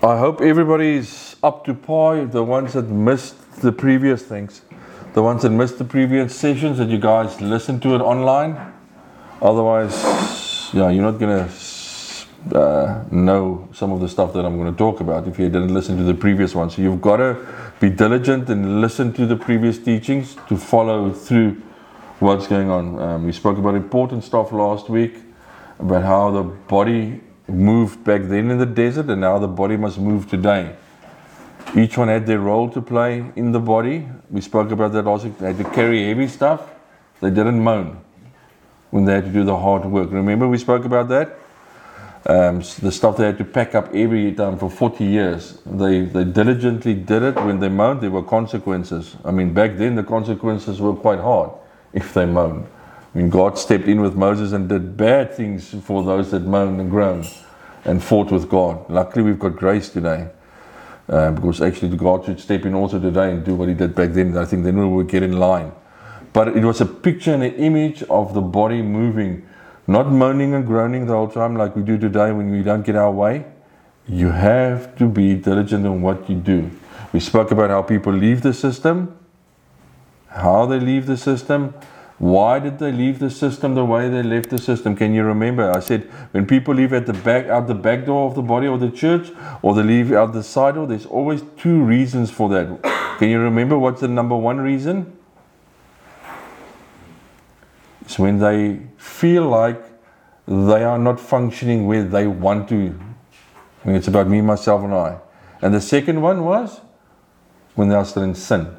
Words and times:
I 0.00 0.16
hope 0.16 0.40
everybody's 0.40 1.34
up 1.42 1.64
to 1.64 1.74
par. 1.74 2.24
The 2.24 2.44
ones 2.44 2.74
that 2.74 2.88
missed 2.88 3.60
the 3.60 3.72
previous 3.72 4.22
things, 4.22 4.62
the 5.14 5.24
ones 5.24 5.42
that 5.42 5.50
missed 5.50 5.78
the 5.78 5.84
previous 5.84 6.36
sessions, 6.36 6.78
that 6.78 6.88
you 6.88 6.98
guys 6.98 7.40
listened 7.40 7.82
to 7.82 7.96
it 7.96 8.00
online. 8.00 8.74
Otherwise, 9.42 10.00
yeah, 10.72 10.88
you're 10.90 11.02
not 11.02 11.18
gonna 11.18 11.48
uh, 12.54 13.04
know 13.10 13.68
some 13.72 13.90
of 13.90 13.98
the 13.98 14.08
stuff 14.08 14.32
that 14.34 14.44
I'm 14.44 14.56
going 14.56 14.72
to 14.72 14.78
talk 14.78 15.00
about 15.00 15.26
if 15.26 15.36
you 15.36 15.46
didn't 15.46 15.74
listen 15.74 15.96
to 15.96 16.04
the 16.04 16.14
previous 16.14 16.54
one. 16.54 16.70
So 16.70 16.80
you've 16.80 17.00
got 17.00 17.16
to 17.16 17.44
be 17.80 17.90
diligent 17.90 18.48
and 18.50 18.80
listen 18.80 19.12
to 19.14 19.26
the 19.26 19.36
previous 19.36 19.78
teachings 19.78 20.36
to 20.48 20.56
follow 20.56 21.10
through 21.12 21.60
what's 22.20 22.46
going 22.46 22.70
on. 22.70 22.98
Um, 23.00 23.26
we 23.26 23.32
spoke 23.32 23.58
about 23.58 23.74
important 23.74 24.22
stuff 24.22 24.52
last 24.52 24.88
week 24.88 25.16
about 25.80 26.04
how 26.04 26.30
the 26.30 26.42
body 26.42 27.20
moved 27.48 28.04
back 28.04 28.22
then 28.22 28.50
in 28.50 28.58
the 28.58 28.66
desert 28.66 29.08
and 29.08 29.20
now 29.20 29.38
the 29.38 29.48
body 29.48 29.76
must 29.76 29.98
move 29.98 30.28
today. 30.28 30.76
Each 31.76 31.98
one 31.98 32.08
had 32.08 32.26
their 32.26 32.40
role 32.40 32.70
to 32.70 32.80
play 32.80 33.30
in 33.36 33.52
the 33.52 33.60
body. 33.60 34.08
We 34.30 34.40
spoke 34.40 34.70
about 34.70 34.92
that 34.92 35.04
week. 35.04 35.38
They 35.38 35.46
had 35.48 35.58
to 35.58 35.64
carry 35.64 36.06
heavy 36.06 36.28
stuff. 36.28 36.62
They 37.20 37.30
didn't 37.30 37.62
moan 37.62 38.00
when 38.90 39.04
they 39.04 39.14
had 39.14 39.24
to 39.24 39.30
do 39.30 39.44
the 39.44 39.56
hard 39.56 39.84
work. 39.84 40.10
Remember, 40.10 40.48
we 40.48 40.58
spoke 40.58 40.84
about 40.84 41.08
that? 41.08 41.38
Um, 42.26 42.58
the 42.80 42.92
stuff 42.92 43.16
they 43.16 43.24
had 43.24 43.38
to 43.38 43.44
pack 43.44 43.74
up 43.74 43.94
every 43.94 44.32
time 44.32 44.58
for 44.58 44.70
40 44.70 45.04
years. 45.04 45.58
They, 45.64 46.02
they 46.02 46.24
diligently 46.24 46.94
did 46.94 47.22
it. 47.22 47.36
When 47.36 47.60
they 47.60 47.68
moaned, 47.68 48.00
there 48.00 48.10
were 48.10 48.22
consequences. 48.22 49.16
I 49.24 49.30
mean, 49.30 49.54
back 49.54 49.76
then, 49.76 49.94
the 49.94 50.02
consequences 50.02 50.80
were 50.80 50.94
quite 50.94 51.20
hard 51.20 51.50
if 51.92 52.12
they 52.14 52.26
moaned. 52.26 52.66
Mean, 53.14 53.30
God 53.30 53.58
stepped 53.58 53.86
in 53.86 54.00
with 54.00 54.14
Moses 54.14 54.52
and 54.52 54.68
did 54.68 54.96
bad 54.96 55.34
things 55.34 55.74
for 55.82 56.02
those 56.04 56.30
that 56.30 56.40
moaned 56.40 56.80
and 56.80 56.90
groaned 56.90 57.28
and 57.84 58.02
fought 58.02 58.30
with 58.30 58.48
God. 58.48 58.88
Luckily, 58.90 59.24
we've 59.24 59.38
got 59.38 59.56
grace 59.56 59.88
today. 59.88 60.28
Uh, 61.08 61.30
because 61.32 61.62
actually, 61.62 61.96
God 61.96 62.26
should 62.26 62.38
step 62.38 62.66
in 62.66 62.74
also 62.74 63.00
today 63.00 63.30
and 63.32 63.44
do 63.44 63.54
what 63.54 63.68
He 63.68 63.74
did 63.74 63.94
back 63.94 64.10
then. 64.10 64.36
I 64.36 64.44
think 64.44 64.64
then 64.64 64.78
we 64.78 64.84
will 64.84 65.04
get 65.04 65.22
in 65.22 65.38
line. 65.38 65.72
But 66.34 66.48
it 66.48 66.64
was 66.64 66.80
a 66.82 66.86
picture 66.86 67.32
and 67.32 67.42
an 67.42 67.54
image 67.54 68.02
of 68.04 68.34
the 68.34 68.42
body 68.42 68.82
moving 68.82 69.48
not 69.88 70.12
moaning 70.12 70.52
and 70.52 70.66
groaning 70.66 71.06
the 71.06 71.14
whole 71.14 71.28
time 71.28 71.56
like 71.56 71.74
we 71.74 71.82
do 71.82 71.96
today 71.96 72.30
when 72.30 72.50
we 72.50 72.62
don't 72.62 72.84
get 72.84 72.94
our 72.94 73.10
way. 73.10 73.46
You 74.06 74.30
have 74.30 74.94
to 74.96 75.08
be 75.08 75.34
diligent 75.34 75.86
in 75.86 76.02
what 76.02 76.28
you 76.28 76.36
do. 76.36 76.70
We 77.12 77.20
spoke 77.20 77.50
about 77.50 77.70
how 77.70 77.80
people 77.80 78.12
leave 78.12 78.42
the 78.42 78.52
system, 78.52 79.18
how 80.28 80.66
they 80.66 80.78
leave 80.78 81.06
the 81.06 81.16
system. 81.16 81.72
Why 82.18 82.58
did 82.58 82.80
they 82.80 82.90
leave 82.90 83.20
the 83.20 83.30
system 83.30 83.74
the 83.74 83.84
way 83.84 84.08
they 84.08 84.24
left 84.24 84.50
the 84.50 84.58
system? 84.58 84.96
Can 84.96 85.14
you 85.14 85.22
remember? 85.22 85.70
I 85.70 85.78
said 85.78 86.02
when 86.32 86.46
people 86.46 86.74
leave 86.74 86.92
at 86.92 87.06
the 87.06 87.12
back 87.12 87.46
out 87.46 87.68
the 87.68 87.74
back 87.74 88.06
door 88.06 88.28
of 88.28 88.34
the 88.34 88.42
body 88.42 88.66
of 88.66 88.80
the 88.80 88.90
church 88.90 89.30
or 89.62 89.74
they 89.74 89.84
leave 89.84 90.12
out 90.12 90.32
the 90.32 90.42
side 90.42 90.74
door, 90.74 90.86
there's 90.86 91.06
always 91.06 91.42
two 91.56 91.80
reasons 91.80 92.30
for 92.30 92.48
that. 92.48 92.82
Can 93.18 93.28
you 93.30 93.40
remember 93.40 93.78
what's 93.78 94.00
the 94.00 94.08
number 94.08 94.36
one 94.36 94.60
reason? 94.60 95.16
It's 98.00 98.18
when 98.18 98.38
they 98.38 98.80
feel 98.96 99.48
like 99.48 99.80
they 100.46 100.82
are 100.82 100.98
not 100.98 101.20
functioning 101.20 101.86
where 101.86 102.02
they 102.02 102.26
want 102.26 102.68
to. 102.70 102.98
I 103.84 103.86
mean, 103.86 103.96
it's 103.96 104.08
about 104.08 104.28
me, 104.28 104.40
myself, 104.40 104.82
and 104.82 104.94
I. 104.94 105.18
And 105.60 105.74
the 105.74 105.80
second 105.80 106.22
one 106.22 106.44
was 106.44 106.80
when 107.74 107.88
they 107.88 107.94
are 107.94 108.04
still 108.04 108.22
in 108.22 108.34
sin. 108.34 108.74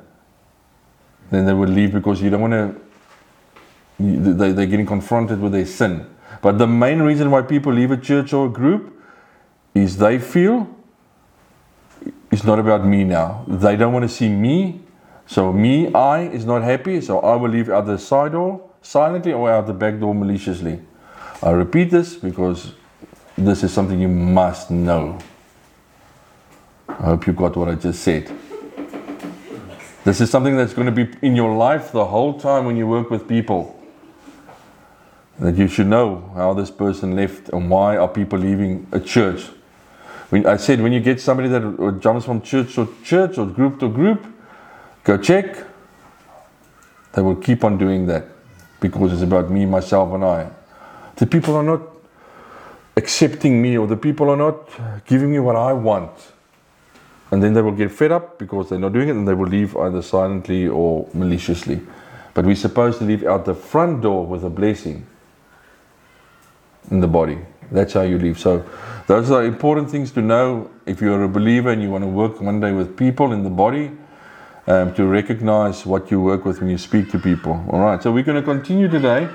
Then 1.30 1.46
they 1.46 1.53
would 1.53 1.70
leave 1.70 1.94
because 1.94 2.22
you 2.22 2.30
don't 2.30 2.42
want 2.42 2.53
to, 2.53 2.81
they, 4.00 4.52
they're 4.52 4.66
getting 4.66 4.86
confronted 4.86 5.42
with 5.42 5.52
their 5.52 5.66
sin. 5.66 6.05
But 6.42 6.58
the 6.58 6.67
main 6.67 7.02
reason 7.02 7.31
why 7.31 7.42
people 7.42 7.73
leave 7.73 7.92
a 7.92 7.97
church 7.97 8.33
or 8.33 8.45
a 8.45 8.50
group 8.50 9.02
is 9.73 9.97
they 9.97 10.19
feel 10.19 10.67
it's 12.31 12.44
not 12.44 12.59
about 12.59 12.86
me 12.86 13.03
now. 13.03 13.44
They 13.47 13.75
don't 13.75 13.91
want 13.94 14.03
to 14.03 14.09
see 14.09 14.29
me. 14.29 14.81
So 15.25 15.51
me, 15.51 15.94
I 15.94 16.22
is 16.22 16.46
not 16.46 16.63
happy. 16.63 17.01
So 17.01 17.19
I 17.19 17.35
will 17.35 17.50
leave 17.50 17.69
out 17.69 17.85
the 17.85 17.97
side 17.97 18.31
door 18.31 18.69
silently 18.81 19.34
or 19.34 19.50
out 19.50 19.68
the 19.68 19.74
back 19.74 20.00
door 20.00 20.16
maliciously. 20.16 20.79
I 21.41 21.51
repeat 21.51 21.90
this 21.90 22.16
because 22.16 22.74
this 23.38 23.63
is 23.63 23.74
something 23.74 24.00
you 24.00 24.07
must 24.07 24.72
know. 24.72 25.19
I 26.88 26.94
hope 26.94 27.28
you 27.28 27.34
got 27.34 27.56
what 27.56 27.69
I 27.69 27.75
just 27.75 28.03
said. 28.03 28.31
This 30.03 30.22
is 30.22 30.29
something 30.29 30.56
that's 30.56 30.74
going 30.74 30.94
to 30.94 31.06
be 31.06 31.12
in 31.22 31.35
your 31.35 31.56
life 31.56 31.91
the 31.91 32.06
whole 32.06 32.40
time 32.40 32.66
when 32.66 32.78
you 32.78 32.88
work 32.88 33.09
with 33.09 33.28
people. 33.28 33.78
That 35.39 35.55
you 35.55 35.67
should 35.67 35.88
know 35.88 36.31
how 36.35 36.53
this 36.53 36.69
person 36.69 37.16
left 37.16 37.50
and 37.50 37.69
why 37.69 37.95
are 37.97 38.07
people 38.07 38.38
leaving 38.39 38.88
a 38.91 39.00
church. 39.00 39.45
When 40.29 40.45
I 40.45 40.57
said 40.57 40.81
when 40.81 40.91
you 40.91 41.00
get 41.00 41.22
somebody 41.22 41.50
that 41.50 42.00
jumps 42.01 42.25
from 42.25 42.41
church 42.41 42.75
to 42.75 42.94
church 43.03 43.38
or 43.38 43.45
group 43.45 43.79
to 43.79 43.89
group, 43.89 44.25
go 45.03 45.17
check. 45.17 45.66
They 47.13 47.22
will 47.22 47.38
keep 47.38 47.63
on 47.63 47.77
doing 47.77 48.05
that 48.07 48.25
because 48.79 49.13
it's 49.13 49.22
about 49.22 49.50
me, 49.50 49.66
myself, 49.66 50.13
and 50.13 50.23
I. 50.23 50.51
The 51.16 51.25
people 51.25 51.56
are 51.56 51.63
not 51.63 51.81
accepting 52.95 53.61
me, 53.61 53.77
or 53.77 53.88
the 53.88 53.97
people 53.97 54.29
are 54.29 54.38
not 54.38 54.69
giving 55.06 55.31
me 55.31 55.39
what 55.39 55.56
I 55.56 55.73
want. 55.73 56.11
And 57.31 57.41
then 57.41 57.53
they 57.53 57.61
will 57.61 57.71
get 57.71 57.91
fed 57.91 58.11
up 58.11 58.39
because 58.39 58.69
they're 58.69 58.79
not 58.79 58.94
doing 58.94 59.09
it 59.09 59.16
and 59.16 59.27
they 59.27 59.33
will 59.33 59.47
leave 59.47 59.75
either 59.77 60.01
silently 60.01 60.67
or 60.67 61.07
maliciously. 61.13 61.79
But 62.33 62.45
we're 62.45 62.56
supposed 62.56 63.00
to 63.00 63.06
leave 63.06 63.23
out 63.23 63.45
the 63.45 63.53
front 63.53 64.01
door 64.01 64.25
with 64.25 64.44
a 64.44 64.50
blessing 64.50 65.06
in 66.91 67.00
the 67.00 67.07
body. 67.07 67.38
That's 67.72 67.94
how 67.94 68.01
you 68.01 68.17
leave. 68.17 68.39
So, 68.39 68.66
those 69.07 69.31
are 69.31 69.44
important 69.44 69.89
things 69.89 70.11
to 70.11 70.22
know 70.22 70.69
if 70.85 71.01
you're 71.01 71.23
a 71.23 71.29
believer 71.29 71.72
and 71.72 71.81
you 71.81 71.89
want 71.89 72.03
to 72.03 72.07
work 72.07 72.41
one 72.41 72.59
day 72.59 72.72
with 72.72 72.95
people 72.95 73.31
in 73.33 73.44
the 73.44 73.50
body. 73.50 73.91
Um, 74.67 74.94
to 74.94 75.07
recognize 75.07 75.83
what 75.83 76.11
you 76.11 76.22
work 76.22 76.45
with 76.45 76.59
when 76.59 76.69
you 76.69 76.77
speak 76.77 77.09
to 77.09 77.17
people. 77.17 77.53
All 77.72 77.79
right, 77.79 78.03
so 78.03 78.11
we're 78.11 78.23
going 78.23 78.39
to 78.39 78.44
continue 78.44 78.88
today. 78.88 79.27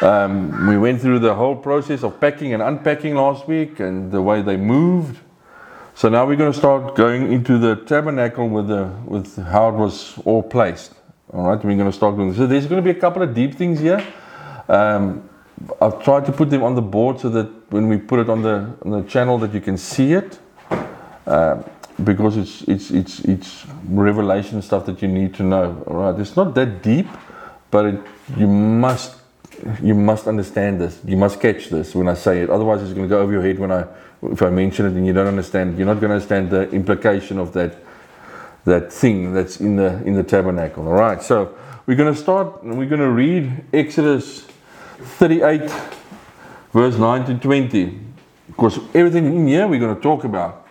Um, 0.00 0.68
we 0.68 0.76
went 0.76 1.00
through 1.00 1.20
the 1.20 1.34
whole 1.34 1.56
process 1.56 2.04
of 2.04 2.20
packing 2.20 2.52
and 2.52 2.62
unpacking 2.62 3.14
last 3.14 3.48
week 3.48 3.80
and 3.80 4.12
the 4.12 4.20
way 4.20 4.42
they 4.42 4.56
moved. 4.56 5.18
So 5.94 6.08
now 6.08 6.24
we're 6.24 6.36
going 6.36 6.52
to 6.52 6.58
start 6.58 6.94
going 6.94 7.32
into 7.32 7.58
the 7.58 7.74
tabernacle 7.74 8.48
with 8.48 8.68
the 8.68 8.92
with 9.04 9.36
how 9.36 9.70
it 9.70 9.74
was 9.74 10.18
all 10.24 10.42
placed. 10.42 10.94
All 11.32 11.48
right, 11.48 11.56
we're 11.56 11.76
going 11.76 11.90
to 11.90 11.92
start 11.92 12.14
doing. 12.14 12.32
So 12.34 12.46
there's 12.46 12.66
going 12.66 12.84
to 12.84 12.92
be 12.92 12.96
a 12.96 13.00
couple 13.00 13.22
of 13.22 13.34
deep 13.34 13.54
things 13.54 13.80
here. 13.80 14.06
Um, 14.68 15.28
I've 15.80 16.02
tried 16.02 16.24
to 16.26 16.32
put 16.32 16.50
them 16.50 16.62
on 16.62 16.74
the 16.74 16.82
board 16.82 17.20
so 17.20 17.28
that 17.30 17.46
when 17.70 17.88
we 17.88 17.96
put 17.96 18.20
it 18.20 18.28
on 18.28 18.42
the 18.42 18.76
on 18.84 18.90
the 18.90 19.02
channel 19.08 19.38
that 19.38 19.52
you 19.52 19.60
can 19.60 19.76
see 19.76 20.12
it. 20.12 20.38
Um, 21.26 21.64
because 22.04 22.36
it's 22.36 22.62
it's 22.62 22.90
it's 22.90 23.20
it's 23.20 23.66
revelation 23.88 24.62
stuff 24.62 24.86
that 24.86 25.02
you 25.02 25.08
need 25.08 25.34
to 25.34 25.42
know. 25.42 25.82
All 25.86 25.96
right, 25.96 26.18
it's 26.20 26.36
not 26.36 26.54
that 26.54 26.82
deep, 26.82 27.08
but 27.70 27.86
it, 27.86 28.00
you 28.36 28.46
must 28.46 29.16
you 29.82 29.94
must 29.94 30.28
understand 30.28 30.80
this. 30.80 31.00
You 31.04 31.16
must 31.16 31.40
catch 31.40 31.68
this 31.68 31.94
when 31.94 32.08
I 32.08 32.14
say 32.14 32.40
it. 32.42 32.50
Otherwise, 32.50 32.82
it's 32.82 32.92
going 32.92 33.08
to 33.08 33.08
go 33.08 33.20
over 33.20 33.32
your 33.32 33.42
head 33.42 33.58
when 33.58 33.72
I 33.72 33.86
if 34.22 34.42
I 34.42 34.50
mention 34.50 34.86
it 34.86 34.92
and 34.92 35.06
you 35.06 35.12
don't 35.12 35.26
understand. 35.26 35.76
You're 35.76 35.86
not 35.86 36.00
going 36.00 36.10
to 36.10 36.14
understand 36.14 36.50
the 36.50 36.70
implication 36.70 37.38
of 37.38 37.52
that 37.54 37.76
that 38.64 38.92
thing 38.92 39.32
that's 39.32 39.60
in 39.60 39.76
the 39.76 40.02
in 40.04 40.14
the 40.14 40.22
tabernacle. 40.22 40.86
All 40.86 40.94
right, 40.94 41.22
so 41.22 41.56
we're 41.86 41.96
going 41.96 42.14
to 42.14 42.20
start. 42.20 42.62
We're 42.62 42.88
going 42.88 43.00
to 43.00 43.10
read 43.10 43.64
Exodus 43.72 44.46
38, 44.98 45.70
verse 46.72 46.96
9 46.96 47.26
to 47.26 47.34
20, 47.38 48.00
because 48.48 48.78
everything 48.94 49.26
in 49.26 49.46
here 49.46 49.66
we're 49.66 49.80
going 49.80 49.94
to 49.94 50.02
talk 50.02 50.24
about. 50.24 50.66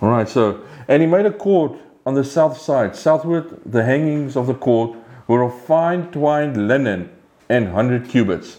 All 0.00 0.10
right, 0.10 0.28
so, 0.28 0.62
and 0.88 1.02
he 1.02 1.06
made 1.06 1.26
a 1.26 1.32
court 1.32 1.78
on 2.04 2.14
the 2.14 2.24
south 2.24 2.58
side. 2.58 2.94
Southward, 2.94 3.60
the 3.64 3.82
hangings 3.82 4.36
of 4.36 4.46
the 4.46 4.54
court 4.54 4.96
were 5.26 5.42
of 5.42 5.60
fine 5.64 6.10
twined 6.12 6.68
linen 6.68 7.10
and 7.48 7.66
100 7.66 8.08
cubits. 8.08 8.58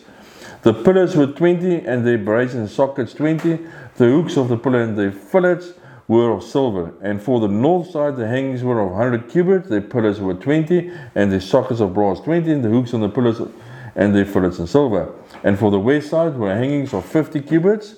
The 0.63 0.73
pillars 0.73 1.15
were 1.15 1.27
20 1.27 1.85
and 1.85 2.05
their 2.05 2.17
brazen 2.17 2.67
sockets 2.67 3.13
20. 3.13 3.59
The 3.95 4.05
hooks 4.05 4.37
of 4.37 4.49
the 4.49 4.57
pillar 4.57 4.81
and 4.81 4.97
their 4.97 5.11
fillets 5.11 5.73
were 6.07 6.31
of 6.31 6.43
silver. 6.43 6.93
And 7.01 7.21
for 7.21 7.39
the 7.39 7.47
north 7.47 7.91
side, 7.91 8.17
the 8.17 8.27
hangings 8.27 8.63
were 8.63 8.79
of 8.79 8.91
100 8.91 9.29
cubits. 9.29 9.69
Their 9.69 9.81
pillars 9.81 10.19
were 10.19 10.33
20 10.33 10.91
and 11.15 11.31
their 11.31 11.41
sockets 11.41 11.79
of 11.79 11.93
brass 11.93 12.19
20. 12.21 12.51
And 12.51 12.63
the 12.63 12.69
hooks 12.69 12.93
on 12.93 13.01
the 13.01 13.09
pillars 13.09 13.39
and 13.97 14.15
their 14.15 14.25
fillets 14.25 14.59
in 14.59 14.67
silver. 14.67 15.13
And 15.43 15.59
for 15.59 15.69
the 15.69 15.79
west 15.79 16.11
side 16.11 16.37
were 16.37 16.55
hangings 16.55 16.93
of 16.93 17.03
50 17.03 17.41
cubits. 17.41 17.95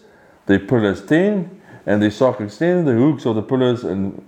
Their 0.48 0.60
pillars 0.60 1.06
10 1.06 1.60
and 1.86 2.01
they 2.01 2.10
start 2.10 2.38
ten, 2.38 2.86
the 2.86 2.94
hooks 2.94 3.25
of 3.25 3.36
the 3.36 3.42
pillars 3.42 3.84
and 3.84 4.24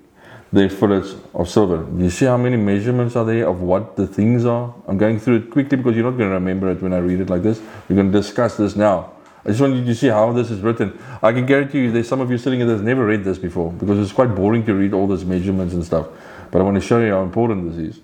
their 0.52 0.70
fillets 0.70 1.16
of 1.34 1.48
silver. 1.50 1.88
You 1.96 2.10
see 2.10 2.26
how 2.26 2.38
many 2.38 2.58
measurements 2.58 3.16
are 3.16 3.24
there 3.24 3.48
of 3.48 3.62
what 3.62 3.96
the 3.96 4.08
things 4.08 4.46
are? 4.46 4.74
I'm 4.88 4.98
going 4.98 5.20
through 5.20 5.38
it 5.38 5.52
quickly 5.52 5.78
because 5.78 5.96
you're 5.96 6.04
not 6.04 6.18
going 6.18 6.30
to 6.30 6.36
remember 6.36 6.70
it 6.72 6.82
when 6.82 6.92
I 6.92 6.98
read 6.98 7.22
it 7.22 7.30
like 7.30 7.44
this. 7.44 7.62
We're 7.88 7.96
going 7.96 8.12
to 8.12 8.18
discuss 8.18 8.58
this 8.58 8.76
now. 8.76 9.12
I 9.46 9.50
just 9.50 9.62
want 9.62 9.76
you 9.76 9.86
to 9.86 9.96
see 9.96 10.08
how 10.08 10.34
this 10.34 10.52
is 10.52 10.62
written. 10.62 11.00
I 11.22 11.32
can 11.32 11.46
guarantee 11.46 11.80
you 11.80 11.92
there's 11.92 12.08
some 12.08 12.20
of 12.20 12.30
you 12.30 12.38
sitting 12.38 12.60
here 12.60 12.68
that's 12.68 12.82
never 12.82 13.06
read 13.06 13.24
this 13.24 13.38
before 13.38 13.72
because 13.72 13.98
it's 14.00 14.12
quite 14.12 14.36
boring 14.36 14.66
to 14.66 14.74
read 14.74 14.94
all 14.94 15.08
these 15.08 15.26
measurements 15.26 15.74
and 15.74 15.84
stuff. 15.84 16.08
But 16.52 16.62
I 16.62 16.64
want 16.64 16.76
to 16.76 16.82
show 16.82 17.00
you 17.00 17.12
how 17.12 17.24
important 17.24 17.72
this 17.72 17.96
is. 17.96 18.02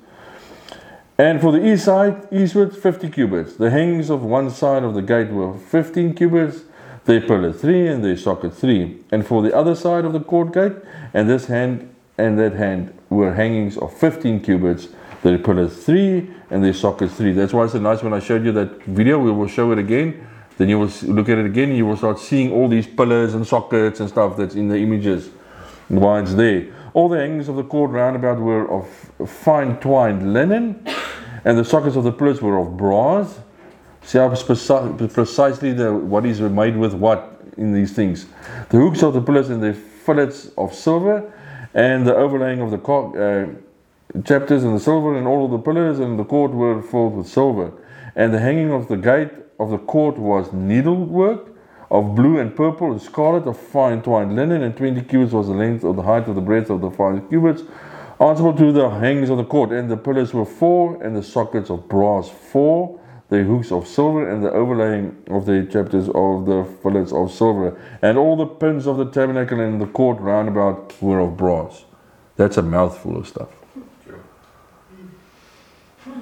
And 1.19 1.41
for 1.41 1.51
the 1.51 1.65
east 1.65 1.85
side, 1.85 2.27
eastward, 2.31 2.77
50 2.77 3.09
cubits. 3.09 3.55
The 3.55 3.71
hangings 3.71 4.11
of 4.11 4.23
one 4.23 4.51
side 4.51 4.83
of 4.83 4.93
the 4.93 5.01
gate 5.01 5.29
were 5.29 5.57
15 5.57 6.13
cubits 6.13 6.61
their 7.05 7.21
pillar 7.21 7.53
three 7.53 7.87
and 7.87 8.03
their 8.03 8.17
socket 8.17 8.53
three. 8.53 8.97
And 9.11 9.25
for 9.25 9.41
the 9.41 9.55
other 9.55 9.73
side 9.73 10.05
of 10.05 10.13
the 10.13 10.19
court 10.19 10.53
gate, 10.53 10.73
and 11.13 11.27
this 11.27 11.45
hand 11.47 11.89
and 12.17 12.37
that 12.37 12.53
hand 12.53 12.93
were 13.09 13.33
hangings 13.33 13.77
of 13.77 13.97
15 13.97 14.41
cubits, 14.41 14.89
their 15.23 15.39
pillars 15.39 15.85
three 15.85 16.29
and 16.49 16.63
their 16.63 16.73
sockets 16.73 17.15
three. 17.15 17.31
That's 17.31 17.53
why 17.53 17.63
it's 17.63 17.73
so 17.73 17.79
nice 17.79 18.03
when 18.03 18.13
I 18.13 18.19
showed 18.19 18.45
you 18.45 18.51
that 18.51 18.83
video, 18.83 19.19
we 19.19 19.31
will 19.31 19.47
show 19.47 19.71
it 19.71 19.79
again. 19.79 20.27
Then 20.57 20.69
you 20.69 20.79
will 20.79 20.91
look 21.03 21.29
at 21.29 21.37
it 21.37 21.45
again, 21.45 21.73
you 21.73 21.85
will 21.85 21.97
start 21.97 22.19
seeing 22.19 22.51
all 22.51 22.67
these 22.67 22.87
pillars 22.87 23.33
and 23.33 23.45
sockets 23.47 23.99
and 23.99 24.09
stuff 24.09 24.37
that's 24.37 24.55
in 24.55 24.67
the 24.67 24.77
images, 24.77 25.29
why 25.87 26.19
it's 26.19 26.33
there. 26.33 26.67
All 26.93 27.09
the 27.09 27.17
hangings 27.17 27.47
of 27.47 27.55
the 27.55 27.63
court 27.63 27.91
roundabout 27.91 28.39
were 28.39 28.69
of 28.69 28.87
fine 29.29 29.77
twined 29.77 30.33
linen, 30.33 30.83
and 31.45 31.57
the 31.57 31.65
sockets 31.65 31.95
of 31.95 32.03
the 32.03 32.11
pillars 32.11 32.41
were 32.41 32.57
of 32.57 32.77
brass. 32.77 33.39
See 34.03 34.17
how 34.17 34.29
precisely 34.29 35.73
the 35.73 35.93
what 35.93 36.25
is 36.25 36.39
made 36.39 36.77
with 36.77 36.93
what 36.93 37.41
in 37.57 37.73
these 37.73 37.93
things. 37.93 38.25
The 38.69 38.77
hooks 38.77 39.03
of 39.03 39.13
the 39.13 39.21
pillars 39.21 39.49
and 39.49 39.61
the 39.61 39.73
fillets 39.73 40.51
of 40.57 40.73
silver, 40.73 41.33
and 41.73 42.07
the 42.07 42.15
overlaying 42.15 42.61
of 42.61 42.71
the 42.71 42.79
uh, 42.81 44.21
chapters 44.23 44.63
and 44.63 44.75
the 44.75 44.79
silver, 44.79 45.17
and 45.17 45.27
all 45.27 45.43
of 45.45 45.51
the 45.51 45.57
pillars 45.57 45.99
and 45.99 46.17
the 46.17 46.23
court 46.23 46.51
were 46.51 46.81
filled 46.81 47.15
with 47.17 47.27
silver. 47.27 47.73
And 48.15 48.33
the 48.33 48.39
hanging 48.39 48.71
of 48.71 48.87
the 48.87 48.95
gate 48.95 49.31
of 49.59 49.69
the 49.69 49.77
court 49.77 50.17
was 50.17 50.53
needlework 50.53 51.49
of 51.89 52.15
blue 52.15 52.37
and 52.37 52.55
purple 52.55 52.91
and 52.91 53.01
scarlet 53.01 53.47
of 53.47 53.57
fine 53.57 54.01
twined 54.01 54.35
linen, 54.35 54.61
and 54.61 54.75
twenty 54.75 55.01
cubits 55.01 55.33
was 55.33 55.47
the 55.47 55.53
length 55.53 55.83
of 55.83 55.95
the 55.95 56.01
height 56.03 56.27
of 56.27 56.35
the 56.35 56.41
breadth 56.41 56.69
of 56.69 56.81
the 56.81 56.91
five 56.91 57.27
cubits, 57.29 57.63
answerable 58.19 58.57
to 58.57 58.71
the 58.71 58.89
hangings 58.89 59.29
of 59.29 59.37
the 59.37 59.45
court. 59.45 59.71
And 59.71 59.89
the 59.89 59.97
pillars 59.97 60.33
were 60.33 60.45
four, 60.45 61.01
and 61.03 61.15
the 61.15 61.23
sockets 61.23 61.69
of 61.69 61.87
brass 61.87 62.29
four 62.29 62.99
the 63.29 63.43
hooks 63.43 63.71
of 63.71 63.87
silver 63.87 64.29
and 64.29 64.43
the 64.43 64.51
overlaying 64.51 65.15
of 65.29 65.45
the 65.45 65.67
chapters 65.69 66.07
of 66.15 66.45
the 66.45 66.65
fillets 66.81 67.11
of 67.11 67.31
silver. 67.31 67.79
And 68.01 68.17
all 68.17 68.37
the 68.37 68.45
pins 68.45 68.87
of 68.87 68.97
the 68.97 69.05
tabernacle 69.05 69.59
and 69.59 69.81
the 69.81 69.85
court 69.85 70.19
round 70.19 70.47
about 70.47 70.93
were 71.01 71.19
of 71.19 71.35
brass. 71.35 71.83
That's 72.37 72.57
a 72.57 72.61
mouthful 72.61 73.17
of 73.17 73.27
stuff. 73.27 73.49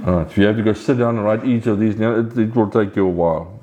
Alright, 0.06 0.28
if 0.28 0.38
you 0.38 0.46
have 0.46 0.58
to 0.58 0.64
go 0.64 0.74
sit 0.74 0.98
down 0.98 1.18
and 1.18 1.26
write 1.26 1.46
each 1.46 1.68
of 1.68 1.80
these, 1.80 1.96
now 1.96 2.16
it, 2.16 2.38
it 2.38 2.56
will 2.56 2.70
take 2.70 2.96
you 2.96 3.06
a 3.06 3.10
while. 3.10 3.60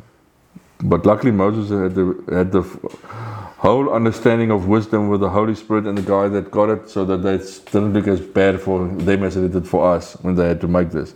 But 0.78 1.04
luckily, 1.04 1.32
Moses 1.32 1.70
had 1.70 1.94
the, 1.94 2.24
had 2.32 2.52
the 2.52 2.62
whole 3.62 3.90
understanding 3.90 4.50
of 4.50 4.66
wisdom 4.66 5.08
with 5.08 5.20
the 5.20 5.30
Holy 5.30 5.54
Spirit 5.54 5.86
and 5.86 5.96
the 5.96 6.02
guy 6.02 6.26
that 6.26 6.50
got 6.50 6.68
it 6.68 6.90
so 6.90 7.04
that 7.04 7.18
they 7.18 7.38
didn't 7.38 7.92
look 7.92 8.08
as 8.08 8.20
bad 8.20 8.60
for 8.60 8.88
them 8.88 9.22
as 9.22 9.36
it 9.36 9.52
did 9.52 9.68
for 9.68 9.88
us 9.94 10.14
when 10.22 10.34
they 10.34 10.48
had 10.48 10.60
to 10.60 10.66
make 10.66 10.90
this. 10.90 11.14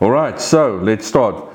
Alright, 0.00 0.40
so 0.40 0.76
let's 0.76 1.06
start. 1.06 1.52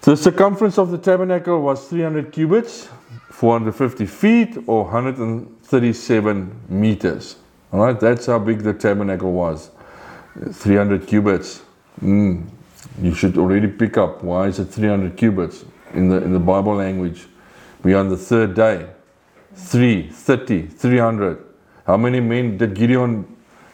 The 0.00 0.16
circumference 0.16 0.78
of 0.78 0.90
the 0.90 0.96
tabernacle 0.96 1.60
was 1.60 1.86
300 1.88 2.32
cubits, 2.32 2.88
450 3.28 4.06
feet, 4.06 4.56
or 4.66 4.84
137 4.84 6.60
meters. 6.70 7.36
All 7.70 7.80
right, 7.80 8.00
that's 8.00 8.24
how 8.24 8.38
big 8.38 8.60
the 8.60 8.72
tabernacle 8.72 9.32
was. 9.32 9.70
300 10.52 11.06
cubits. 11.06 11.60
Mm, 12.02 12.48
you 13.02 13.14
should 13.14 13.36
already 13.36 13.68
pick 13.68 13.98
up 13.98 14.24
why 14.24 14.46
is 14.46 14.58
it 14.58 14.64
300 14.64 15.18
cubits 15.18 15.66
in 15.92 16.08
the 16.08 16.16
in 16.22 16.32
the 16.32 16.38
Bible 16.38 16.74
language. 16.74 17.26
We 17.82 17.92
are 17.92 17.98
on 17.98 18.08
the 18.08 18.16
third 18.16 18.54
day. 18.54 18.88
3, 19.54 20.08
30, 20.08 20.66
300. 20.66 21.44
How 21.86 21.96
many 21.96 22.20
men 22.20 22.58
did 22.58 22.74
Gideon 22.74 23.26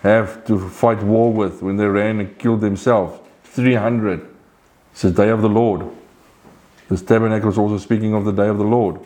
have 0.02 0.44
to 0.46 0.68
fight 0.68 1.02
war 1.02 1.32
with 1.32 1.62
when 1.62 1.76
they 1.76 1.86
ran 1.86 2.20
and 2.20 2.38
killed 2.38 2.60
themselves? 2.60 3.18
300. 3.44 4.26
It's 4.92 5.02
the 5.02 5.10
day 5.10 5.28
of 5.28 5.42
the 5.42 5.48
Lord. 5.48 5.86
This 6.88 7.02
tabernacle 7.02 7.50
is 7.50 7.58
also 7.58 7.78
speaking 7.78 8.14
of 8.14 8.24
the 8.24 8.32
day 8.32 8.48
of 8.48 8.58
the 8.58 8.64
Lord. 8.64 9.00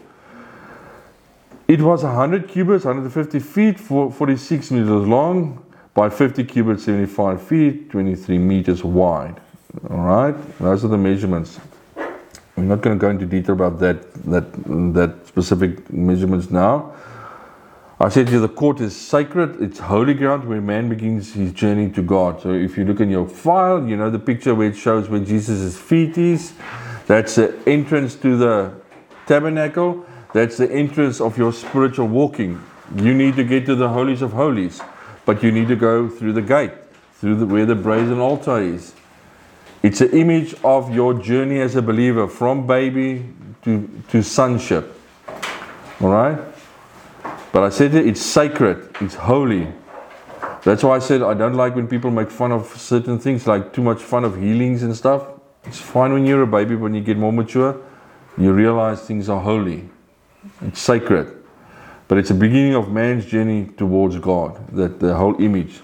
It 1.68 1.80
was 1.80 2.02
100 2.02 2.48
cubits, 2.48 2.84
150 2.84 3.38
feet, 3.38 3.80
46 3.80 4.70
meters 4.70 4.88
long, 4.88 5.64
by 5.94 6.08
50 6.10 6.44
cubits, 6.44 6.84
75 6.84 7.42
feet, 7.42 7.90
23 7.90 8.38
meters 8.38 8.84
wide. 8.84 9.40
All 9.88 10.00
right, 10.00 10.58
those 10.58 10.84
are 10.84 10.88
the 10.88 10.98
measurements. 10.98 11.58
I'm 12.56 12.68
not 12.68 12.82
going 12.82 12.98
to 12.98 13.00
go 13.00 13.08
into 13.08 13.26
detail 13.26 13.54
about 13.54 13.78
that 13.80 14.12
that 14.24 14.52
that 14.94 15.26
specific 15.26 15.90
measurements 15.92 16.50
now. 16.50 16.92
I 17.98 18.08
said 18.08 18.26
to 18.26 18.32
you, 18.32 18.40
the 18.40 18.48
court 18.48 18.80
is 18.80 18.96
sacred. 18.96 19.62
It's 19.62 19.78
holy 19.78 20.14
ground 20.14 20.44
where 20.48 20.60
man 20.60 20.88
begins 20.88 21.34
his 21.34 21.52
journey 21.52 21.88
to 21.90 22.02
God. 22.02 22.42
So 22.42 22.52
if 22.52 22.76
you 22.76 22.84
look 22.84 22.98
in 22.98 23.10
your 23.10 23.28
file, 23.28 23.86
you 23.86 23.96
know 23.96 24.10
the 24.10 24.18
picture 24.18 24.54
where 24.56 24.68
it 24.68 24.76
shows 24.76 25.08
where 25.08 25.20
Jesus' 25.20 25.78
feet 25.78 26.18
is. 26.18 26.52
That's 27.06 27.36
the 27.36 27.56
entrance 27.66 28.16
to 28.16 28.36
the 28.36 28.74
tabernacle. 29.26 30.04
That's 30.32 30.56
the 30.56 30.70
entrance 30.70 31.20
of 31.20 31.38
your 31.38 31.52
spiritual 31.52 32.08
walking. 32.08 32.60
You 32.96 33.14
need 33.14 33.36
to 33.36 33.44
get 33.44 33.66
to 33.66 33.74
the 33.74 33.88
holies 33.88 34.20
of 34.20 34.32
holies, 34.32 34.80
but 35.24 35.42
you 35.42 35.52
need 35.52 35.68
to 35.68 35.76
go 35.76 36.08
through 36.08 36.32
the 36.32 36.42
gate, 36.42 36.72
through 37.14 37.36
the, 37.36 37.46
where 37.46 37.66
the 37.66 37.76
brazen 37.76 38.18
altar 38.18 38.58
is. 38.60 38.94
It's 39.82 40.00
an 40.00 40.10
image 40.10 40.54
of 40.62 40.94
your 40.94 41.14
journey 41.14 41.60
as 41.60 41.74
a 41.74 41.82
believer 41.82 42.28
from 42.28 42.66
baby 42.66 43.26
to, 43.64 43.88
to 44.10 44.22
sonship. 44.22 44.96
All 46.00 46.10
right? 46.10 46.38
But 47.52 47.64
I 47.64 47.68
said 47.68 47.94
it, 47.94 48.06
it's 48.06 48.22
sacred, 48.22 48.94
it's 49.00 49.14
holy. 49.14 49.66
That's 50.62 50.84
why 50.84 50.96
I 50.96 50.98
said 51.00 51.22
I 51.22 51.34
don't 51.34 51.54
like 51.54 51.74
when 51.74 51.88
people 51.88 52.12
make 52.12 52.30
fun 52.30 52.52
of 52.52 52.66
certain 52.76 53.18
things, 53.18 53.46
like 53.46 53.72
too 53.72 53.82
much 53.82 54.00
fun 54.00 54.24
of 54.24 54.40
healings 54.40 54.84
and 54.84 54.96
stuff. 54.96 55.26
It's 55.64 55.80
fine 55.80 56.12
when 56.12 56.26
you're 56.26 56.42
a 56.42 56.46
baby, 56.46 56.76
but 56.76 56.82
when 56.82 56.94
you 56.94 57.00
get 57.00 57.16
more 57.16 57.32
mature, 57.32 57.80
you 58.38 58.52
realize 58.52 59.02
things 59.02 59.28
are 59.28 59.40
holy. 59.40 59.88
It's 60.62 60.80
sacred. 60.80 61.42
But 62.08 62.18
it's 62.18 62.30
a 62.30 62.34
beginning 62.34 62.74
of 62.74 62.90
man's 62.90 63.26
journey 63.26 63.66
towards 63.76 64.18
God, 64.18 64.76
that 64.76 65.00
the 65.00 65.14
whole 65.14 65.40
image. 65.42 65.80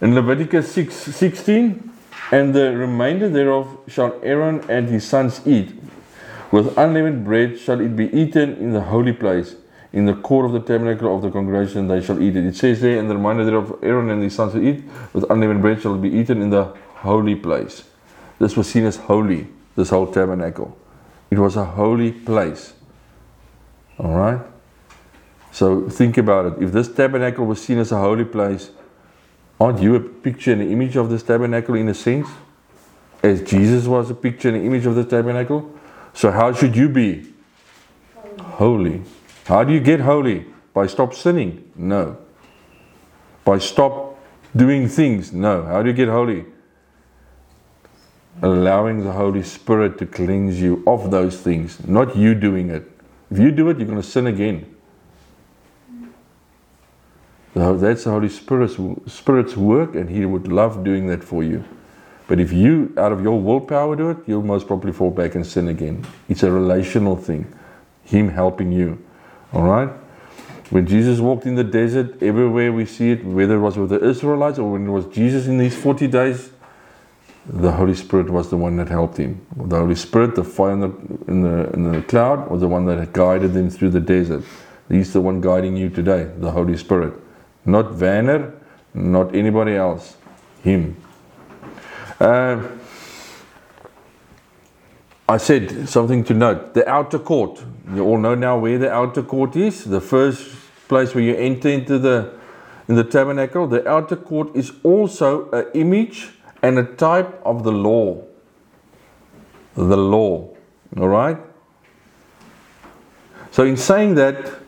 In 0.00 0.14
Leviticus 0.14 0.72
6, 0.72 0.94
16, 0.94 1.93
and 2.30 2.54
the 2.54 2.76
remainder 2.76 3.28
thereof 3.28 3.78
shall 3.86 4.18
Aaron 4.22 4.64
and 4.68 4.88
his 4.88 5.06
sons 5.06 5.46
eat. 5.46 5.72
With 6.50 6.76
unleavened 6.78 7.24
bread 7.24 7.58
shall 7.58 7.80
it 7.80 7.96
be 7.96 8.06
eaten 8.16 8.56
in 8.56 8.72
the 8.72 8.80
holy 8.80 9.12
place. 9.12 9.56
In 9.92 10.06
the 10.06 10.14
court 10.14 10.46
of 10.46 10.52
the 10.52 10.60
tabernacle 10.60 11.14
of 11.14 11.22
the 11.22 11.30
congregation 11.30 11.88
they 11.88 12.00
shall 12.00 12.20
eat 12.20 12.36
it. 12.36 12.44
It 12.44 12.56
says 12.56 12.80
there, 12.80 12.98
and 12.98 13.08
the 13.08 13.14
remainder 13.14 13.44
thereof 13.44 13.78
Aaron 13.82 14.10
and 14.10 14.22
his 14.22 14.34
sons 14.34 14.52
shall 14.52 14.62
eat. 14.62 14.84
With 15.12 15.30
unleavened 15.30 15.62
bread 15.62 15.80
shall 15.80 15.94
it 15.94 16.02
be 16.02 16.10
eaten 16.10 16.42
in 16.42 16.50
the 16.50 16.74
holy 16.96 17.34
place. 17.34 17.84
This 18.38 18.56
was 18.56 18.68
seen 18.68 18.84
as 18.84 18.96
holy, 18.96 19.48
this 19.76 19.90
whole 19.90 20.10
tabernacle. 20.10 20.76
It 21.30 21.38
was 21.38 21.56
a 21.56 21.64
holy 21.64 22.12
place. 22.12 22.74
All 23.98 24.14
right? 24.14 24.40
So 25.52 25.88
think 25.88 26.18
about 26.18 26.46
it. 26.46 26.62
If 26.62 26.72
this 26.72 26.88
tabernacle 26.92 27.46
was 27.46 27.62
seen 27.62 27.78
as 27.78 27.92
a 27.92 27.98
holy 27.98 28.24
place, 28.24 28.70
aren't 29.60 29.80
you 29.80 29.94
a 29.94 30.00
picture 30.00 30.52
and 30.52 30.62
an 30.62 30.70
image 30.70 30.96
of 30.96 31.10
this 31.10 31.22
tabernacle 31.22 31.74
in 31.74 31.88
a 31.88 31.94
sense? 31.94 32.28
As 33.22 33.42
Jesus 33.42 33.86
was 33.86 34.10
a 34.10 34.14
picture 34.14 34.48
and 34.48 34.58
an 34.58 34.66
image 34.66 34.86
of 34.86 34.94
the 34.94 35.04
tabernacle? 35.04 35.72
So 36.12 36.30
how 36.30 36.52
should 36.52 36.76
you 36.76 36.88
be? 36.88 37.32
Holy. 38.40 39.02
How 39.46 39.64
do 39.64 39.72
you 39.72 39.80
get 39.80 40.00
holy? 40.00 40.46
By 40.72 40.86
stop 40.86 41.14
sinning? 41.14 41.70
No. 41.74 42.18
By 43.44 43.58
stop 43.58 44.18
doing 44.54 44.88
things? 44.88 45.32
No. 45.32 45.64
How 45.64 45.82
do 45.82 45.88
you 45.88 45.94
get 45.94 46.08
holy? 46.08 46.46
allowing 48.42 49.04
the 49.04 49.12
Holy 49.12 49.42
Spirit 49.42 49.98
to 49.98 50.06
cleanse 50.06 50.60
you 50.60 50.82
of 50.86 51.10
those 51.10 51.40
things, 51.40 51.86
not 51.86 52.16
you 52.16 52.34
doing 52.34 52.70
it. 52.70 52.90
If 53.30 53.38
you 53.38 53.50
do 53.50 53.68
it, 53.70 53.78
you're 53.78 53.86
going 53.86 54.00
to 54.00 54.06
sin 54.06 54.26
again. 54.26 54.73
That's 57.54 58.04
the 58.04 58.10
Holy 58.10 58.28
Spirit's, 58.28 58.76
Spirit's 59.06 59.56
work, 59.56 59.94
and 59.94 60.10
He 60.10 60.24
would 60.24 60.48
love 60.48 60.84
doing 60.84 61.06
that 61.06 61.22
for 61.22 61.44
you. 61.44 61.64
But 62.26 62.40
if 62.40 62.52
you, 62.52 62.92
out 62.96 63.12
of 63.12 63.22
your 63.22 63.40
willpower, 63.40 63.96
do 63.96 64.10
it, 64.10 64.18
you'll 64.26 64.42
most 64.42 64.66
probably 64.66 64.92
fall 64.92 65.10
back 65.10 65.34
and 65.34 65.46
sin 65.46 65.68
again. 65.68 66.06
It's 66.28 66.42
a 66.42 66.50
relational 66.50 67.16
thing. 67.16 67.52
Him 68.04 68.28
helping 68.30 68.72
you. 68.72 69.02
All 69.52 69.62
right? 69.62 69.90
When 70.70 70.86
Jesus 70.86 71.20
walked 71.20 71.46
in 71.46 71.54
the 71.54 71.64
desert, 71.64 72.22
everywhere 72.22 72.72
we 72.72 72.86
see 72.86 73.10
it, 73.10 73.24
whether 73.24 73.56
it 73.56 73.60
was 73.60 73.76
with 73.76 73.90
the 73.90 74.02
Israelites 74.02 74.58
or 74.58 74.72
when 74.72 74.86
it 74.86 74.90
was 74.90 75.06
Jesus 75.06 75.46
in 75.46 75.58
these 75.58 75.76
40 75.76 76.08
days, 76.08 76.50
the 77.46 77.72
Holy 77.72 77.94
Spirit 77.94 78.30
was 78.30 78.48
the 78.48 78.56
one 78.56 78.76
that 78.78 78.88
helped 78.88 79.18
him. 79.18 79.46
The 79.54 79.78
Holy 79.78 79.94
Spirit, 79.94 80.34
the 80.34 80.44
fire 80.44 80.72
in 80.72 80.80
the, 80.80 80.92
in 81.28 81.42
the, 81.42 81.70
in 81.72 81.92
the 81.92 82.02
cloud, 82.02 82.50
was 82.50 82.62
the 82.62 82.68
one 82.68 82.86
that 82.86 83.12
guided 83.12 83.54
him 83.54 83.68
through 83.68 83.90
the 83.90 84.00
desert. 84.00 84.42
He's 84.88 85.12
the 85.12 85.20
one 85.20 85.42
guiding 85.42 85.76
you 85.76 85.90
today, 85.90 86.30
the 86.38 86.50
Holy 86.50 86.76
Spirit. 86.78 87.14
Not 87.66 87.86
Vanner, 87.92 88.52
not 88.92 89.34
anybody 89.34 89.74
else. 89.74 90.16
Him. 90.62 90.96
Uh, 92.20 92.62
I 95.28 95.36
said 95.38 95.88
something 95.88 96.24
to 96.24 96.34
note. 96.34 96.74
The 96.74 96.88
outer 96.88 97.18
court. 97.18 97.62
You 97.92 98.04
all 98.04 98.18
know 98.18 98.34
now 98.34 98.58
where 98.58 98.78
the 98.78 98.92
outer 98.92 99.22
court 99.22 99.56
is. 99.56 99.84
The 99.84 100.00
first 100.00 100.54
place 100.88 101.14
where 101.14 101.24
you 101.24 101.34
enter 101.34 101.68
into 101.68 101.98
the 101.98 102.34
in 102.88 102.94
the 102.94 103.04
tabernacle. 103.04 103.66
The 103.66 103.88
outer 103.88 104.16
court 104.16 104.54
is 104.54 104.72
also 104.82 105.50
an 105.50 105.66
image 105.74 106.30
and 106.62 106.78
a 106.78 106.84
type 106.84 107.40
of 107.44 107.64
the 107.64 107.72
law. 107.72 108.22
The 109.74 109.96
law. 109.96 110.48
All 110.96 111.08
right? 111.08 111.38
So, 113.50 113.64
in 113.64 113.76
saying 113.76 114.14
that, 114.16 114.63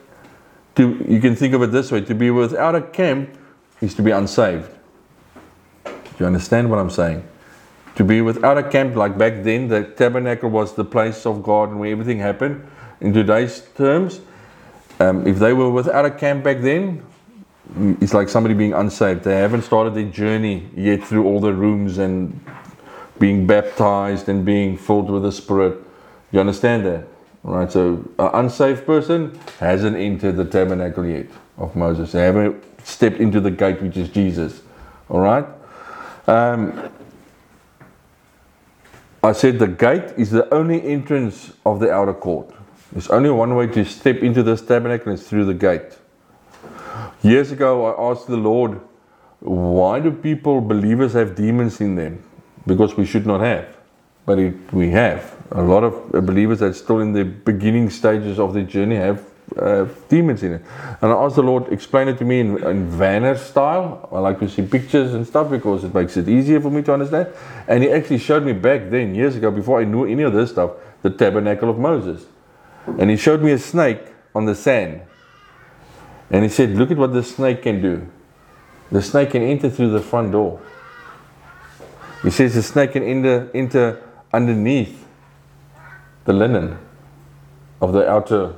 to, 0.76 1.04
you 1.08 1.20
can 1.20 1.34
think 1.34 1.54
of 1.54 1.62
it 1.62 1.72
this 1.72 1.90
way 1.90 2.02
to 2.02 2.14
be 2.14 2.30
without 2.30 2.74
a 2.74 2.82
camp 2.82 3.36
is 3.80 3.94
to 3.94 4.02
be 4.02 4.10
unsaved. 4.10 4.70
Do 5.84 5.92
you 6.20 6.26
understand 6.26 6.70
what 6.70 6.78
I'm 6.78 6.90
saying? 6.90 7.26
To 7.96 8.04
be 8.04 8.20
without 8.20 8.58
a 8.58 8.62
camp, 8.62 8.94
like 8.94 9.16
back 9.16 9.42
then, 9.42 9.68
the 9.68 9.84
tabernacle 9.84 10.50
was 10.50 10.74
the 10.74 10.84
place 10.84 11.26
of 11.26 11.42
God 11.42 11.70
and 11.70 11.80
where 11.80 11.90
everything 11.90 12.18
happened. 12.18 12.66
In 13.00 13.12
today's 13.12 13.62
terms, 13.74 14.20
um, 15.00 15.26
if 15.26 15.38
they 15.38 15.52
were 15.52 15.70
without 15.70 16.04
a 16.04 16.10
camp 16.10 16.44
back 16.44 16.60
then, 16.60 17.04
it's 18.00 18.14
like 18.14 18.28
somebody 18.28 18.54
being 18.54 18.72
unsaved. 18.72 19.24
They 19.24 19.36
haven't 19.36 19.62
started 19.62 19.94
their 19.94 20.10
journey 20.10 20.68
yet 20.74 21.04
through 21.04 21.24
all 21.24 21.40
the 21.40 21.52
rooms 21.52 21.98
and 21.98 22.38
being 23.18 23.46
baptized 23.46 24.28
and 24.28 24.44
being 24.44 24.76
filled 24.76 25.10
with 25.10 25.22
the 25.22 25.32
Spirit. 25.32 25.78
You 26.32 26.40
understand 26.40 26.84
that? 26.86 27.06
Right? 27.46 27.70
So, 27.70 28.04
an 28.18 28.30
unsaved 28.34 28.84
person 28.84 29.38
hasn't 29.60 29.96
entered 29.96 30.36
the 30.36 30.44
tabernacle 30.44 31.06
yet 31.06 31.26
of 31.56 31.76
Moses. 31.76 32.10
They 32.10 32.22
haven't 32.22 32.64
stepped 32.84 33.18
into 33.18 33.40
the 33.40 33.52
gate, 33.52 33.80
which 33.80 33.96
is 33.96 34.08
Jesus. 34.08 34.62
All 35.08 35.20
right? 35.20 35.46
Um, 36.26 36.90
I 39.22 39.30
said 39.30 39.60
the 39.60 39.68
gate 39.68 40.12
is 40.16 40.32
the 40.32 40.52
only 40.52 40.82
entrance 40.82 41.52
of 41.64 41.78
the 41.78 41.92
outer 41.92 42.14
court. 42.14 42.50
There's 42.90 43.08
only 43.10 43.30
one 43.30 43.54
way 43.54 43.68
to 43.68 43.84
step 43.84 44.16
into 44.16 44.42
this 44.42 44.60
tabernacle, 44.60 45.12
and 45.12 45.18
it's 45.18 45.28
through 45.28 45.44
the 45.44 45.54
gate. 45.54 45.98
Years 47.22 47.52
ago, 47.52 47.86
I 47.86 48.10
asked 48.10 48.26
the 48.26 48.36
Lord, 48.36 48.80
why 49.38 50.00
do 50.00 50.10
people, 50.10 50.60
believers, 50.60 51.12
have 51.12 51.36
demons 51.36 51.80
in 51.80 51.94
them? 51.94 52.24
Because 52.66 52.96
we 52.96 53.06
should 53.06 53.24
not 53.24 53.40
have. 53.40 53.75
But 54.26 54.38
it, 54.38 54.72
we 54.72 54.90
have. 54.90 55.34
A 55.52 55.62
lot 55.62 55.84
of 55.84 56.26
believers 56.26 56.58
that 56.58 56.74
still 56.74 57.00
in 57.00 57.12
the 57.12 57.24
beginning 57.24 57.88
stages 57.88 58.38
of 58.38 58.52
their 58.52 58.64
journey 58.64 58.96
have 58.96 59.24
uh, 59.56 59.86
demons 60.08 60.42
in 60.42 60.54
it. 60.54 60.62
And 61.00 61.12
I 61.12 61.14
asked 61.14 61.36
the 61.36 61.42
Lord, 61.42 61.72
explain 61.72 62.08
it 62.08 62.18
to 62.18 62.24
me 62.24 62.40
in, 62.40 62.56
in 62.66 62.90
Vanner 62.90 63.38
style. 63.38 64.08
I 64.10 64.18
like 64.18 64.40
to 64.40 64.48
see 64.48 64.62
pictures 64.62 65.14
and 65.14 65.24
stuff 65.24 65.48
because 65.48 65.84
it 65.84 65.94
makes 65.94 66.16
it 66.16 66.28
easier 66.28 66.60
for 66.60 66.70
me 66.70 66.82
to 66.82 66.92
understand. 66.92 67.28
And 67.68 67.84
He 67.84 67.90
actually 67.90 68.18
showed 68.18 68.42
me 68.42 68.52
back 68.52 68.90
then, 68.90 69.14
years 69.14 69.36
ago, 69.36 69.52
before 69.52 69.80
I 69.80 69.84
knew 69.84 70.04
any 70.04 70.24
of 70.24 70.32
this 70.32 70.50
stuff, 70.50 70.72
the 71.02 71.10
tabernacle 71.10 71.70
of 71.70 71.78
Moses. 71.78 72.26
And 72.98 73.08
He 73.08 73.16
showed 73.16 73.40
me 73.40 73.52
a 73.52 73.58
snake 73.58 74.00
on 74.34 74.44
the 74.44 74.54
sand. 74.54 75.02
And 76.30 76.42
he 76.42 76.48
said, 76.48 76.70
Look 76.70 76.90
at 76.90 76.96
what 76.96 77.12
the 77.12 77.22
snake 77.22 77.62
can 77.62 77.80
do. 77.80 78.06
The 78.90 79.02
snake 79.02 79.30
can 79.30 79.42
enter 79.42 79.70
through 79.70 79.90
the 79.90 80.00
front 80.00 80.32
door. 80.32 80.60
He 82.22 82.30
says 82.30 82.54
the 82.54 82.62
snake 82.62 82.92
can 82.92 83.02
enter, 83.02 83.50
enter 83.54 84.02
underneath 84.36 85.06
the 86.26 86.32
linen 86.32 86.78
of 87.80 87.94
the 87.94 88.08
outer 88.08 88.54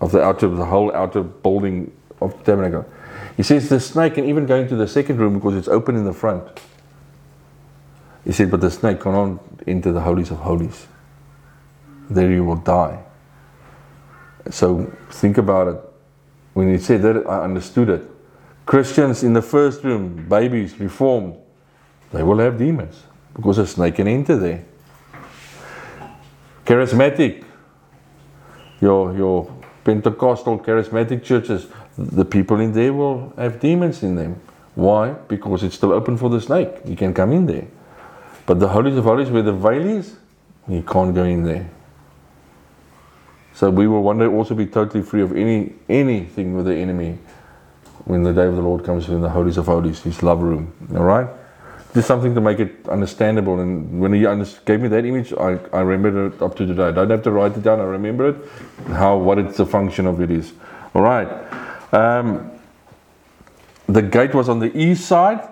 of 0.00 0.12
the 0.12 0.22
outer 0.22 0.48
the 0.48 0.64
whole 0.64 0.90
outer 0.94 1.22
building 1.22 1.92
of 2.22 2.36
the 2.38 2.44
tabernacle. 2.44 2.86
He 3.36 3.42
says 3.42 3.68
the 3.68 3.78
snake 3.78 4.14
can 4.14 4.24
even 4.24 4.46
go 4.46 4.56
into 4.56 4.74
the 4.74 4.88
second 4.88 5.18
room 5.18 5.34
because 5.34 5.54
it's 5.54 5.68
open 5.68 5.96
in 5.96 6.04
the 6.04 6.14
front. 6.14 6.60
He 8.24 8.32
said, 8.32 8.50
but 8.50 8.60
the 8.60 8.70
snake 8.70 9.00
cannot 9.00 9.38
enter 9.66 9.92
the 9.92 10.00
holies 10.00 10.30
of 10.30 10.38
holies. 10.38 10.86
There 12.08 12.30
you 12.30 12.44
will 12.44 12.56
die. 12.56 13.02
So 14.50 14.90
think 15.10 15.36
about 15.38 15.68
it. 15.68 15.80
When 16.54 16.70
he 16.72 16.78
said 16.78 17.02
that, 17.02 17.26
I 17.26 17.44
understood 17.44 17.90
it. 17.90 18.02
Christians 18.64 19.22
in 19.22 19.34
the 19.34 19.42
first 19.42 19.84
room, 19.84 20.26
babies, 20.28 20.78
reformed, 20.80 21.36
they 22.12 22.22
will 22.22 22.38
have 22.38 22.58
demons 22.58 23.04
because 23.34 23.58
a 23.58 23.66
snake 23.66 23.96
can 23.96 24.08
enter 24.08 24.36
there. 24.36 24.64
Charismatic, 26.64 27.44
your, 28.80 29.16
your 29.16 29.60
Pentecostal 29.84 30.58
charismatic 30.58 31.24
churches, 31.24 31.66
the 31.96 32.24
people 32.24 32.60
in 32.60 32.72
there 32.72 32.92
will 32.92 33.32
have 33.36 33.58
demons 33.60 34.02
in 34.02 34.14
them. 34.14 34.40
Why? 34.74 35.12
Because 35.12 35.62
it's 35.62 35.74
still 35.74 35.92
open 35.92 36.16
for 36.16 36.30
the 36.30 36.40
snake. 36.40 36.68
You 36.84 36.96
can 36.96 37.12
come 37.12 37.32
in 37.32 37.46
there. 37.46 37.66
But 38.46 38.60
the 38.60 38.68
holies 38.68 38.96
of 38.96 39.04
holies 39.04 39.30
where 39.30 39.42
the 39.42 39.52
veil 39.52 39.86
is, 39.86 40.16
you 40.68 40.82
can't 40.82 41.14
go 41.14 41.24
in 41.24 41.44
there. 41.44 41.70
So 43.54 43.70
we 43.70 43.86
will 43.86 44.02
one 44.02 44.18
day 44.18 44.26
also 44.26 44.54
be 44.54 44.66
totally 44.66 45.02
free 45.02 45.22
of 45.22 45.36
any 45.36 45.74
anything 45.88 46.54
with 46.54 46.66
the 46.66 46.74
enemy 46.74 47.18
when 48.04 48.22
the 48.22 48.32
day 48.32 48.46
of 48.46 48.56
the 48.56 48.62
Lord 48.62 48.84
comes 48.84 49.08
in 49.08 49.20
the 49.20 49.28
holies 49.28 49.58
of 49.58 49.66
holies, 49.66 50.00
his 50.00 50.22
love 50.22 50.40
room. 50.40 50.72
All 50.94 51.04
right? 51.04 51.28
Just 51.92 52.06
something 52.06 52.34
to 52.36 52.40
make 52.40 52.60
it 52.60 52.88
understandable. 52.88 53.58
And 53.58 54.00
when 54.00 54.12
he 54.12 54.20
gave 54.64 54.80
me 54.80 54.88
that 54.88 55.04
image, 55.04 55.32
I, 55.32 55.58
I 55.72 55.80
remember 55.80 56.28
it 56.28 56.40
up 56.40 56.54
to 56.56 56.66
today. 56.66 56.84
I 56.84 56.92
don't 56.92 57.10
have 57.10 57.22
to 57.24 57.32
write 57.32 57.56
it 57.56 57.62
down. 57.62 57.80
I 57.80 57.84
remember 57.84 58.28
it, 58.28 58.36
how 58.90 59.16
what 59.16 59.38
it's 59.38 59.56
the 59.56 59.66
function 59.66 60.06
of 60.06 60.20
it 60.20 60.30
is. 60.30 60.52
All 60.94 61.02
right. 61.02 61.28
Um, 61.92 62.52
the 63.86 64.02
gate 64.02 64.34
was 64.34 64.48
on 64.48 64.60
the 64.60 64.76
east 64.76 65.06
side. 65.06 65.48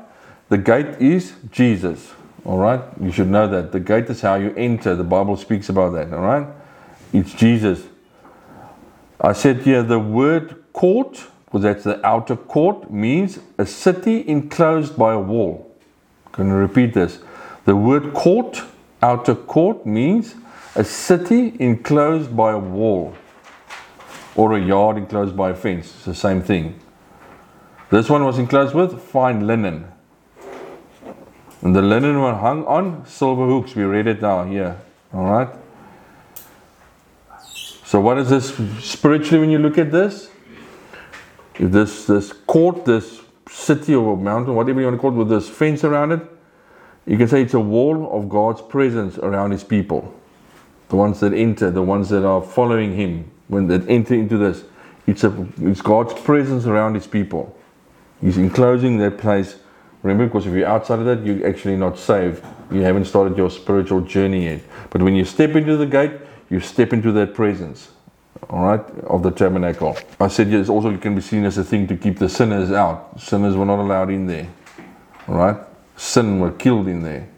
The 0.48 0.58
gate 0.58 1.00
is 1.00 1.34
Jesus. 1.50 2.12
All 2.44 2.58
right. 2.58 2.82
You 3.00 3.10
should 3.10 3.28
know 3.28 3.48
that 3.48 3.72
the 3.72 3.80
gate 3.80 4.08
is 4.08 4.20
how 4.20 4.36
you 4.36 4.54
enter. 4.56 4.94
The 4.94 5.02
Bible 5.04 5.36
speaks 5.36 5.68
about 5.68 5.90
that. 5.94 6.12
All 6.12 6.20
right. 6.20 6.46
It's 7.12 7.34
Jesus. 7.34 7.82
I 9.20 9.32
said 9.32 9.62
here 9.62 9.82
the 9.82 9.98
word 9.98 10.62
court, 10.72 11.24
because 11.46 11.62
that's 11.62 11.82
the 11.82 12.06
outer 12.06 12.36
court, 12.36 12.92
means 12.92 13.40
a 13.58 13.66
city 13.66 14.26
enclosed 14.28 14.96
by 14.96 15.14
a 15.14 15.18
wall. 15.18 15.67
Going 16.38 16.50
to 16.50 16.54
repeat 16.54 16.94
this. 16.94 17.18
The 17.64 17.74
word 17.74 18.14
court, 18.14 18.62
outer 19.02 19.34
court, 19.34 19.84
means 19.84 20.36
a 20.76 20.84
city 20.84 21.56
enclosed 21.58 22.36
by 22.36 22.52
a 22.52 22.58
wall 22.58 23.12
or 24.36 24.56
a 24.56 24.60
yard 24.64 24.98
enclosed 24.98 25.36
by 25.36 25.50
a 25.50 25.54
fence. 25.54 25.92
It's 25.96 26.04
the 26.04 26.14
same 26.14 26.40
thing. 26.40 26.78
This 27.90 28.08
one 28.08 28.24
was 28.24 28.38
enclosed 28.38 28.72
with 28.72 29.02
fine 29.02 29.48
linen. 29.48 29.88
And 31.62 31.74
the 31.74 31.82
linen 31.82 32.20
was 32.20 32.36
hung 32.40 32.64
on 32.66 33.04
silver 33.04 33.44
hooks. 33.44 33.74
We 33.74 33.82
read 33.82 34.06
it 34.06 34.22
now 34.22 34.44
here. 34.44 34.80
All 35.12 35.24
right. 35.24 35.48
So 37.84 38.00
what 38.00 38.16
is 38.16 38.30
this 38.30 38.54
spiritually 38.78 39.40
when 39.40 39.50
you 39.50 39.58
look 39.58 39.76
at 39.76 39.90
this? 39.90 40.30
This 41.58 42.06
this 42.06 42.32
court, 42.32 42.84
this 42.84 43.22
city 43.50 43.94
or 43.94 44.16
mountain, 44.16 44.54
whatever 44.54 44.80
you 44.80 44.86
want 44.86 44.96
to 44.96 45.00
call 45.00 45.12
it, 45.12 45.16
with 45.16 45.28
this 45.28 45.48
fence 45.48 45.84
around 45.84 46.12
it, 46.12 46.20
you 47.06 47.16
can 47.16 47.28
say 47.28 47.42
it's 47.42 47.54
a 47.54 47.60
wall 47.60 48.10
of 48.12 48.28
God's 48.28 48.60
presence 48.60 49.18
around 49.18 49.52
His 49.52 49.64
people. 49.64 50.14
The 50.88 50.96
ones 50.96 51.20
that 51.20 51.32
enter, 51.32 51.70
the 51.70 51.82
ones 51.82 52.08
that 52.10 52.24
are 52.24 52.42
following 52.42 52.96
Him, 52.96 53.30
when 53.48 53.66
they 53.66 53.80
enter 53.92 54.14
into 54.14 54.36
this, 54.36 54.64
it's 55.06 55.24
a 55.24 55.46
it's 55.60 55.80
God's 55.80 56.14
presence 56.20 56.66
around 56.66 56.94
His 56.94 57.06
people. 57.06 57.56
He's 58.20 58.36
enclosing 58.36 58.98
that 58.98 59.18
place. 59.18 59.56
Remember, 60.02 60.26
because 60.26 60.46
if 60.46 60.54
you're 60.54 60.66
outside 60.66 60.98
of 60.98 61.06
that, 61.06 61.24
you're 61.24 61.46
actually 61.46 61.76
not 61.76 61.98
saved. 61.98 62.44
You 62.70 62.80
haven't 62.82 63.06
started 63.06 63.36
your 63.36 63.50
spiritual 63.50 64.02
journey 64.02 64.44
yet. 64.44 64.60
But 64.90 65.02
when 65.02 65.14
you 65.14 65.24
step 65.24 65.56
into 65.56 65.76
the 65.76 65.86
gate, 65.86 66.12
you 66.50 66.60
step 66.60 66.92
into 66.92 67.12
that 67.12 67.34
presence, 67.34 67.90
all 68.50 68.64
right, 68.64 68.80
of 69.04 69.22
the 69.22 69.30
tabernacle. 69.30 69.96
I 70.20 70.28
said 70.28 70.50
yes, 70.50 70.68
also 70.68 70.90
it 70.90 71.00
can 71.00 71.14
be 71.14 71.20
seen 71.20 71.44
as 71.44 71.58
a 71.58 71.64
thing 71.64 71.86
to 71.88 71.96
keep 71.96 72.18
the 72.18 72.28
sinners 72.28 72.70
out. 72.70 73.20
Sinners 73.20 73.56
were 73.56 73.66
not 73.66 73.78
allowed 73.78 74.10
in 74.10 74.26
there, 74.26 74.48
all 75.26 75.36
right. 75.36 75.56
Sin 75.96 76.40
were 76.40 76.52
killed 76.52 76.88
in 76.88 77.02
there, 77.02 77.28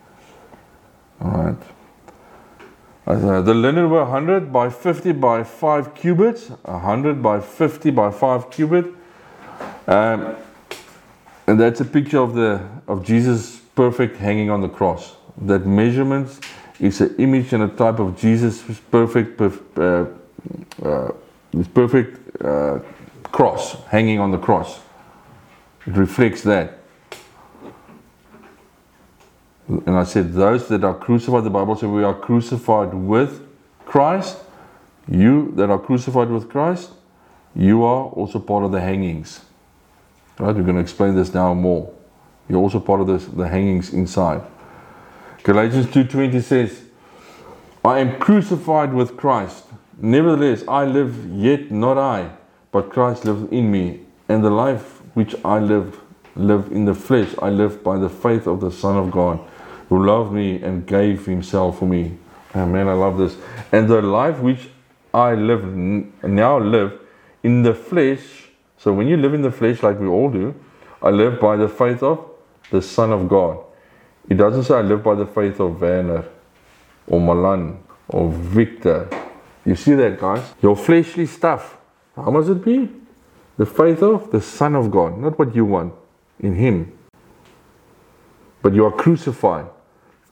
all 1.21 1.31
right. 1.31 1.57
Uh, 3.07 3.41
the 3.41 3.55
linen 3.55 3.91
were 3.91 4.05
100 4.05 4.53
by 4.53 4.71
50 4.71 5.13
by 5.13 5.43
5 5.43 5.95
cubits, 5.95 6.49
100 6.63 7.23
by 7.23 7.41
50 7.41 7.91
by 7.91 8.11
5 8.11 8.51
cubit. 8.51 8.87
Um, 9.87 10.37
and 11.47 11.59
that's 11.59 11.81
a 11.81 11.85
picture 11.85 12.19
of 12.19 12.35
the 12.35 12.61
of 12.87 13.05
Jesus 13.05 13.57
perfect 13.75 14.17
hanging 14.17 14.51
on 14.51 14.61
the 14.61 14.69
cross. 14.69 15.17
That 15.37 15.67
measurements 15.67 16.41
is 16.79 17.01
an 17.01 17.17
image 17.17 17.53
and 17.53 17.65
a 17.65 17.69
type 17.69 17.99
of 17.99 18.17
Jesus' 18.17 18.63
perfect, 18.91 19.37
perfect, 19.37 19.77
uh, 20.83 20.89
uh, 20.89 21.13
perfect 21.75 22.43
uh, 22.45 22.81
cross 23.25 23.83
hanging 23.85 24.19
on 24.19 24.31
the 24.31 24.39
cross. 24.39 24.81
It 25.87 25.97
reflects 25.97 26.43
that. 26.43 26.79
And 29.69 29.91
I 29.91 30.05
said, 30.05 30.33
those 30.33 30.69
that 30.69 30.83
are 30.83 30.95
crucified, 30.95 31.45
the 31.45 31.51
Bible 31.51 31.77
says 31.77 31.89
we 31.89 32.03
are 32.03 32.15
crucified 32.15 32.93
with 32.93 33.47
Christ. 33.85 34.39
You 35.09 35.53
that 35.57 35.71
are 35.71 35.79
crucified 35.79 36.29
with 36.29 36.49
Christ, 36.49 36.91
you 37.55 37.83
are 37.85 38.05
also 38.05 38.39
part 38.39 38.65
of 38.65 38.73
the 38.73 38.81
hangings. 38.81 39.41
Right? 40.39 40.55
We're 40.55 40.63
going 40.63 40.77
to 40.77 40.81
explain 40.81 41.15
this 41.15 41.35
now 41.35 41.55
more. 41.55 41.93
You're 42.49 42.61
also 42.61 42.81
part 42.81 43.01
of 43.01 43.07
this, 43.07 43.27
the 43.27 43.47
hangings 43.47 43.93
inside. 43.93 44.43
Galatians 45.43 45.87
2:20 45.87 46.43
says, 46.43 46.83
I 47.85 48.01
am 48.01 48.19
crucified 48.19 48.93
with 48.93 49.17
Christ. 49.17 49.65
Nevertheless, 50.03 50.65
I 50.67 50.85
live, 50.85 51.31
yet 51.31 51.71
not 51.71 51.99
I, 51.99 52.31
but 52.73 52.91
Christ 52.91 53.27
lives 53.27 53.51
in 53.53 53.71
me. 53.71 54.01
And 54.29 54.43
the 54.43 54.51
life 54.51 55.03
which 55.15 55.35
I 55.45 55.59
live, 55.59 56.01
live 56.37 56.73
in 56.73 56.87
the 56.87 56.95
flesh, 56.95 57.35
I 57.43 57.51
live 57.51 57.85
by 57.85 57.99
the 57.99 58.09
faith 58.09 58.47
of 58.47 58.61
the 58.61 58.71
Son 58.71 58.97
of 58.97 59.11
God, 59.11 59.39
who 59.89 60.05
loved 60.05 60.33
me 60.33 60.63
and 60.63 60.87
gave 60.87 61.27
himself 61.27 61.81
for 61.81 61.87
me. 61.87 62.17
Oh 62.55 62.65
man, 62.65 62.89
I 62.89 62.95
love 62.95 63.19
this. 63.19 63.37
And 63.73 63.89
the 63.89 64.01
life 64.01 64.39
which 64.39 64.69
I 65.13 65.35
live 65.35 65.65
now 65.65 66.59
live 66.59 66.99
in 67.43 67.63
the 67.63 67.75
flesh. 67.75 68.49
So 68.79 68.93
when 68.93 69.07
you 69.07 69.17
live 69.17 69.35
in 69.35 69.43
the 69.43 69.51
flesh, 69.51 69.83
like 69.83 69.99
we 69.99 70.07
all 70.07 70.31
do, 70.31 70.55
I 71.03 71.11
live 71.11 71.41
by 71.41 71.57
the 71.57 71.69
faith 71.69 72.03
of 72.03 72.25
the 72.71 72.81
Son 72.81 73.13
of 73.13 73.29
God. 73.29 73.59
It 74.29 74.37
doesn't 74.37 74.65
say 74.65 74.75
I 74.75 74.83
live 74.83 75.03
by 75.03 75.15
the 75.15 75.27
faith 75.27 75.61
of 75.61 75.81
Werner 75.81 76.25
or 77.07 77.21
Milan 77.21 77.83
or 78.09 78.31
Victor. 78.31 79.09
You 79.65 79.77
see 79.77 79.95
that, 79.95 80.19
guys? 80.19 80.55
Your 80.63 80.77
fleshly 80.77 81.27
stuff. 81.27 81.77
How 82.17 82.31
must 82.31 82.49
it 82.49 82.65
be? 82.65 82.89
The 83.57 83.67
faith 83.67 84.03
of 84.03 84.31
the 84.31 84.41
Son 84.41 84.75
of 84.75 84.91
God, 84.91 85.19
not 85.19 85.39
what 85.39 85.55
you 85.55 85.65
want 85.65 85.95
in 86.39 86.55
Him. 86.55 86.97
But 88.63 88.75
you 88.75 88.85
are 88.87 88.93
crucified. 88.93 89.67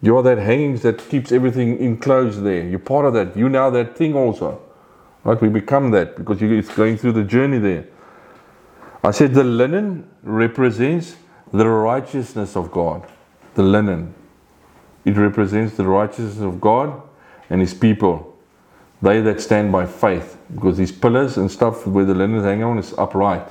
You 0.00 0.16
are 0.16 0.22
that 0.22 0.38
hangings 0.38 0.82
that 0.82 1.08
keeps 1.08 1.32
everything 1.32 1.78
enclosed 1.78 2.42
there. 2.42 2.64
You're 2.64 2.78
part 2.78 3.04
of 3.06 3.14
that. 3.14 3.36
You 3.36 3.48
now 3.48 3.70
that 3.70 3.96
thing 3.96 4.14
also. 4.14 4.62
Right? 5.24 5.40
We 5.40 5.48
become 5.48 5.90
that 5.90 6.16
because 6.16 6.40
it's 6.40 6.74
going 6.74 6.96
through 6.96 7.12
the 7.12 7.24
journey 7.24 7.58
there. 7.58 7.86
I 9.02 9.10
said 9.10 9.34
the 9.34 9.44
linen 9.44 10.08
represents 10.22 11.16
the 11.52 11.68
righteousness 11.68 12.56
of 12.56 12.70
God. 12.70 13.06
The 13.54 13.62
linen. 13.62 14.14
It 15.04 15.16
represents 15.16 15.76
the 15.76 15.86
righteousness 15.86 16.40
of 16.40 16.60
God 16.60 17.02
and 17.50 17.60
His 17.60 17.74
people. 17.74 18.27
They 19.00 19.20
that 19.20 19.40
stand 19.40 19.70
by 19.70 19.86
faith. 19.86 20.36
Because 20.52 20.76
these 20.76 20.92
pillars 20.92 21.36
and 21.36 21.50
stuff 21.50 21.86
where 21.86 22.04
the 22.04 22.14
linen 22.14 22.38
is 22.38 22.44
hanging 22.44 22.64
on 22.64 22.78
is 22.78 22.94
upright. 22.98 23.46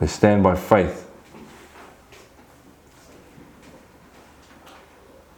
They 0.00 0.06
stand 0.06 0.42
by 0.42 0.56
faith. 0.56 1.08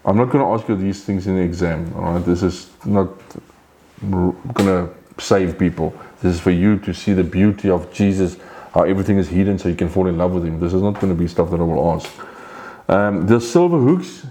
I'm 0.05 0.17
not 0.17 0.31
going 0.31 0.45
to 0.45 0.51
ask 0.51 0.69
you 0.69 0.77
these 0.77 1.05
things 1.05 1.27
in 1.27 1.37
the 1.37 1.43
exam. 1.43 1.93
All 1.97 2.15
right, 2.15 2.25
this 2.25 2.43
is 2.43 2.71
not 2.85 3.09
going 4.09 4.37
to 4.55 4.89
save 5.19 5.59
people. 5.59 5.95
This 6.23 6.37
is 6.37 6.41
for 6.41 6.53
you 6.53 6.79
to 6.79 6.95
see 6.95 7.13
the 7.13 7.25
beauty 7.25 7.69
of 7.69 7.93
Jesus, 7.93 8.37
how 8.73 8.83
everything 8.83 9.19
is 9.19 9.29
hidden, 9.29 9.59
so 9.59 9.69
you 9.69 9.75
can 9.75 9.89
fall 9.89 10.07
in 10.07 10.17
love 10.17 10.33
with 10.33 10.45
Him. 10.45 10.61
This 10.61 10.73
is 10.73 10.83
not 10.83 10.95
going 10.95 11.13
to 11.13 11.19
be 11.19 11.27
stuff 11.27 11.51
that 11.51 11.61
I 11.61 11.65
will 11.65 11.93
ask. 11.93 12.11
Um, 12.89 13.27
the 13.27 13.41
silver 13.41 13.79
hooks 13.79 14.27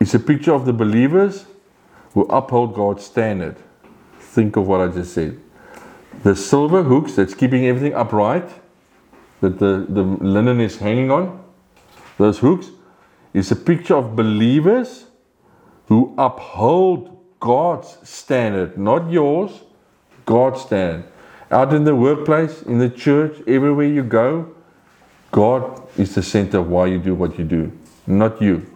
is 0.00 0.14
a 0.14 0.18
picture 0.18 0.54
of 0.54 0.64
the 0.64 0.72
believers 0.72 1.44
who 2.16 2.22
uphold 2.30 2.74
God's 2.74 3.04
standard. 3.04 3.56
Think 4.18 4.56
of 4.56 4.66
what 4.66 4.80
I 4.80 4.88
just 4.88 5.12
said. 5.12 5.38
The 6.22 6.34
silver 6.34 6.82
hooks 6.82 7.14
that's 7.14 7.34
keeping 7.34 7.66
everything 7.66 7.92
upright, 7.92 8.48
that 9.42 9.58
the, 9.58 9.84
the 9.86 10.02
linen 10.02 10.58
is 10.58 10.78
hanging 10.78 11.10
on, 11.10 11.44
those 12.16 12.38
hooks 12.38 12.70
is 13.34 13.52
a 13.52 13.56
picture 13.56 13.96
of 13.96 14.16
believers 14.16 15.04
who 15.88 16.14
uphold 16.16 17.22
God's 17.38 17.98
standard, 18.02 18.78
not 18.78 19.10
yours, 19.10 19.50
God's 20.24 20.62
standard. 20.62 21.04
Out 21.50 21.74
in 21.74 21.84
the 21.84 21.94
workplace, 21.94 22.62
in 22.62 22.78
the 22.78 22.88
church, 22.88 23.36
everywhere 23.46 23.88
you 23.88 24.02
go, 24.02 24.54
God 25.32 25.86
is 25.98 26.14
the 26.14 26.22
center 26.22 26.60
of 26.60 26.68
why 26.68 26.86
you 26.86 26.98
do 26.98 27.14
what 27.14 27.38
you 27.38 27.44
do, 27.44 27.78
not 28.06 28.40
you. 28.40 28.66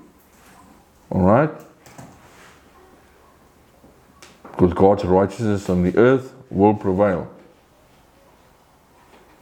All 1.09 1.23
right? 1.23 1.70
Because 4.61 4.75
God's 4.75 5.05
righteousness 5.07 5.71
on 5.71 5.83
the 5.83 5.97
earth 5.97 6.35
will 6.51 6.75
prevail. 6.75 7.33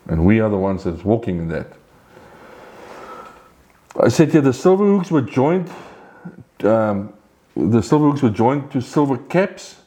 And 0.07 0.25
we 0.25 0.39
are 0.39 0.49
the 0.49 0.57
ones 0.57 0.85
that's 0.85 1.03
walking 1.05 1.39
in 1.39 1.49
that. 1.49 1.73
I 4.01 4.11
said 4.11 4.31
here 4.31 4.43
the 4.43 4.53
silver 4.53 4.87
hooks 4.87 5.11
were 5.11 5.23
joined, 5.23 5.69
um, 6.63 7.13
the 7.57 7.83
silver 7.83 8.11
hooks 8.11 8.23
were 8.23 8.31
joined 8.31 8.71
to 8.71 8.81
silver 8.81 9.19
caps, 9.19 9.81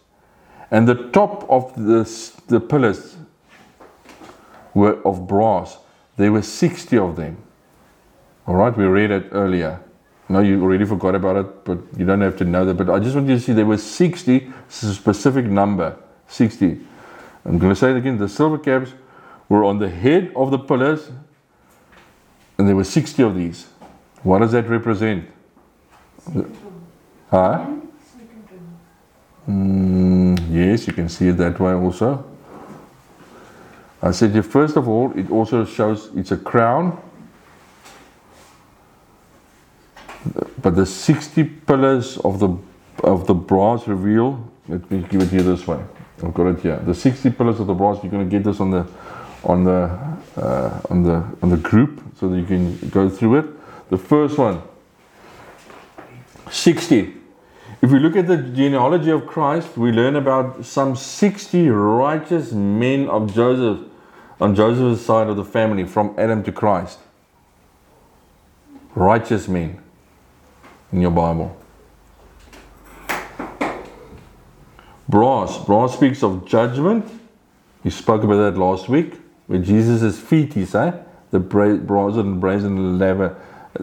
and 0.69 0.85
the 0.85 0.95
top 1.11 1.49
of 1.49 1.73
the, 1.77 2.03
the 2.47 2.59
pillars 2.59 3.15
were 4.73 5.01
of 5.07 5.29
brass. 5.29 5.77
There 6.17 6.33
were 6.33 6.41
60 6.41 6.97
of 6.97 7.15
them. 7.15 7.37
All 8.47 8.55
right, 8.55 8.75
we 8.75 8.83
read 8.83 9.11
it 9.11 9.29
earlier. 9.31 9.79
No, 10.31 10.39
you 10.39 10.63
already 10.63 10.85
forgot 10.85 11.13
about 11.13 11.35
it, 11.35 11.65
but 11.65 11.77
you 11.97 12.05
don't 12.05 12.21
have 12.21 12.37
to 12.37 12.45
know 12.45 12.63
that. 12.63 12.75
But 12.75 12.89
I 12.89 12.99
just 12.99 13.15
want 13.15 13.27
you 13.27 13.35
to 13.35 13.41
see 13.41 13.51
there 13.51 13.65
were 13.65 13.77
60, 13.77 14.39
this 14.39 14.81
is 14.81 14.91
a 14.91 14.93
specific 14.93 15.43
number 15.43 15.97
60. 16.29 16.79
I'm 17.43 17.57
going 17.59 17.73
to 17.73 17.75
say 17.75 17.91
it 17.91 17.97
again 17.97 18.17
the 18.17 18.29
silver 18.29 18.57
caps 18.57 18.93
were 19.49 19.65
on 19.65 19.79
the 19.79 19.89
head 19.89 20.31
of 20.33 20.49
the 20.51 20.57
pillars, 20.57 21.11
and 22.57 22.65
there 22.65 22.77
were 22.77 22.85
60 22.85 23.21
of 23.23 23.35
these. 23.35 23.67
What 24.23 24.39
does 24.39 24.53
that 24.53 24.69
represent? 24.69 25.29
Huh? 27.29 27.67
Mm, 29.49 30.39
yes, 30.49 30.87
you 30.87 30.93
can 30.93 31.09
see 31.09 31.27
it 31.27 31.33
that 31.33 31.59
way 31.59 31.73
also. 31.73 32.23
I 34.01 34.11
said, 34.11 34.45
first 34.45 34.77
of 34.77 34.87
all, 34.87 35.11
it 35.19 35.29
also 35.29 35.65
shows 35.65 36.09
it's 36.15 36.31
a 36.31 36.37
crown. 36.37 37.01
But 40.61 40.75
the 40.75 40.85
60 40.85 41.43
pillars 41.43 42.17
of 42.17 42.39
the 42.39 42.57
of 43.03 43.25
the 43.25 43.33
brass 43.33 43.87
reveal, 43.87 44.47
let 44.67 44.89
me 44.91 45.03
give 45.09 45.21
it 45.21 45.29
here 45.29 45.41
this 45.41 45.65
way. 45.65 45.83
I've 46.23 46.33
got 46.33 46.47
it 46.47 46.59
here. 46.59 46.77
The 46.77 46.93
60 46.93 47.31
pillars 47.31 47.59
of 47.59 47.67
the 47.67 47.73
brass, 47.73 47.97
you're 48.03 48.11
going 48.11 48.29
to 48.29 48.29
get 48.29 48.43
this 48.43 48.59
on 48.59 48.69
the 48.69 48.87
on 49.43 49.63
the 49.63 49.89
uh, 50.37 50.81
on 50.89 51.03
the 51.03 51.23
on 51.41 51.49
the 51.49 51.57
group 51.57 52.01
so 52.19 52.29
that 52.29 52.37
you 52.37 52.45
can 52.45 52.77
go 52.89 53.09
through 53.09 53.39
it. 53.39 53.89
The 53.89 53.97
first 53.97 54.37
one, 54.37 54.61
60. 56.49 57.15
If 57.81 57.89
we 57.89 57.97
look 57.97 58.15
at 58.15 58.27
the 58.27 58.37
genealogy 58.37 59.09
of 59.09 59.25
Christ, 59.25 59.75
we 59.75 59.91
learn 59.91 60.15
about 60.15 60.63
some 60.63 60.95
60 60.95 61.67
righteous 61.69 62.51
men 62.51 63.09
of 63.09 63.33
Joseph 63.33 63.87
on 64.39 64.53
Joseph's 64.53 65.03
side 65.03 65.27
of 65.27 65.35
the 65.35 65.43
family 65.43 65.85
from 65.85 66.13
Adam 66.17 66.43
to 66.43 66.51
Christ. 66.51 66.99
Righteous 68.93 69.47
men 69.47 69.81
in 70.91 71.01
your 71.01 71.11
Bible. 71.11 71.57
Brass. 75.07 75.57
Brass 75.65 75.93
speaks 75.93 76.23
of 76.23 76.45
judgment. 76.47 77.05
We 77.83 77.91
spoke 77.91 78.23
about 78.23 78.37
that 78.37 78.57
last 78.57 78.87
week, 78.87 79.19
where 79.47 79.59
Jesus' 79.59 80.19
feet 80.19 80.53
he 80.53 80.63
eh? 80.63 80.93
The 81.31 81.39
brazen 81.39 82.19
and 82.19 82.41
brazen 82.41 82.99
laver 82.99 83.37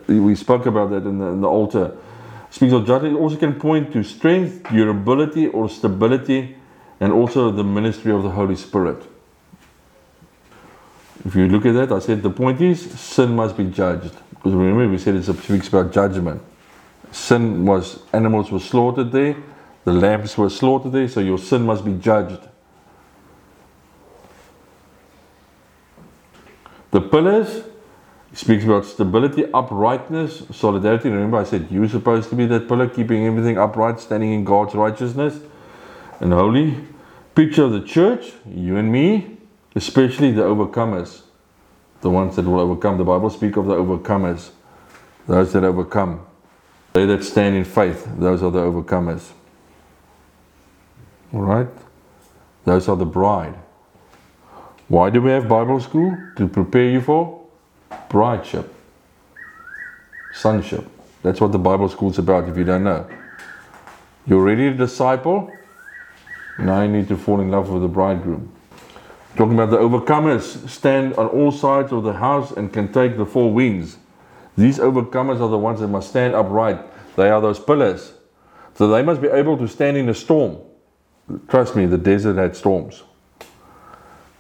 we 0.06 0.34
spoke 0.34 0.66
about 0.66 0.90
that 0.90 1.06
in 1.06 1.18
the, 1.18 1.26
in 1.26 1.40
the 1.40 1.48
altar. 1.48 1.96
Speaks 2.50 2.72
of 2.72 2.86
judgment. 2.86 3.16
It 3.16 3.18
also 3.18 3.36
can 3.36 3.54
point 3.54 3.92
to 3.92 4.02
strength, 4.02 4.68
durability, 4.70 5.48
or 5.48 5.68
stability, 5.68 6.56
and 7.00 7.12
also 7.12 7.50
the 7.50 7.64
ministry 7.64 8.12
of 8.12 8.22
the 8.22 8.30
Holy 8.30 8.56
Spirit. 8.56 9.02
If 11.24 11.34
you 11.34 11.48
look 11.48 11.66
at 11.66 11.74
that, 11.74 11.92
I 11.92 11.98
said 11.98 12.22
the 12.22 12.30
point 12.30 12.60
is 12.60 12.90
sin 12.90 13.34
must 13.34 13.56
be 13.56 13.64
judged. 13.64 14.14
Because 14.30 14.54
remember, 14.54 14.88
we 14.88 14.98
said 14.98 15.14
it 15.14 15.24
speaks 15.24 15.68
about 15.68 15.92
judgment. 15.92 16.40
Sin 17.10 17.64
was, 17.64 18.02
animals 18.12 18.50
were 18.50 18.58
slaughtered 18.58 19.12
there, 19.12 19.36
the 19.84 19.92
lambs 19.92 20.36
were 20.36 20.50
slaughtered 20.50 20.92
there, 20.92 21.08
so 21.08 21.20
your 21.20 21.38
sin 21.38 21.62
must 21.62 21.84
be 21.84 21.94
judged. 21.94 22.40
The 26.90 27.00
pillars 27.00 27.64
speaks 28.32 28.64
about 28.64 28.84
stability, 28.84 29.50
uprightness, 29.52 30.42
solidarity. 30.52 31.10
Remember, 31.10 31.38
I 31.38 31.44
said 31.44 31.68
you're 31.70 31.88
supposed 31.88 32.30
to 32.30 32.36
be 32.36 32.46
that 32.46 32.68
pillar, 32.68 32.88
keeping 32.88 33.26
everything 33.26 33.58
upright, 33.58 34.00
standing 34.00 34.32
in 34.32 34.44
God's 34.44 34.74
righteousness 34.74 35.38
and 36.20 36.32
holy. 36.32 36.76
Picture 37.34 37.64
of 37.64 37.72
the 37.72 37.80
church, 37.80 38.32
you 38.48 38.76
and 38.76 38.90
me, 38.90 39.38
especially 39.74 40.32
the 40.32 40.42
overcomers, 40.42 41.22
the 42.00 42.10
ones 42.10 42.36
that 42.36 42.44
will 42.44 42.60
overcome. 42.60 42.98
The 42.98 43.04
Bible 43.04 43.30
speaks 43.30 43.56
of 43.56 43.66
the 43.66 43.74
overcomers, 43.74 44.50
those 45.26 45.52
that 45.52 45.64
overcome. 45.64 46.26
They 46.98 47.06
that 47.06 47.22
stand 47.22 47.54
in 47.54 47.62
faith, 47.62 48.08
those 48.18 48.42
are 48.42 48.50
the 48.50 48.58
overcomers. 48.58 49.30
All 51.32 51.42
right? 51.42 51.68
Those 52.64 52.88
are 52.88 52.96
the 52.96 53.06
bride. 53.06 53.54
Why 54.88 55.08
do 55.08 55.22
we 55.22 55.30
have 55.30 55.48
Bible 55.48 55.78
school? 55.78 56.18
To 56.34 56.48
prepare 56.48 56.90
you 56.90 57.00
for 57.00 57.46
brideship, 58.10 58.68
sonship. 60.32 60.88
That's 61.22 61.40
what 61.40 61.52
the 61.52 61.58
Bible 61.60 61.88
school 61.88 62.10
is 62.10 62.18
about 62.18 62.48
if 62.48 62.56
you 62.56 62.64
don't 62.64 62.82
know. 62.82 63.08
You're 64.26 64.42
ready 64.42 64.68
to 64.68 64.76
disciple, 64.76 65.52
now 66.58 66.82
you 66.82 66.88
need 66.88 67.06
to 67.06 67.16
fall 67.16 67.40
in 67.40 67.52
love 67.52 67.68
with 67.70 67.82
the 67.82 67.88
bridegroom. 67.88 68.52
Talking 69.36 69.54
about 69.54 69.70
the 69.70 69.78
overcomers 69.78 70.68
stand 70.68 71.14
on 71.14 71.28
all 71.28 71.52
sides 71.52 71.92
of 71.92 72.02
the 72.02 72.14
house 72.14 72.50
and 72.50 72.72
can 72.72 72.92
take 72.92 73.16
the 73.16 73.24
four 73.24 73.52
winds. 73.52 73.98
These 74.56 74.80
overcomers 74.80 75.40
are 75.40 75.48
the 75.48 75.58
ones 75.58 75.78
that 75.78 75.86
must 75.86 76.08
stand 76.10 76.34
upright. 76.34 76.87
They 77.18 77.30
are 77.30 77.40
those 77.40 77.58
pillars. 77.58 78.12
So 78.74 78.86
they 78.86 79.02
must 79.02 79.20
be 79.20 79.26
able 79.26 79.58
to 79.58 79.66
stand 79.66 79.96
in 79.96 80.08
a 80.08 80.14
storm. 80.14 80.58
Trust 81.48 81.74
me, 81.74 81.84
the 81.84 81.98
desert 81.98 82.36
had 82.36 82.54
storms. 82.54 83.02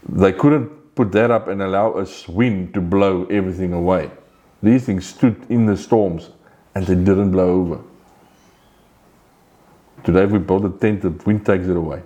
They 0.08 0.32
couldn't 0.32 0.94
put 0.94 1.10
that 1.10 1.32
up 1.32 1.48
and 1.48 1.60
allow 1.60 1.98
a 1.98 2.06
wind 2.28 2.74
to 2.74 2.80
blow 2.80 3.24
everything 3.24 3.72
away. 3.72 4.12
These 4.62 4.86
things 4.86 5.06
stood 5.06 5.44
in 5.48 5.66
the 5.66 5.76
storms 5.76 6.30
and 6.76 6.86
they 6.86 6.94
didn't 6.94 7.32
blow 7.32 7.48
over. 7.48 7.80
Today 10.04 10.26
we 10.26 10.38
build 10.38 10.64
a 10.64 10.70
tent, 10.70 11.02
the 11.02 11.10
wind 11.10 11.44
takes 11.44 11.66
it 11.66 11.76
away. 11.76 12.02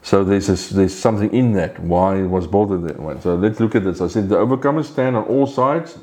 So 0.00 0.24
there's 0.24 0.48
a, 0.48 0.74
there's 0.74 0.98
something 0.98 1.30
in 1.30 1.52
that 1.52 1.78
why 1.78 2.16
it 2.16 2.26
was 2.26 2.46
built 2.46 2.70
that 2.70 2.98
way. 2.98 3.20
So 3.20 3.34
let's 3.34 3.60
look 3.60 3.74
at 3.74 3.84
this. 3.84 4.00
I 4.00 4.06
said 4.06 4.30
the 4.30 4.36
overcomers 4.36 4.86
stand 4.86 5.14
on 5.14 5.24
all 5.24 5.46
sides, 5.46 5.98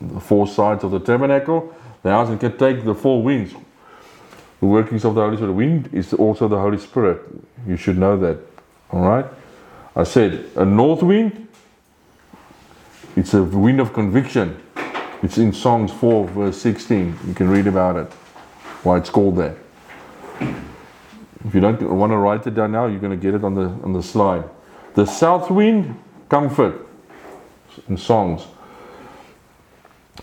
the 0.00 0.20
four 0.20 0.46
sides 0.48 0.82
of 0.82 0.92
the 0.92 1.00
tabernacle. 1.00 1.74
The 2.04 2.10
house 2.10 2.28
and 2.28 2.38
can 2.38 2.56
take 2.58 2.84
the 2.84 2.94
four 2.94 3.22
winds. 3.22 3.54
The 4.60 4.66
workings 4.66 5.06
of 5.06 5.14
the 5.14 5.22
Holy 5.22 5.36
Spirit. 5.36 5.52
Wind 5.52 5.88
is 5.92 6.12
also 6.12 6.48
the 6.48 6.58
Holy 6.58 6.76
Spirit. 6.76 7.22
You 7.66 7.78
should 7.78 7.96
know 7.96 8.18
that. 8.18 8.38
All 8.90 9.00
right. 9.00 9.24
I 9.96 10.04
said 10.04 10.44
a 10.54 10.66
north 10.66 11.02
wind. 11.02 11.48
It's 13.16 13.32
a 13.32 13.42
wind 13.42 13.80
of 13.80 13.94
conviction. 13.94 14.60
It's 15.22 15.38
in 15.38 15.54
Songs 15.54 15.90
4, 15.92 16.28
verse 16.28 16.58
16. 16.58 17.18
You 17.26 17.32
can 17.32 17.48
read 17.48 17.66
about 17.66 17.96
it. 17.96 18.12
Why 18.82 18.98
it's 18.98 19.08
called 19.08 19.36
that. 19.36 19.56
If 20.40 21.54
you 21.54 21.60
don't 21.60 21.80
want 21.96 22.12
to 22.12 22.18
write 22.18 22.46
it 22.46 22.54
down 22.54 22.72
now, 22.72 22.86
you're 22.86 23.00
going 23.00 23.18
to 23.18 23.22
get 23.22 23.34
it 23.34 23.44
on 23.44 23.54
the 23.54 23.68
on 23.82 23.94
the 23.94 24.02
slide. 24.02 24.44
The 24.94 25.06
south 25.06 25.50
wind, 25.50 25.98
comfort 26.28 26.86
in 27.88 27.96
songs. 27.96 28.46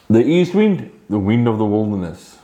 The 0.09 0.23
east 0.23 0.53
wind, 0.53 0.91
the 1.11 1.19
wind 1.19 1.47
of 1.47 1.57
the 1.57 1.65
wilderness. 1.65 2.39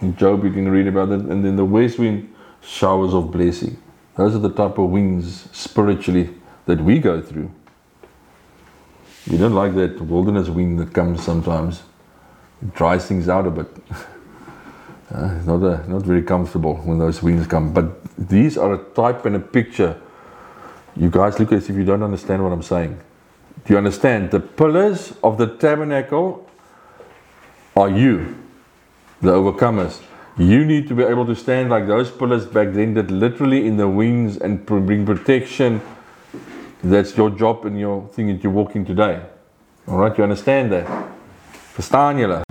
In 0.00 0.16
Job, 0.16 0.44
you 0.44 0.50
can 0.50 0.68
read 0.68 0.86
about 0.86 1.10
it. 1.10 1.20
And 1.20 1.44
then 1.44 1.56
the 1.56 1.64
west 1.64 1.98
wind, 1.98 2.34
showers 2.62 3.14
of 3.14 3.30
blessing. 3.30 3.80
Those 4.16 4.34
are 4.34 4.40
the 4.40 4.52
type 4.52 4.76
of 4.76 4.90
winds 4.90 5.48
spiritually 5.52 6.30
that 6.66 6.80
we 6.80 6.98
go 6.98 7.22
through. 7.22 7.50
You 9.26 9.38
don't 9.38 9.54
like 9.54 9.74
that 9.76 10.00
wilderness 10.00 10.48
wind 10.48 10.80
that 10.80 10.92
comes 10.92 11.22
sometimes. 11.22 11.82
It 12.60 12.74
dries 12.74 13.06
things 13.06 13.28
out 13.28 13.46
a 13.46 13.50
bit. 13.50 13.68
Uh, 15.12 15.34
not, 15.44 15.60
a, 15.64 15.90
not 15.90 16.02
very 16.02 16.22
comfortable 16.22 16.76
when 16.76 17.00
those 17.00 17.20
winds 17.20 17.44
come. 17.48 17.72
But 17.72 18.00
these 18.16 18.56
are 18.56 18.74
a 18.74 18.78
type 18.94 19.26
and 19.26 19.34
a 19.34 19.40
picture. 19.40 20.00
You 20.94 21.10
guys 21.10 21.36
look 21.40 21.50
as 21.50 21.68
if 21.68 21.74
you 21.74 21.84
don't 21.84 22.04
understand 22.04 22.44
what 22.44 22.52
I'm 22.52 22.62
saying. 22.62 22.96
Do 23.64 23.72
you 23.72 23.78
understand? 23.78 24.30
The 24.30 24.38
pillars 24.38 25.12
of 25.24 25.36
the 25.36 25.48
tabernacle 25.48 26.48
are 27.76 27.90
you, 27.90 28.36
the 29.20 29.32
overcomers. 29.32 30.00
You 30.36 30.64
need 30.64 30.88
to 30.88 30.94
be 30.94 31.02
able 31.02 31.26
to 31.26 31.34
stand 31.34 31.70
like 31.70 31.86
those 31.86 32.10
pillars 32.10 32.46
back 32.46 32.72
then 32.72 32.94
that 32.94 33.10
literally 33.10 33.66
in 33.66 33.76
the 33.76 33.88
wings 33.88 34.38
and 34.38 34.64
bring 34.64 35.04
protection. 35.04 35.80
That's 36.82 37.16
your 37.16 37.30
job 37.30 37.66
and 37.66 37.78
your 37.78 38.08
thing 38.08 38.28
that 38.28 38.42
you're 38.42 38.52
walking 38.52 38.86
today. 38.86 39.20
All 39.86 39.98
right, 39.98 40.16
you 40.16 40.24
understand 40.24 40.72
that? 40.72 40.86
Verstaan 41.76 42.18
julle? 42.18 42.42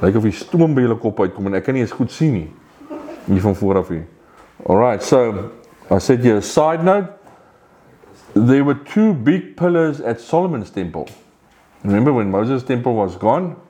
Lyk 0.00 0.16
of 0.16 0.24
die 0.24 0.32
stoom 0.32 0.74
by 0.74 0.84
julle 0.84 0.96
kop 1.00 1.20
uitkom 1.20 1.46
en 1.48 1.58
ek 1.58 1.66
kan 1.68 1.76
nie 1.76 1.84
eens 1.84 1.92
goed 1.94 2.12
sien 2.12 2.32
nie. 2.34 2.48
Hier 3.26 3.40
van 3.44 3.56
voor 3.56 3.80
af 3.80 3.92
hier. 3.92 4.06
Alright, 4.64 5.02
so 5.02 5.50
I 5.90 5.98
said 5.98 6.24
here, 6.24 6.40
side 6.40 6.84
note, 6.84 7.12
there 8.34 8.64
were 8.64 8.74
two 8.74 9.12
big 9.12 9.56
pillars 9.56 10.00
at 10.00 10.20
Solomon's 10.20 10.70
temple. 10.70 11.08
Remember 11.84 12.12
when 12.12 12.30
Moses' 12.30 12.62
temple 12.62 12.94
was 12.94 13.16
gone? 13.16 13.60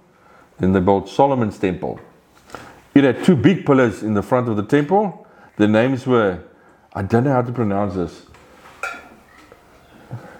Then 0.59 0.73
they 0.73 0.81
built 0.81 1.09
Solomon's 1.09 1.59
temple. 1.59 1.99
It 2.95 3.03
had 3.03 3.25
two 3.25 3.35
big 3.35 3.67
pillars 3.67 4.05
in 4.05 4.15
the 4.15 4.23
front 4.23 4.49
of 4.49 4.57
the 4.57 4.63
temple. 4.63 5.27
The 5.57 5.67
names 5.67 6.07
were, 6.07 6.43
I 6.93 7.03
don't 7.03 7.25
know 7.25 7.33
how 7.33 7.43
to 7.43 7.53
pronounce 7.53 7.95
this. 7.95 8.27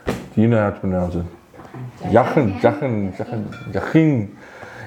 Do 0.07 0.41
you 0.41 0.47
know 0.47 0.61
how 0.61 0.71
to 0.71 0.81
pronounce 0.81 1.17
it? 1.17 1.25
Yachin, 2.03 2.61
Yachin, 2.61 3.17
Yachin, 3.17 3.73
Yachin. 3.73 4.37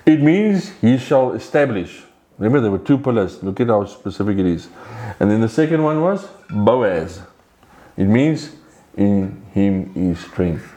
It 0.06 0.22
means 0.22 0.70
he 0.80 0.98
shall 0.98 1.34
establish. 1.34 2.04
Remember, 2.38 2.62
there 2.62 2.72
were 2.72 2.78
two 2.78 2.98
pillars. 2.98 3.44
Look 3.44 3.60
at 3.60 3.68
how 3.68 3.84
specific 3.86 4.38
it 4.38 4.46
is. 4.46 4.70
And 5.20 5.30
then 5.30 5.42
the 5.42 5.50
second 5.50 5.84
one 5.84 6.02
was 6.02 6.26
Boaz. 6.50 7.22
It 7.98 8.06
means 8.06 8.56
in 8.96 9.44
him 9.54 9.92
is 9.96 10.20
strength. 10.20 10.74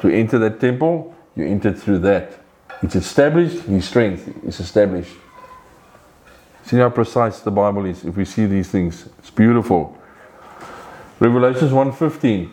To 0.00 0.08
enter 0.08 0.38
that 0.40 0.58
temple, 0.58 1.11
you 1.36 1.46
enter 1.46 1.72
through 1.72 1.98
that. 2.00 2.38
It's 2.82 2.96
established, 2.96 3.62
his 3.62 3.86
strength 3.86 4.28
is 4.44 4.60
established. 4.60 5.14
See 6.64 6.76
how 6.76 6.90
precise 6.90 7.40
the 7.40 7.50
Bible 7.50 7.86
is 7.86 8.04
if 8.04 8.16
we 8.16 8.24
see 8.24 8.46
these 8.46 8.68
things. 8.68 9.08
It's 9.18 9.30
beautiful. 9.30 9.96
Revelations 11.20 11.72
1:15. 11.72 12.50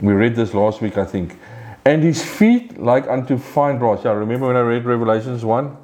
We 0.00 0.12
read 0.12 0.34
this 0.34 0.54
last 0.54 0.80
week, 0.80 0.98
I 0.98 1.04
think. 1.04 1.38
And 1.84 2.02
his 2.02 2.24
feet 2.24 2.78
like 2.78 3.06
unto 3.08 3.36
fine 3.36 3.78
brass. 3.78 4.04
Yeah, 4.04 4.12
remember 4.12 4.46
when 4.46 4.56
I 4.56 4.60
read 4.60 4.84
Revelations 4.84 5.44
1? 5.44 5.76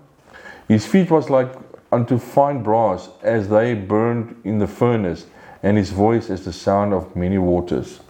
His 0.69 0.87
feet 0.87 1.11
was 1.11 1.31
like 1.31 1.53
unto 1.93 2.19
fine 2.19 2.63
brass 2.63 3.09
as 3.23 3.49
they 3.49 3.75
burned 3.75 4.41
in 4.45 4.59
the 4.59 4.67
furnace, 4.67 5.27
and 5.63 5.77
his 5.77 5.91
voice 5.91 6.31
as 6.31 6.45
the 6.45 6.53
sound 6.53 6.95
of 6.95 7.15
many 7.17 7.39
waters. 7.39 8.01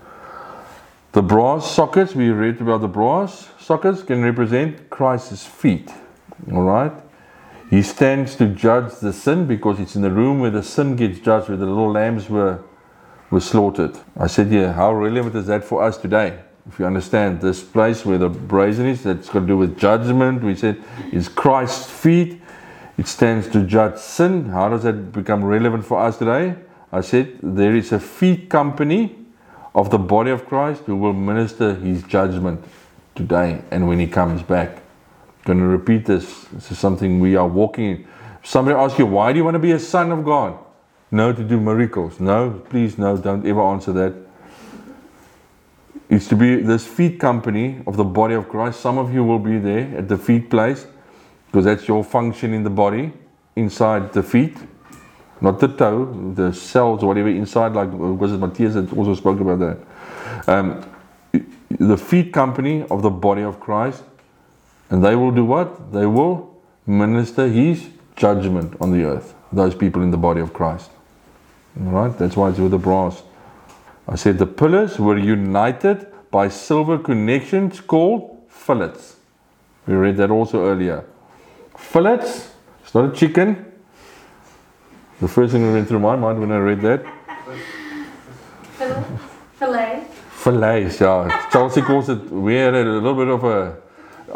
The 1.13 1.23
brass 1.23 1.71
sockets, 1.71 2.15
we 2.15 2.31
read 2.31 2.61
about 2.61 2.83
the 2.83 2.89
brass 2.89 3.49
sockets, 3.59 4.03
can 4.03 4.23
represent 4.23 4.91
Christ's 4.91 5.45
feet. 5.45 5.91
Alright? 6.51 6.93
He 7.69 7.83
stands 7.83 8.37
to 8.37 8.47
judge 8.47 8.95
the 9.01 9.13
sin 9.13 9.47
because 9.47 9.81
it's 9.81 9.97
in 9.97 10.03
the 10.03 10.11
room 10.11 10.41
where 10.41 10.51
the 10.51 10.63
sin 10.63 10.97
gets 10.97 11.19
judged, 11.19 11.49
where 11.49 11.59
the 11.59 11.67
little 11.67 11.91
lambs 11.91 12.29
were, 12.29 12.63
were 13.31 13.41
slaughtered. 13.41 13.99
I 14.17 14.29
said, 14.29 14.51
yeah, 14.51 14.73
how 14.73 14.93
relevant 14.93 15.35
is 15.35 15.47
that 15.47 15.65
for 15.65 15.83
us 15.83 15.97
today? 15.97 16.39
if 16.69 16.79
you 16.79 16.87
understand 16.87 17.41
this 17.41 17.63
place 17.63 18.05
where 18.05 18.19
the 18.19 18.29
brazen 18.29 18.87
is, 18.87 19.03
that's 19.03 19.29
got 19.29 19.41
to 19.41 19.47
do 19.47 19.57
with 19.57 19.79
judgment. 19.79 20.43
We 20.43 20.55
said 20.55 20.83
is 21.13 21.29
Christ's 21.29 21.91
feet. 21.91 22.41
It 22.97 23.09
stands 23.09 23.49
to 23.49 23.65
judge 23.65 23.99
sin. 23.99 24.51
How 24.51 24.69
does 24.69 24.83
that 24.83 25.11
become 25.13 25.45
relevant 25.45 25.85
for 25.85 25.99
us 25.99 26.19
today? 26.19 26.55
I 26.93 27.01
said 27.01 27.39
there 27.43 27.75
is 27.75 27.93
a 27.93 28.01
feet 28.01 28.51
company 28.51 29.17
of 29.75 29.91
the 29.91 29.99
body 29.99 30.31
of 30.31 30.47
Christ 30.47 30.83
who 30.85 30.97
will 30.97 31.13
minister 31.13 31.75
his 31.75 32.03
judgment 32.03 32.65
today 33.15 33.63
and 33.71 33.87
when 33.89 33.99
he 33.99 34.07
comes 34.07 34.43
back. 34.43 34.77
I'm 34.77 35.45
going 35.45 35.59
to 35.59 35.67
repeat 35.67 36.07
this. 36.07 36.45
This 36.53 36.73
is 36.73 36.79
something 36.79 37.21
we 37.21 37.37
are 37.37 37.49
walking 37.49 37.85
in. 37.85 38.09
Somebody 38.43 38.77
asks 38.77 38.99
you, 38.99 39.07
why 39.07 39.33
do 39.33 39.39
you 39.39 39.45
want 39.45 39.55
to 39.55 39.61
be 39.61 39.73
a 39.73 39.79
son 39.79 40.13
of 40.13 40.25
God? 40.25 40.59
No, 41.11 41.33
to 41.33 41.43
do 41.43 41.59
miracles. 41.61 42.21
No, 42.21 42.63
please, 42.69 42.97
no, 42.99 43.17
don't 43.17 43.47
ever 43.47 43.63
answer 43.63 43.93
that. 43.93 44.15
It's 46.09 46.27
to 46.29 46.37
be 46.37 46.57
this 46.57 46.87
feet 46.87 47.21
company 47.21 47.83
of 47.87 47.97
the 47.97 48.05
body 48.05 48.35
of 48.35 48.49
Christ. 48.49 48.81
Some 48.81 48.99
of 48.99 49.13
you 49.13 49.23
will 49.25 49.39
be 49.39 49.59
there 49.59 49.97
at 49.97 50.09
the 50.09 50.19
feet 50.19 50.51
place 50.51 50.87
because 51.47 51.65
that's 51.65 51.87
your 51.87 52.03
function 52.05 52.53
in 52.53 52.63
the 52.65 52.71
body 52.71 53.13
inside 53.57 54.13
the 54.13 54.23
feet, 54.23 54.57
not 55.41 55.59
the 55.59 55.69
toe, 55.69 56.33
the 56.35 56.53
cells 56.53 57.03
or 57.03 57.07
whatever 57.07 57.29
inside. 57.29 57.73
Like 57.73 57.91
was 57.93 58.33
it 58.33 58.39
Matthias 58.39 58.75
that 58.75 58.93
also 58.93 59.15
spoke 59.15 59.41
about 59.41 59.59
that? 59.59 59.79
Um, 60.49 60.85
the 61.71 61.97
feet 61.97 62.33
company 62.33 62.85
of 62.91 63.03
the 63.03 63.11
body 63.11 63.43
of 63.43 63.61
Christ, 63.61 64.03
and 64.91 65.05
they 65.05 65.17
will 65.17 65.31
do 65.31 65.45
what? 65.45 65.93
They 65.93 66.07
will 66.07 66.61
minister 66.87 67.49
His 67.49 67.89
judgment 68.17 68.77
on 68.81 68.93
the 68.93 69.05
earth. 69.05 69.35
Those 69.53 69.75
people 69.75 70.03
in 70.03 70.11
the 70.11 70.17
body 70.17 70.41
of 70.41 70.53
Christ. 70.53 70.91
All 71.81 71.93
right, 71.93 72.19
that's 72.19 72.37
why 72.37 72.51
it's 72.51 72.59
with 72.59 72.73
the 72.73 72.79
brass. 72.79 73.23
I 74.09 74.17
said 74.17 74.39
the 74.39 74.47
pillars 74.47 74.99
were 74.99 75.17
united 75.17 76.07
by 76.31 76.49
silver 76.49 76.99
connections 76.99 77.81
called 77.81 78.43
fillets. 78.49 79.17
We 79.87 79.95
read 79.95 80.17
that 80.19 80.31
also 80.31 80.67
earlier. 80.67 81.05
Fillets, 81.77 82.51
it's 82.83 82.95
not 82.95 83.13
a 83.13 83.17
chicken. 83.17 83.70
The 85.21 85.29
first 85.29 85.53
thing 85.53 85.63
that 85.67 85.73
went 85.73 85.89
through 85.89 86.01
my 86.01 86.17
mind 86.17 86.41
when 86.41 86.51
I 86.51 86.59
read 86.59 86.81
that. 86.81 87.05
Fillet. 89.59 90.07
Fillets, 90.31 91.01
yeah. 91.01 91.49
Chelsea 91.53 91.83
calls 91.83 92.09
it, 92.09 92.31
we 92.31 92.55
had 92.55 92.75
a 92.75 92.83
little 92.83 93.15
bit 93.15 93.29
of 93.29 93.45
a, 93.45 93.77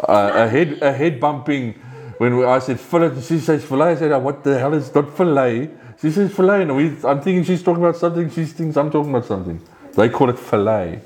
a, 0.07 0.43
a 0.43 0.47
head 0.47 0.77
a 0.83 0.93
head 0.93 1.19
bumping 1.19 1.73
when 2.19 2.37
we, 2.37 2.45
I 2.45 2.59
said 2.59 2.79
fillet, 2.79 3.19
she 3.21 3.39
says 3.39 3.65
fillet. 3.65 3.91
I 3.91 3.95
said, 3.95 4.11
oh, 4.11 4.19
what 4.19 4.43
the 4.43 4.59
hell 4.59 4.73
is 4.75 4.93
not 4.93 5.17
fillet? 5.17 5.71
She 5.99 6.11
says 6.11 6.31
filet, 6.33 6.61
and 6.61 6.75
we, 6.75 6.89
I'm 7.03 7.21
thinking 7.21 7.43
she's 7.43 7.63
talking 7.63 7.83
about 7.83 7.97
something. 7.97 8.29
She 8.29 8.45
thinks 8.45 8.77
I'm 8.77 8.91
talking 8.91 9.09
about 9.09 9.25
something. 9.25 9.59
They 9.95 10.09
call 10.09 10.29
it 10.29 10.37
filet. 10.37 11.01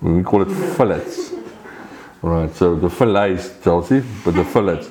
We 0.00 0.22
call 0.22 0.42
it 0.42 0.54
fillets. 0.76 1.32
Right, 2.20 2.54
so 2.54 2.74
the 2.74 2.90
fillets, 2.90 3.54
Chelsea, 3.64 4.02
but 4.24 4.34
the 4.34 4.44
fillets 4.44 4.90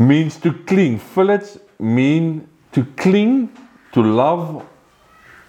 means 0.00 0.36
to 0.38 0.52
cling. 0.52 0.98
Fillets 0.98 1.58
mean 1.78 2.48
to 2.72 2.84
cling, 2.96 3.56
to 3.92 4.02
love, 4.02 4.66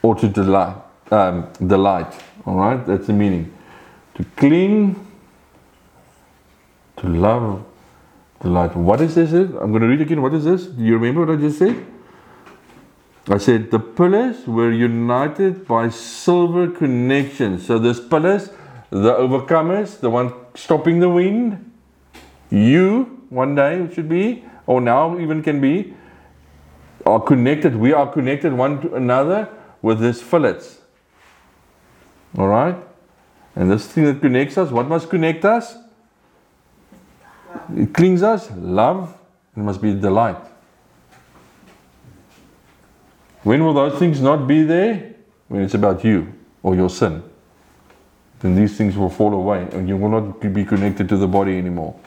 or 0.02 0.16
to 0.16 0.28
delight. 0.28 0.76
Um, 1.12 1.52
delight. 1.66 2.14
All 2.46 2.56
right, 2.56 2.86
that's 2.86 3.08
the 3.08 3.14
meaning. 3.14 3.54
To 4.16 4.24
cling, 4.36 4.96
to 6.98 7.08
love, 7.08 7.66
delight. 8.42 8.76
What 8.76 9.02
is 9.02 9.16
this? 9.16 9.32
I'm 9.32 9.72
going 9.72 9.82
to 9.82 9.88
read 9.88 10.02
again. 10.02 10.22
What 10.22 10.34
is 10.34 10.46
this? 10.46 10.66
Do 10.66 10.84
you 10.84 10.98
remember 10.98 11.26
what 11.26 11.38
I 11.38 11.42
just 11.42 11.60
said? 11.60 11.86
I 13.28 13.38
said 13.38 13.70
the 13.70 13.80
pillars 13.80 14.48
were 14.48 14.72
united 14.72 15.68
by 15.68 15.90
silver 15.90 16.68
connections. 16.68 17.66
So 17.68 17.78
this 17.78 18.00
pillars, 18.00 18.50
the 18.90 19.14
overcomers, 19.14 20.00
the 20.00 20.10
one 20.10 20.34
stopping 20.56 21.00
the 21.00 21.10
wind, 21.10 21.72
you 22.50 23.26
one 23.30 23.54
day 23.54 23.82
it 23.82 23.94
should 23.94 24.10
be, 24.10 24.44
or 24.66 24.82
now 24.82 25.20
even 25.20 25.44
can 25.44 25.62
be, 25.62 25.94
are 27.10 27.20
connected. 27.20 27.76
We 27.76 27.94
are 27.94 28.12
connected 28.12 28.54
one 28.54 28.82
to 28.82 28.96
another 28.96 29.50
with 29.82 30.00
this 30.00 30.22
fillets. 30.22 30.80
All 32.38 32.48
right? 32.48 32.76
And 33.56 33.72
this 33.72 33.88
thing 33.88 34.06
that 34.06 34.22
connects 34.22 34.58
us, 34.58 34.72
what 34.72 34.88
must 34.88 35.10
connect 35.10 35.44
us? 35.46 35.76
It 37.76 37.94
clings 37.94 38.24
us, 38.24 38.50
love, 38.56 39.18
it 39.56 39.60
must 39.60 39.82
be 39.82 39.94
delight. 39.94 40.38
When 43.44 43.64
will 43.64 43.74
those 43.74 43.98
things 43.98 44.22
not 44.22 44.48
be 44.48 44.64
there? 44.64 45.16
When 45.48 45.64
it's 45.64 45.74
about 45.74 46.04
you 46.04 46.32
or 46.62 46.76
your 46.76 46.90
sin. 46.90 47.24
Then 48.40 48.56
these 48.56 48.78
things 48.78 48.96
will 48.96 49.10
fall 49.10 49.34
away 49.34 49.68
and 49.72 49.90
you 49.90 49.98
will 49.98 50.10
not 50.10 50.40
be 50.40 50.64
connected 50.64 51.10
to 51.10 51.18
the 51.18 51.28
body 51.28 51.58
anymore. 51.58 52.00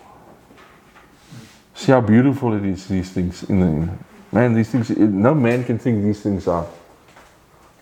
See 1.75 1.91
how 1.91 2.01
beautiful 2.01 2.55
it 2.55 2.65
is, 2.65 2.87
these 2.87 3.11
things. 3.11 3.43
In 3.45 3.61
the, 3.61 4.12
man, 4.33 4.55
these 4.55 4.71
things, 4.71 4.91
no 4.91 5.35
man 5.35 5.65
can 5.65 5.79
think 5.79 6.03
these 6.03 6.23
things 6.23 6.49
are. 6.49 6.67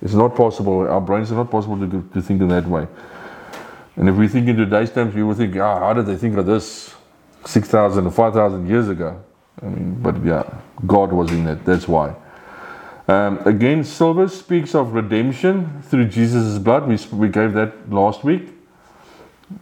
It's 0.02 0.14
not 0.14 0.34
possible. 0.34 0.80
Our 0.88 1.00
brains 1.00 1.30
are 1.30 1.36
not 1.36 1.50
possible 1.50 1.78
to, 1.78 2.08
to 2.14 2.22
think 2.22 2.40
in 2.40 2.48
that 2.48 2.66
way. 2.66 2.86
And 3.96 4.08
if 4.08 4.16
we 4.16 4.28
think 4.28 4.48
in 4.48 4.56
today's 4.56 4.90
terms, 4.90 5.14
we 5.14 5.22
would 5.22 5.36
think, 5.36 5.56
ah, 5.56 5.78
how 5.78 5.92
did 5.92 6.06
they 6.06 6.16
think 6.16 6.36
of 6.36 6.46
this 6.46 6.94
6,000 7.44 8.06
or 8.06 8.10
5,000 8.10 8.66
years 8.66 8.88
ago? 8.88 9.22
I 9.62 9.66
mean, 9.66 10.00
but 10.00 10.24
yeah, 10.24 10.42
God 10.86 11.12
was 11.12 11.30
in 11.30 11.46
it. 11.46 11.64
That's 11.64 11.86
why. 11.86 12.14
Um, 13.08 13.38
again, 13.46 13.84
silver 13.84 14.28
speaks 14.28 14.74
of 14.74 14.94
redemption 14.94 15.82
through 15.82 16.06
Jesus' 16.06 16.58
blood. 16.58 16.86
We, 16.86 16.96
we 17.16 17.28
gave 17.28 17.52
that 17.54 17.90
last 17.90 18.24
week. 18.24 18.48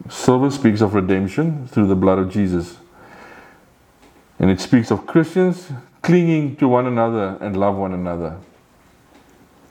Silver 0.07 0.51
speaks 0.51 0.81
of 0.81 0.93
redemption 0.93 1.67
through 1.67 1.87
the 1.87 1.95
blood 1.95 2.19
of 2.19 2.29
Jesus. 2.29 2.77
And 4.37 4.49
it 4.49 4.61
speaks 4.61 4.91
of 4.91 5.05
Christians 5.05 5.71
clinging 6.01 6.55
to 6.57 6.67
one 6.67 6.85
another 6.85 7.37
and 7.41 7.57
love 7.57 7.75
one 7.75 7.93
another. 7.93 8.37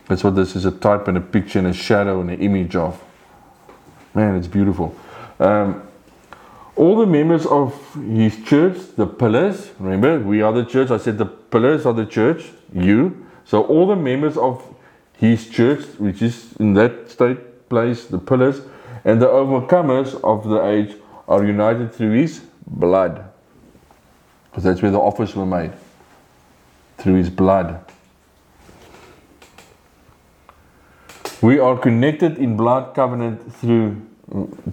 That's 0.08 0.24
what 0.24 0.34
this 0.34 0.56
is 0.56 0.64
a 0.64 0.70
type 0.70 1.08
and 1.08 1.18
a 1.18 1.20
picture 1.20 1.58
and 1.58 1.68
a 1.68 1.72
shadow 1.72 2.20
and 2.20 2.30
an 2.30 2.40
image 2.40 2.74
of. 2.76 3.02
Man, 4.14 4.36
it's 4.36 4.46
beautiful. 4.46 4.96
Um, 5.38 5.82
all 6.76 6.96
the 6.96 7.06
members 7.06 7.44
of 7.44 7.74
his 7.94 8.42
church, 8.44 8.78
the 8.96 9.06
pillars, 9.06 9.70
remember, 9.78 10.18
we 10.20 10.42
are 10.42 10.52
the 10.52 10.64
church. 10.64 10.90
I 10.90 10.96
said 10.96 11.18
the 11.18 11.26
pillars 11.26 11.84
are 11.84 11.92
the 11.92 12.06
church, 12.06 12.44
you. 12.72 13.26
So 13.44 13.64
all 13.64 13.86
the 13.86 13.96
members 13.96 14.36
of 14.36 14.62
his 15.14 15.48
church, 15.48 15.84
which 15.98 16.22
is 16.22 16.54
in 16.60 16.74
that 16.74 17.10
state 17.10 17.68
place, 17.68 18.06
the 18.06 18.18
pillars, 18.18 18.62
and 19.04 19.20
the 19.20 19.26
overcomers 19.26 20.14
of 20.22 20.48
the 20.48 20.64
age 20.64 20.96
are 21.26 21.44
united 21.44 21.92
through 21.92 22.12
his 22.12 22.40
blood. 22.66 23.28
Because 24.50 24.64
that's 24.64 24.80
where 24.80 24.90
the 24.90 24.98
offers 24.98 25.34
were 25.34 25.46
made. 25.46 25.72
Through 26.98 27.14
his 27.14 27.30
blood. 27.30 27.84
We 31.40 31.58
are 31.60 31.78
connected 31.78 32.38
in 32.38 32.56
blood 32.56 32.94
covenant 32.94 33.54
through 33.54 34.02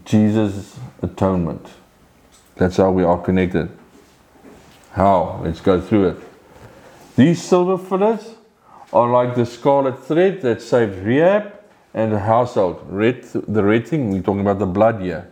Jesus' 0.03 0.79
atonement. 1.01 1.67
That's 2.55 2.77
how 2.77 2.91
we 2.91 3.03
are 3.03 3.21
connected. 3.21 3.69
How? 4.91 5.41
Let's 5.43 5.61
go 5.61 5.79
through 5.79 6.09
it. 6.09 6.17
These 7.15 7.43
silver 7.43 7.77
fillets 7.77 8.35
are 8.91 9.09
like 9.11 9.35
the 9.35 9.45
scarlet 9.45 10.03
thread 10.05 10.41
that 10.41 10.61
saved 10.61 11.05
Rahab 11.05 11.53
and 11.93 12.11
the 12.11 12.19
household. 12.19 12.81
Red, 12.89 13.23
the 13.23 13.63
red 13.63 13.87
thing, 13.87 14.11
we're 14.11 14.21
talking 14.21 14.41
about 14.41 14.59
the 14.59 14.65
blood 14.65 15.01
here. 15.01 15.29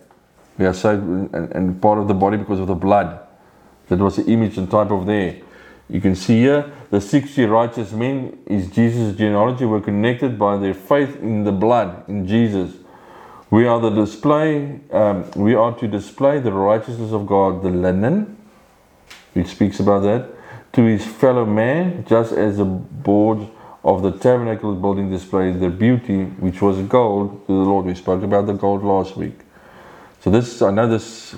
We 0.57 0.65
are 0.65 0.73
saved 0.73 1.01
and, 1.01 1.51
and 1.51 1.81
part 1.81 1.97
of 1.97 2.07
the 2.07 2.13
body 2.13 2.37
because 2.37 2.59
of 2.59 2.67
the 2.67 2.75
blood. 2.75 3.19
That 3.89 3.99
was 3.99 4.17
the 4.17 4.25
image 4.25 4.57
and 4.57 4.69
type 4.69 4.91
of 4.91 5.05
there. 5.05 5.37
You 5.89 5.99
can 5.99 6.15
see 6.15 6.39
here 6.39 6.71
the 6.93 7.01
60 7.01 7.45
righteous 7.45 7.91
men 7.91 8.37
is 8.45 8.69
Jesus' 8.69 9.17
genealogy 9.17 9.65
were 9.65 9.81
connected 9.81 10.37
by 10.37 10.57
their 10.57 10.75
faith 10.75 11.15
in 11.23 11.43
the 11.43 11.51
blood, 11.51 12.07
in 12.07 12.27
Jesus. 12.27 12.75
We 13.49 13.65
are 13.65 13.79
the 13.79 13.89
display, 13.89 14.79
um, 14.91 15.25
we 15.31 15.55
are 15.55 15.75
to 15.79 15.87
display 15.87 16.37
the 16.39 16.51
righteousness 16.51 17.11
of 17.11 17.25
God, 17.25 17.63
the 17.63 17.71
linen, 17.71 18.37
which 19.33 19.47
speaks 19.47 19.79
about 19.79 20.01
that, 20.01 20.29
to 20.73 20.83
his 20.83 21.03
fellow 21.03 21.47
man, 21.47 22.05
just 22.07 22.31
as 22.31 22.57
the 22.57 22.65
boards 22.65 23.49
of 23.83 24.03
the 24.03 24.11
tabernacle 24.11 24.75
building 24.75 25.09
displays 25.09 25.59
their 25.59 25.71
beauty, 25.71 26.25
which 26.25 26.61
was 26.61 26.77
gold 26.81 27.47
to 27.47 27.53
the 27.53 27.69
Lord. 27.71 27.87
We 27.87 27.95
spoke 27.95 28.21
about 28.21 28.45
the 28.45 28.53
gold 28.53 28.83
last 28.83 29.17
week. 29.17 29.39
So 30.21 30.29
this, 30.29 30.61
I 30.61 30.69
know 30.69 30.87
this 30.87 31.35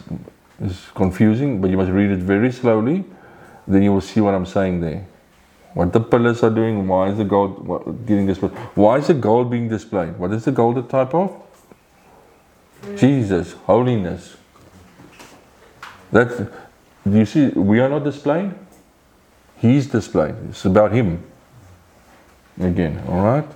is 0.60 0.86
confusing, 0.94 1.62
but 1.62 1.70
you 1.70 1.78
must 1.78 1.92
read 1.92 2.12
it 2.12 2.20
very 2.20 2.52
slowly. 2.52 3.06
Then 3.66 3.84
you 3.84 3.94
will 3.94 4.02
see 4.02 4.20
what 4.20 4.34
I'm 4.36 4.46
saying 4.46 4.82
there. 4.82 5.08
What 5.76 5.92
the 5.92 6.00
pillars 6.00 6.42
are 6.42 6.50
doing, 6.50 6.88
why 6.88 7.10
is 7.10 7.18
the 7.18 7.26
gold 7.26 8.06
getting 8.08 8.28
displayed? 8.28 8.54
Why 8.76 8.98
is 8.98 9.08
the 9.08 9.14
gold 9.14 9.52
being 9.52 9.68
displayed? 9.68 10.18
What 10.18 10.32
is 10.32 10.46
the 10.46 10.54
gold 10.54 10.78
a 10.78 10.84
type 10.84 11.14
of? 11.14 11.36
Jesus, 12.96 13.52
holiness. 13.52 14.38
That 16.14 16.50
do 17.04 17.18
you 17.18 17.26
see? 17.26 17.50
We 17.50 17.82
are 17.82 17.90
not 17.90 18.06
displayed. 18.06 18.54
He's 19.58 19.88
displayed. 19.88 20.36
It's 20.50 20.64
about 20.64 20.94
Him. 20.94 21.22
Again, 22.58 23.04
all 23.10 23.22
right. 23.22 23.48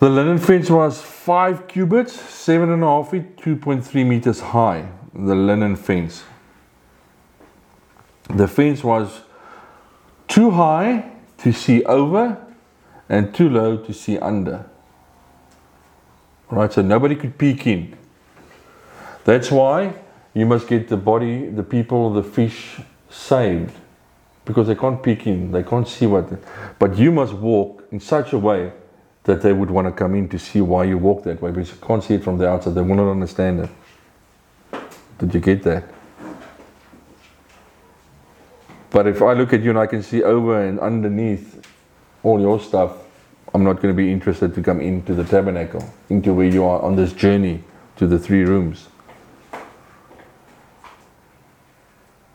The 0.00 0.10
linen 0.10 0.36
fence 0.36 0.68
was 0.68 1.00
five 1.00 1.66
cubits, 1.66 2.12
seven 2.12 2.70
and 2.70 2.82
a 2.82 2.86
half 2.86 3.10
feet, 3.10 3.38
two 3.38 3.56
point 3.56 3.86
three 3.86 4.04
meters 4.04 4.40
high. 4.40 4.86
The 5.14 5.34
linen 5.34 5.76
fence. 5.76 6.24
The 8.28 8.46
fence 8.46 8.84
was 8.84 9.22
too 10.28 10.50
high 10.50 11.14
to 11.38 11.52
see 11.52 11.84
over 11.84 12.44
and 13.08 13.34
too 13.34 13.48
low 13.48 13.76
to 13.76 13.92
see 13.92 14.18
under. 14.18 14.66
Right, 16.50 16.72
so 16.72 16.82
nobody 16.82 17.14
could 17.14 17.36
peek 17.38 17.66
in. 17.66 17.96
That's 19.24 19.50
why 19.50 19.94
you 20.34 20.46
must 20.46 20.66
get 20.66 20.88
the 20.88 20.96
body, 20.96 21.46
the 21.48 21.62
people, 21.62 22.12
the 22.12 22.22
fish 22.22 22.80
saved. 23.10 23.74
Because 24.44 24.66
they 24.66 24.74
can't 24.74 25.02
peek 25.02 25.26
in, 25.26 25.52
they 25.52 25.62
can't 25.62 25.86
see 25.86 26.06
what. 26.06 26.30
But 26.78 26.96
you 26.96 27.12
must 27.12 27.34
walk 27.34 27.86
in 27.92 28.00
such 28.00 28.32
a 28.32 28.38
way 28.38 28.72
that 29.24 29.42
they 29.42 29.52
would 29.52 29.70
want 29.70 29.86
to 29.86 29.92
come 29.92 30.14
in 30.14 30.28
to 30.30 30.38
see 30.38 30.62
why 30.62 30.84
you 30.84 30.96
walk 30.96 31.24
that 31.24 31.42
way. 31.42 31.50
Because 31.50 31.70
you 31.70 31.76
can't 31.86 32.02
see 32.02 32.14
it 32.14 32.24
from 32.24 32.38
the 32.38 32.48
outside, 32.48 32.74
they 32.74 32.80
will 32.80 32.94
not 32.94 33.10
understand 33.10 33.60
it. 33.60 34.80
Did 35.18 35.34
you 35.34 35.40
get 35.40 35.62
that? 35.64 35.84
But 38.90 39.06
if 39.06 39.22
I 39.22 39.34
look 39.34 39.52
at 39.52 39.62
you 39.62 39.70
and 39.70 39.78
I 39.78 39.86
can 39.86 40.02
see 40.02 40.22
over 40.22 40.62
and 40.62 40.80
underneath 40.80 41.66
all 42.22 42.40
your 42.40 42.58
stuff, 42.58 42.92
I'm 43.54 43.64
not 43.64 43.74
going 43.74 43.94
to 43.94 43.96
be 43.96 44.12
interested 44.12 44.54
to 44.54 44.62
come 44.62 44.80
into 44.80 45.14
the 45.14 45.24
tabernacle, 45.24 45.84
into 46.10 46.34
where 46.34 46.46
you 46.46 46.64
are 46.64 46.80
on 46.80 46.96
this 46.96 47.12
journey 47.12 47.62
to 47.96 48.06
the 48.06 48.18
three 48.18 48.44
rooms. 48.44 48.88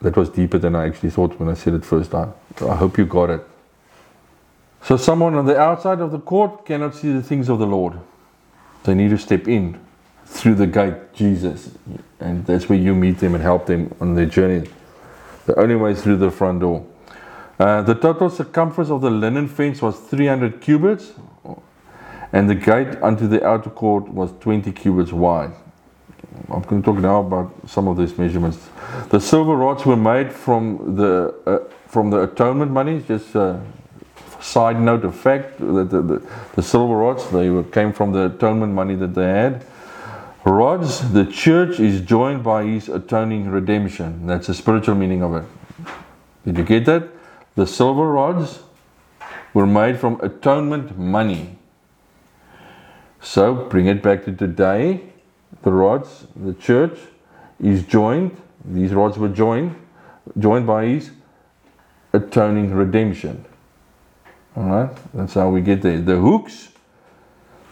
That 0.02 0.18
was 0.18 0.30
deeper 0.30 0.58
than 0.58 0.76
I 0.76 0.88
actually 0.88 1.12
thought 1.12 1.40
when 1.40 1.50
I 1.50 1.54
said 1.54 1.74
it 1.74 1.86
first 1.86 2.12
time. 2.12 2.34
So 2.58 2.70
I 2.70 2.76
hope 2.76 2.98
you 2.98 3.06
got 3.06 3.30
it. 3.30 3.42
So 4.84 4.98
someone 4.98 5.36
on 5.36 5.46
the 5.46 5.58
outside 5.58 6.02
of 6.02 6.12
the 6.12 6.20
court 6.20 6.66
cannot 6.66 6.94
see 6.94 7.14
the 7.14 7.22
things 7.22 7.48
of 7.48 7.58
the 7.60 7.66
Lord. 7.66 8.00
They 8.84 8.94
need 8.94 9.12
to 9.12 9.18
step 9.18 9.48
in 9.48 9.80
through 10.26 10.56
the 10.56 10.68
gate, 10.68 11.14
Jesus. 11.14 11.72
And 12.20 12.46
that's 12.46 12.68
where 12.68 12.78
you 12.78 12.94
meet 12.94 13.20
them 13.20 13.34
and 13.34 13.42
help 13.42 13.66
them 13.66 13.96
on 14.02 14.16
their 14.16 14.26
journey. 14.26 14.68
The 15.46 15.60
only 15.60 15.76
way 15.76 15.92
is 15.92 16.02
through 16.02 16.18
the 16.18 16.32
front 16.32 16.62
door. 16.62 16.86
Uh, 17.60 17.82
the 17.82 17.94
total 17.94 18.30
circumference 18.30 18.90
of 18.90 19.02
the 19.02 19.10
linen 19.10 19.48
fence 19.48 19.82
was 19.82 20.00
300 20.00 20.62
cubits, 20.62 21.14
and 22.32 22.50
the 22.50 22.56
gate 22.56 23.02
unto 23.02 23.28
the 23.28 23.46
outer 23.46 23.70
court 23.70 24.10
was 24.10 24.32
20 24.40 24.72
cubits 24.72 25.12
wide. 25.12 25.54
I'm 26.50 26.62
going 26.64 26.82
to 26.82 26.86
talk 26.86 27.00
now 27.00 27.20
about 27.20 27.54
some 27.68 27.88
of 27.88 27.98
these 27.98 28.18
measurements. 28.18 28.58
The 29.10 29.20
silver 29.20 29.56
rods 29.56 29.86
were 29.86 29.96
made 29.96 30.32
from 30.32 30.96
the 30.96 31.34
uh, 31.46 31.60
from 31.88 32.10
the 32.10 32.24
atonement 32.24 32.72
money. 32.72 33.04
Just 33.08 33.36
a 33.36 33.62
side 34.42 34.80
note 34.80 35.06
of 35.06 35.16
fact 35.16 35.60
that 35.60 35.90
the, 35.90 36.02
the, 36.02 36.28
the, 36.56 36.62
silver 36.62 36.96
rods 36.96 37.30
they 37.30 37.50
were, 37.50 37.64
came 37.64 37.94
from 37.94 38.12
the 38.12 38.26
atonement 38.26 38.74
money 38.74 38.96
that 38.96 39.14
they 39.14 39.28
had. 39.28 39.64
Rods, 40.46 41.14
the 41.14 41.26
church 41.26 41.80
is 41.80 42.02
joined 42.02 42.44
by 42.44 42.66
His 42.66 42.90
atoning 42.90 43.50
redemption. 43.50 44.28
That's 44.28 44.48
the 44.48 44.54
spiritual 44.54 44.96
meaning 44.96 45.24
of 45.24 45.36
it. 45.36 45.46
Did 46.46 46.58
you 46.58 46.64
get 46.64 46.86
that? 46.86 47.10
The 47.56 47.66
silver 47.66 48.12
rods 48.12 48.60
were 49.54 49.68
made 49.68 50.00
from 50.00 50.20
atonement 50.22 50.98
money. 50.98 51.58
So 53.22 53.54
bring 53.54 53.86
it 53.88 54.02
back 54.04 54.26
to 54.26 54.34
today 54.34 55.14
the 55.62 55.72
rods, 55.72 56.28
the 56.36 56.54
church 56.54 57.00
is 57.60 57.84
joined, 57.84 58.36
these 58.66 58.94
rods 58.94 59.18
were 59.18 59.30
joined, 59.30 59.76
joined 60.38 60.68
by 60.68 60.86
his 60.86 61.12
atoning 62.12 62.74
redemption. 62.74 63.46
Alright, 64.58 64.96
that's 65.14 65.34
how 65.34 65.50
we 65.50 65.62
get 65.62 65.82
there. 65.82 66.00
The 66.02 66.18
hooks 66.18 66.70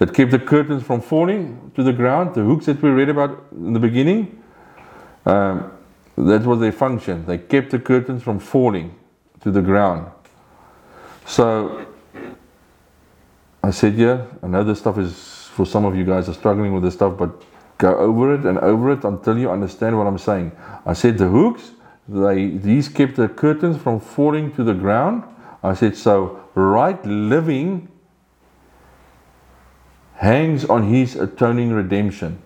that 0.02 0.16
kept 0.16 0.32
the 0.32 0.40
curtains 0.40 0.82
from 0.82 1.00
falling 1.00 1.72
to 1.76 1.84
the 1.84 1.94
ground, 1.94 2.34
the 2.34 2.42
hooks 2.42 2.66
that 2.66 2.82
we 2.82 2.90
read 2.90 3.08
about 3.08 3.46
in 3.52 3.74
the 3.74 3.80
beginning, 3.80 4.42
um, 5.28 5.72
that 6.18 6.42
was 6.42 6.60
their 6.60 6.72
function. 6.72 7.24
They 7.28 7.38
kept 7.38 7.70
the 7.70 7.78
curtains 7.78 8.24
from 8.24 8.40
falling 8.40 8.96
to 9.42 9.52
the 9.52 9.62
ground. 9.62 10.12
So 11.28 11.86
I 13.62 13.70
said, 13.70 13.94
yeah, 13.94 14.26
I 14.42 14.48
know 14.48 14.64
this 14.64 14.80
stuff 14.80 14.98
is 14.98 15.50
for 15.54 15.68
some 15.68 15.86
of 15.86 15.96
you 15.96 16.04
guys 16.04 16.28
are 16.28 16.34
struggling 16.34 16.74
with 16.74 16.82
this 16.82 16.96
stuff, 16.96 17.16
but 17.16 17.44
go 17.78 17.96
over 17.96 18.34
it 18.34 18.44
and 18.44 18.58
over 18.58 18.92
it 18.94 19.04
until 19.04 19.38
you 19.38 19.52
understand 19.52 19.96
what 20.00 20.08
I'm 20.08 20.18
saying. 20.18 20.52
I 20.84 20.94
said 20.94 21.20
the 21.20 21.28
hooks, 21.28 21.74
they 22.10 22.48
these 22.48 22.90
kept 22.90 23.18
the 23.18 23.28
curtains 23.28 23.78
from 23.78 24.00
falling 24.00 24.52
to 24.54 24.64
the 24.64 24.74
ground. 24.74 25.26
I 25.62 25.76
said 25.76 25.96
so 25.96 26.44
right 26.56 27.06
living 27.06 27.91
hangs 30.22 30.66
on 30.66 30.84
his 30.84 31.16
atoning 31.16 31.74
redemption. 31.74 32.40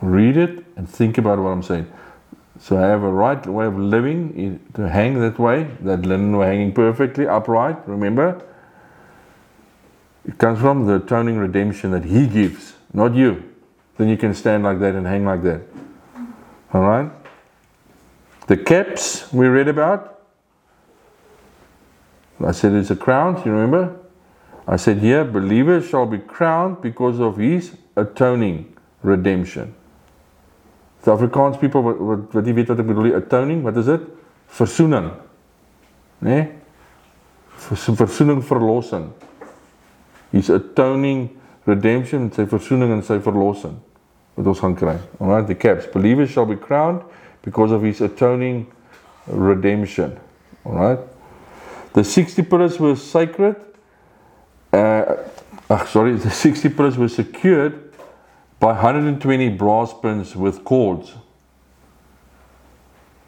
Read 0.00 0.36
it 0.36 0.64
and 0.76 0.90
think 0.90 1.18
about 1.18 1.38
what 1.38 1.50
I'm 1.50 1.62
saying. 1.62 1.86
So 2.58 2.76
I 2.76 2.88
have 2.88 3.04
a 3.04 3.12
right 3.12 3.46
way 3.46 3.66
of 3.66 3.78
living 3.78 4.60
to 4.74 4.88
hang 4.88 5.20
that 5.20 5.38
way, 5.38 5.70
that 5.82 6.04
linen 6.04 6.36
way 6.36 6.48
hanging 6.48 6.72
perfectly 6.72 7.28
upright, 7.28 7.88
remember? 7.88 8.44
It 10.26 10.36
comes 10.38 10.58
from 10.58 10.86
the 10.86 10.96
atoning 10.96 11.38
redemption 11.38 11.92
that 11.92 12.04
He 12.04 12.26
gives, 12.26 12.74
not 12.92 13.14
you. 13.14 13.54
Then 13.96 14.08
you 14.08 14.16
can 14.16 14.34
stand 14.34 14.64
like 14.64 14.80
that 14.80 14.96
and 14.96 15.06
hang 15.06 15.24
like 15.24 15.44
that. 15.44 15.62
Alright? 16.74 17.12
The 18.48 18.56
caps 18.56 19.32
we 19.32 19.46
read 19.46 19.68
about. 19.68 20.22
I 22.44 22.50
said 22.50 22.72
it's 22.72 22.90
a 22.90 22.96
crown, 22.96 23.40
you 23.44 23.52
remember? 23.52 24.00
I 24.66 24.76
said 24.76 24.98
here, 24.98 25.24
believers 25.24 25.88
shall 25.88 26.06
be 26.06 26.18
crowned 26.18 26.80
because 26.80 27.20
of 27.20 27.36
His 27.36 27.76
atoning 27.96 28.74
redemption. 29.02 29.74
The 31.02 31.10
Afrikaans 31.10 31.60
people 31.60 31.82
wat 31.82 31.98
wat, 32.00 32.32
wat 32.32 32.46
jy 32.46 32.54
weet 32.56 32.70
wat 32.72 32.80
ek 32.80 32.88
bedoel, 32.88 33.10
atoning, 33.18 33.62
wat 33.62 33.76
is 33.76 33.90
dit? 33.92 34.04
Versoening. 34.56 35.10
Né? 36.24 36.30
Nee? 36.30 36.44
Versoening, 37.60 38.40
verlossing. 38.44 39.10
His 40.32 40.48
atoning 40.50 41.28
redemption, 41.68 42.30
sy 42.32 42.46
versoening 42.48 42.94
en 42.96 43.04
sy 43.04 43.18
verlossing 43.24 43.76
wat 44.34 44.48
ons 44.50 44.62
gaan 44.64 44.74
kry. 44.74 44.96
Alright, 45.20 45.46
the 45.46 45.54
caps. 45.54 45.86
Believers 45.92 46.30
shall 46.30 46.46
be 46.46 46.56
crowned 46.56 47.02
because 47.42 47.70
of 47.70 47.82
his 47.82 48.00
atoning 48.00 48.66
redemption. 49.26 50.18
Alright? 50.66 51.00
The 51.92 52.02
60 52.02 52.42
pillars 52.42 52.80
were 52.80 52.96
sacred. 52.96 53.56
Uh, 54.74 55.86
sorry, 55.86 56.14
the 56.16 56.30
60 56.30 56.68
pillars 56.70 56.98
were 56.98 57.08
secured 57.08 57.92
by 58.58 58.72
120 58.72 59.50
brass 59.50 59.94
pins 59.94 60.34
with 60.34 60.64
cords. 60.64 61.14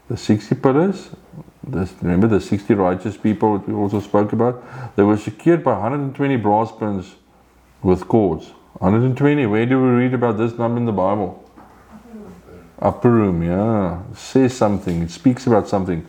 The 0.08 0.16
60 0.16 0.54
pillars, 0.56 1.10
this, 1.62 1.92
remember 2.00 2.26
the 2.26 2.40
60 2.40 2.74
righteous 2.74 3.16
people 3.16 3.58
we 3.58 3.74
also 3.74 4.00
spoke 4.00 4.32
about? 4.32 4.64
They 4.96 5.02
were 5.02 5.16
secured 5.16 5.62
by 5.62 5.72
120 5.72 6.36
brass 6.36 6.72
pins 6.72 7.14
with 7.82 8.08
cords. 8.08 8.46
120, 8.78 9.46
where 9.46 9.66
do 9.66 9.80
we 9.80 9.88
read 9.88 10.14
about 10.14 10.38
this 10.38 10.58
number 10.58 10.78
in 10.78 10.84
the 10.84 10.92
Bible? 10.92 11.42
Upper 12.78 13.10
room, 13.10 13.42
yeah. 13.42 14.02
Says 14.14 14.54
something, 14.54 15.02
it 15.02 15.10
speaks 15.10 15.46
about 15.46 15.68
something. 15.68 16.06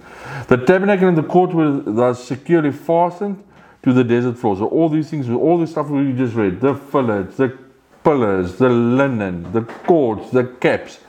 The 0.48 0.58
tabernacle 0.58 1.08
and 1.08 1.18
the 1.18 1.24
court 1.24 1.54
were 1.54 1.80
thus 1.80 2.24
securely 2.24 2.72
fastened 2.72 3.44
to 3.88 3.94
the 3.94 4.04
desert 4.04 4.38
floor. 4.38 4.58
So 4.58 4.68
all 4.68 4.90
these 4.90 5.10
things, 5.10 5.30
all 5.30 5.58
this 5.58 5.72
stuff 5.72 5.88
we 5.88 6.12
just 6.12 6.36
read, 6.36 6.60
the 6.60 6.76
fillets, 6.76 7.38
the 7.38 7.58
pillars, 8.04 8.58
the 8.58 8.68
linen, 8.68 9.50
the 9.54 9.62
cords, 9.62 10.30
the 10.32 10.44
caps, 10.44 11.00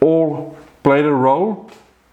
all 0.00 0.56
played 0.84 1.04
a 1.04 1.10
role 1.10 1.68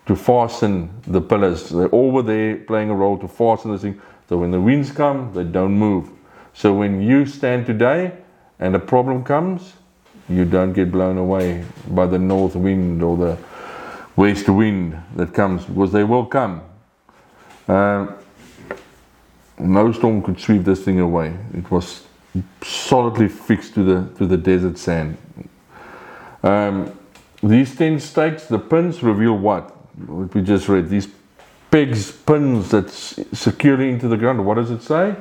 to 0.08 0.16
fasten 0.16 0.90
the 1.06 1.22
pillars. 1.22 1.70
They 1.70 1.86
all 1.86 2.10
were 2.10 2.24
there 2.24 2.58
playing 2.58 2.90
a 2.90 2.96
role 2.96 3.20
to 3.20 3.28
fasten 3.28 3.72
the 3.72 3.78
thing. 3.78 4.02
So 4.28 4.38
when 4.38 4.50
the 4.50 4.60
winds 4.60 4.90
come, 4.92 5.32
they 5.32 5.44
don't 5.44 5.74
move. 5.74 6.10
So 6.56 6.74
when 6.74 7.04
you 7.04 7.28
stand 7.28 7.68
today 7.68 8.14
and 8.58 8.76
a 8.76 8.80
problem 8.80 9.24
comes, 9.24 9.74
you 10.28 10.44
don't 10.44 10.74
get 10.74 10.92
blown 10.92 11.20
away 11.20 11.64
by 11.88 12.08
the 12.08 12.18
north 12.18 12.56
wind 12.56 13.04
or 13.04 13.16
the 13.16 13.38
west 14.16 14.50
wind 14.50 15.00
that 15.18 15.36
comes 15.36 15.66
because 15.66 15.92
they 15.92 16.04
will 16.04 16.26
come. 16.26 16.64
Uh, 17.68 18.08
no 19.60 19.92
storm 19.92 20.22
could 20.22 20.40
sweep 20.40 20.64
this 20.64 20.84
thing 20.84 21.00
away. 21.00 21.38
It 21.54 21.70
was 21.70 22.06
solidly 22.62 23.28
fixed 23.28 23.74
to 23.76 23.84
the 23.84 24.18
to 24.18 24.26
the 24.26 24.38
desert 24.38 24.78
sand. 24.78 25.18
Um, 26.44 26.98
these 27.42 27.76
ten 27.76 28.00
stakes, 28.00 28.46
the 28.46 28.60
pins 28.60 29.04
reveal 29.04 29.38
what? 29.38 29.76
What 30.08 30.34
we 30.34 30.42
just 30.42 30.68
read. 30.68 30.90
These 30.90 31.08
pegs, 31.72 32.12
pins 32.12 32.72
that's 32.72 33.20
securely 33.34 33.90
into 33.90 34.08
the 34.08 34.18
ground. 34.18 34.46
What 34.46 34.56
does 34.56 34.72
it 34.72 34.82
say? 34.82 35.16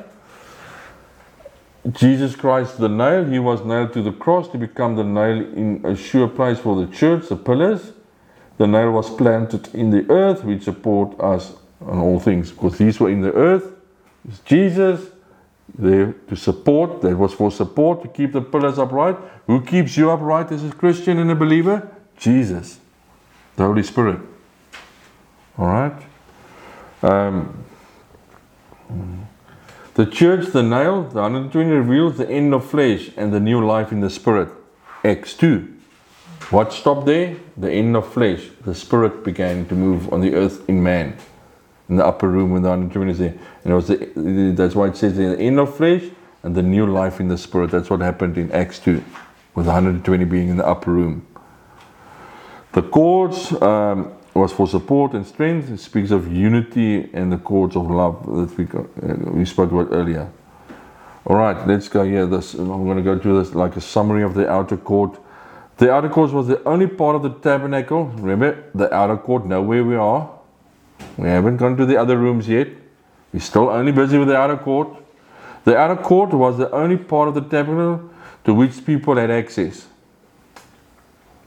Jesus 1.93 2.37
Christ, 2.37 2.79
the 2.79 2.89
nail, 2.89 3.25
he 3.25 3.39
was 3.39 3.65
nailed 3.65 3.93
to 3.95 4.03
the 4.03 4.13
cross 4.13 4.49
to 4.49 4.59
become 4.59 4.97
the 4.97 5.05
nail 5.05 5.39
in 5.55 5.85
a 5.85 5.97
sure 5.97 6.29
place 6.29 6.59
for 6.59 6.77
the 6.77 6.93
church, 6.93 7.29
the 7.29 7.37
pillars. 7.37 7.93
The 8.59 8.67
nail 8.67 8.91
was 8.91 9.09
planted 9.09 9.73
in 9.75 9.91
the 9.91 10.05
earth, 10.11 10.45
which 10.45 10.65
support 10.65 11.19
us 11.21 11.55
on 11.81 11.99
all 11.99 12.19
things, 12.19 12.51
because 12.51 12.77
these 12.77 12.99
were 12.99 13.09
in 13.09 13.21
the 13.21 13.33
earth. 13.33 13.78
It's 14.27 14.41
Jesus, 14.41 15.11
there 15.77 16.15
to 16.29 16.37
support, 16.37 17.03
that 17.03 17.17
was 17.17 17.35
for 17.35 17.51
support, 17.51 18.03
to 18.03 18.09
keep 18.09 18.33
the 18.33 18.41
pillars 18.41 18.79
upright. 18.79 19.17
Who 19.47 19.61
keeps 19.65 19.97
you 19.97 20.11
upright 20.11 20.51
as 20.53 20.65
a 20.65 20.71
Christian 20.71 21.19
and 21.19 21.31
a 21.31 21.35
believer? 21.35 21.89
Jesus, 22.17 22.79
the 23.57 23.65
Holy 23.65 23.83
Spirit. 23.83 24.21
All 25.59 25.67
right? 25.67 26.03
Um, 27.03 27.65
the 29.95 30.07
church, 30.07 30.47
the 30.47 30.63
nail, 30.63 31.03
the 31.03 31.21
120 31.21 31.71
reveals 31.71 32.19
the 32.19 32.29
end 32.29 32.55
of 32.55 32.69
flesh 32.69 33.11
and 33.17 33.33
the 33.33 33.41
new 33.41 33.65
life 33.65 33.93
in 33.93 34.01
the 34.01 34.11
spirit. 34.11 34.49
Acts 35.05 35.35
2. 35.35 35.75
What 36.51 36.73
stopped 36.73 37.07
there? 37.07 37.37
The 37.57 37.71
end 37.71 37.97
of 37.97 38.11
flesh. 38.13 38.49
The 38.65 38.75
spirit 38.75 39.23
began 39.23 39.67
to 39.69 39.75
move 39.75 40.13
on 40.13 40.21
the 40.21 40.35
earth 40.35 40.69
in 40.69 40.83
man 40.83 41.17
in 41.89 41.97
the 41.97 42.05
upper 42.05 42.29
room 42.29 42.51
when 42.51 42.63
the 42.63 42.69
120 42.69 43.11
is 43.11 43.19
there. 43.19 43.35
And 43.65 43.73
it 43.73 43.75
was 43.75 43.89
the, 43.89 44.53
that's 44.55 44.75
why 44.75 44.89
it 44.89 44.97
says 44.97 45.17
the 45.17 45.39
end 45.39 45.59
of 45.59 45.77
flesh 45.77 46.05
and 46.43 46.55
the 46.55 46.63
new 46.63 46.87
life 46.87 47.21
in 47.21 47.29
the 47.29 47.39
spirit. 47.39 47.71
That's 47.71 47.91
what 47.91 48.01
happened 48.01 48.37
in 48.39 48.53
Acts 48.53 48.79
2, 48.81 49.03
with 49.55 49.67
120 49.67 50.25
being 50.25 50.49
in 50.49 50.57
the 50.57 50.67
upper 50.67 50.91
room. 50.91 51.27
The 52.73 52.83
cords 52.83 53.53
um, 53.63 54.13
was 54.35 54.53
for 54.53 54.69
support 54.69 55.15
and 55.15 55.27
strength. 55.27 55.71
It 55.71 55.79
speaks 55.79 56.11
of 56.11 56.33
unity 56.33 57.09
and 57.13 57.33
the 57.33 57.39
cords 57.39 57.75
of 57.77 57.91
love 57.91 58.25
that 58.27 58.57
we, 58.57 58.67
uh, 58.67 59.33
we 59.33 59.45
spoke 59.45 59.73
about 59.73 59.89
earlier. 59.91 60.31
All 61.27 61.37
right, 61.37 61.67
let's 61.67 61.89
go 61.89 62.05
here. 62.05 62.27
This 62.27 62.55
I'm 62.55 62.85
going 62.85 62.97
to 62.97 63.03
go 63.03 63.19
through 63.19 63.43
this 63.43 63.55
like 63.55 63.77
a 63.77 63.81
summary 63.81 64.23
of 64.23 64.35
the 64.35 64.49
outer 64.49 64.77
court. 64.77 65.19
The 65.79 65.93
outer 65.93 66.09
court 66.09 66.33
was 66.33 66.47
the 66.47 66.63
only 66.65 66.87
part 66.87 67.17
of 67.17 67.23
the 67.23 67.31
tabernacle. 67.31 68.07
Remember, 68.07 68.65
the 68.75 68.93
outer 68.93 69.17
court, 69.17 69.47
know 69.47 69.63
where 69.63 69.85
we 69.85 69.95
are. 69.95 70.38
We 71.19 71.29
haven't 71.29 71.57
gone 71.57 71.77
to 71.77 71.85
the 71.85 71.97
other 71.97 72.17
rooms 72.17 72.49
yet. 72.49 72.69
We're 73.33 73.41
still 73.41 73.69
only 73.69 73.91
busy 73.91 74.17
with 74.17 74.29
the 74.29 74.37
outer 74.37 74.57
court. 74.57 74.89
The 75.65 75.77
outer 75.77 75.97
court 75.97 76.31
was 76.31 76.57
the 76.57 76.71
only 76.71 76.97
part 76.97 77.29
of 77.29 77.35
the 77.35 77.41
tabernacle 77.41 78.09
to 78.45 78.55
which 78.55 78.87
people 78.87 79.17
had 79.17 79.29
access. 79.29 79.89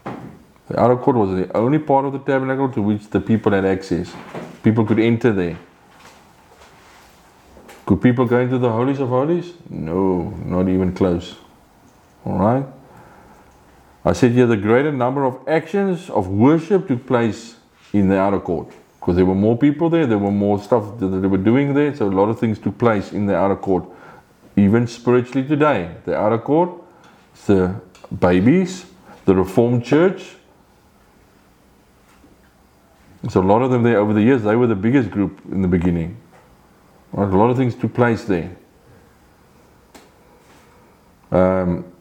The 0.04 0.78
outer 0.78 0.96
court 0.96 1.16
was 1.16 1.30
the 1.30 1.56
only 1.56 1.78
part 1.78 2.04
of 2.04 2.12
the 2.12 2.18
tabernacle 2.18 2.68
to 2.72 2.82
which 2.82 3.08
the 3.08 3.18
people 3.18 3.52
had 3.52 3.64
access. 3.64 4.12
People 4.62 4.84
could 4.84 5.00
enter 5.00 5.32
there. 5.32 5.58
Could 7.86 8.02
people 8.02 8.26
go 8.26 8.40
into 8.40 8.58
the 8.58 8.70
holies 8.70 9.00
of 9.00 9.08
holies? 9.08 9.54
No, 9.70 10.30
not 10.44 10.68
even 10.68 10.92
close. 10.92 11.36
All 12.26 12.38
right. 12.38 12.66
I 14.04 14.12
said 14.12 14.32
here 14.32 14.46
the 14.46 14.56
greater 14.56 14.92
number 14.92 15.24
of 15.24 15.40
actions 15.48 16.10
of 16.10 16.28
worship 16.28 16.88
took 16.88 17.06
place 17.06 17.56
in 17.92 18.08
the 18.08 18.18
outer 18.18 18.38
court 18.38 18.72
because 19.02 19.16
there 19.16 19.26
were 19.26 19.34
more 19.34 19.58
people 19.58 19.90
there, 19.90 20.06
there 20.06 20.16
were 20.16 20.30
more 20.30 20.62
stuff 20.62 20.96
that 21.00 21.08
they 21.08 21.26
were 21.26 21.36
doing 21.36 21.74
there, 21.74 21.92
so 21.92 22.06
a 22.06 22.08
lot 22.08 22.28
of 22.28 22.38
things 22.38 22.56
took 22.60 22.78
place 22.78 23.12
in 23.12 23.26
the 23.26 23.34
outer 23.34 23.56
court. 23.56 23.84
Even 24.56 24.86
spiritually 24.86 25.44
today, 25.44 25.96
the 26.04 26.16
outer 26.16 26.38
court, 26.38 26.70
the 27.46 27.74
babies, 28.20 28.86
the 29.24 29.34
Reformed 29.34 29.84
Church. 29.84 30.36
So 33.28 33.40
a 33.40 33.42
lot 33.42 33.62
of 33.62 33.72
them 33.72 33.82
there 33.82 33.98
over 33.98 34.12
the 34.12 34.22
years, 34.22 34.44
they 34.44 34.54
were 34.54 34.68
the 34.68 34.76
biggest 34.76 35.10
group 35.10 35.40
in 35.50 35.62
the 35.62 35.68
beginning. 35.68 36.16
A 37.14 37.24
lot 37.26 37.50
of 37.50 37.56
things 37.56 37.74
took 37.74 37.92
place 37.92 38.22
there. 38.22 38.56
Um, 41.32 41.92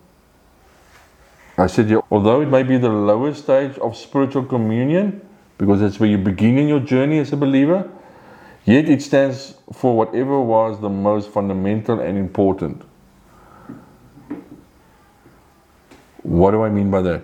I 1.57 1.65
said, 1.65 1.89
yeah, 1.89 2.01
although 2.11 2.41
it 2.41 2.47
may 2.47 2.61
be 2.61 2.77
the 2.77 2.89
lowest 2.89 3.45
stage 3.45 3.75
of 3.79 3.97
spiritual 3.97 4.43
communion, 4.43 5.27
because 5.61 5.79
that's 5.79 5.99
where 5.99 6.09
you 6.09 6.17
begin 6.17 6.57
in 6.57 6.67
your 6.67 6.79
journey 6.79 7.19
as 7.19 7.31
a 7.31 7.37
believer. 7.37 7.87
Yet 8.65 8.89
it 8.89 9.03
stands 9.03 9.53
for 9.71 9.95
whatever 9.95 10.41
was 10.41 10.81
the 10.81 10.89
most 10.89 11.29
fundamental 11.29 11.99
and 11.99 12.17
important. 12.17 12.81
What 16.23 16.51
do 16.51 16.63
I 16.63 16.69
mean 16.69 16.89
by 16.89 17.03
that? 17.03 17.21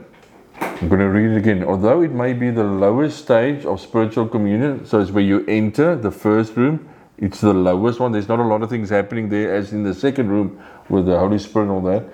I'm 0.62 0.88
going 0.88 1.00
to 1.00 1.10
read 1.10 1.32
it 1.32 1.38
again. 1.38 1.64
Although 1.64 2.04
it 2.04 2.12
may 2.12 2.34
be 2.34 2.52
the 2.52 2.64
lowest 2.64 3.18
stage 3.18 3.66
of 3.66 3.82
spiritual 3.82 4.28
communion, 4.28 4.86
so 4.86 5.00
it's 5.00 5.10
where 5.10 5.24
you 5.24 5.44
enter 5.48 5.96
the 5.96 6.12
first 6.12 6.56
room, 6.56 6.88
It's 7.18 7.42
the 7.42 7.54
lowest 7.54 8.00
one. 8.00 8.12
There's 8.12 8.28
not 8.28 8.40
a 8.40 8.44
lot 8.44 8.62
of 8.62 8.70
things 8.70 8.92
happening 8.92 9.30
there 9.30 9.56
as 9.56 9.74
in 9.74 9.84
the 9.84 9.94
second 9.96 10.30
room 10.30 10.62
with 10.88 11.08
the 11.08 11.18
Holy 11.18 11.40
Spirit 11.40 11.66
and 11.66 11.72
all 11.72 11.82
that. 11.82 12.06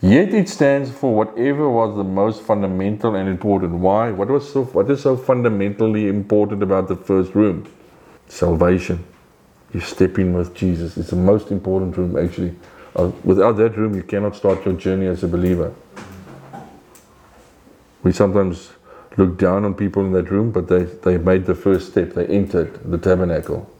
Yet 0.00 0.34
it 0.34 0.48
stands 0.48 0.90
for 0.90 1.14
whatever 1.14 1.68
was 1.70 1.96
the 1.96 2.04
most 2.04 2.42
fundamental 2.42 3.14
and 3.14 3.28
important. 3.28 3.72
Why? 3.74 4.10
What 4.10 4.28
was 4.28 4.52
so 4.52 4.64
what 4.64 4.90
is 4.90 5.02
so 5.02 5.16
fundamentally 5.16 6.08
important 6.08 6.62
about 6.62 6.88
the 6.88 6.96
first 6.96 7.34
room? 7.34 7.66
Salvation. 8.28 9.04
You 9.72 9.80
step 9.80 10.18
in 10.18 10.34
with 10.34 10.54
Jesus. 10.54 10.96
It's 10.96 11.10
the 11.10 11.16
most 11.16 11.50
important 11.50 11.96
room 11.96 12.16
actually. 12.18 12.54
Uh, 12.94 13.10
without 13.24 13.56
that 13.56 13.76
room 13.76 13.94
you 13.94 14.02
cannot 14.02 14.36
start 14.36 14.64
your 14.64 14.74
journey 14.74 15.06
as 15.06 15.24
a 15.24 15.28
believer. 15.28 15.74
We 18.02 18.12
sometimes 18.12 18.72
look 19.16 19.38
down 19.38 19.64
on 19.64 19.74
people 19.74 20.04
in 20.04 20.12
that 20.12 20.30
room, 20.30 20.50
but 20.52 20.68
they, 20.68 20.84
they 20.84 21.18
made 21.18 21.46
the 21.46 21.54
first 21.54 21.90
step. 21.90 22.12
They 22.12 22.26
entered 22.26 22.90
the 22.90 22.98
tabernacle. 22.98 23.70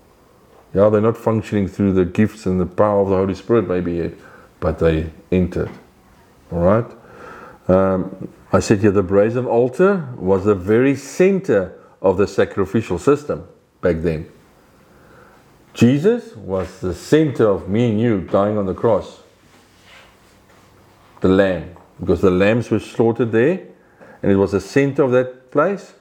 Yeah, 0.74 0.88
they're 0.88 1.00
not 1.00 1.16
functioning 1.16 1.68
through 1.68 1.92
the 1.92 2.04
gifts 2.04 2.46
and 2.46 2.60
the 2.60 2.66
power 2.66 3.02
of 3.02 3.10
the 3.10 3.16
Holy 3.16 3.34
Spirit 3.34 3.68
maybe 3.68 3.94
yet, 3.94 4.12
but 4.60 4.78
they 4.78 5.10
entered. 5.30 5.70
All 6.50 6.60
right. 6.60 6.90
Um, 7.68 8.28
I 8.52 8.60
said 8.60 8.80
here 8.80 8.90
the 8.90 9.02
brazen 9.02 9.46
altar 9.46 10.08
was 10.16 10.44
the 10.44 10.54
very 10.54 10.94
center 10.94 11.78
of 12.00 12.18
the 12.18 12.26
sacrificial 12.26 12.98
system 12.98 13.48
back 13.80 13.96
then. 13.98 14.30
Jesus 15.72 16.36
was 16.36 16.80
the 16.80 16.94
center 16.94 17.48
of 17.48 17.68
me 17.68 17.90
and 17.90 18.00
you 18.00 18.20
dying 18.20 18.56
on 18.56 18.66
the 18.66 18.74
cross. 18.74 19.20
The 21.20 21.28
lamb. 21.28 21.74
Because 21.98 22.20
the 22.20 22.30
lambs 22.30 22.70
were 22.70 22.80
slaughtered 22.80 23.32
there, 23.32 23.66
and 24.22 24.30
it 24.30 24.36
was 24.36 24.52
the 24.52 24.60
center 24.60 25.02
of 25.02 25.12
that 25.12 25.50
place. 25.50 25.94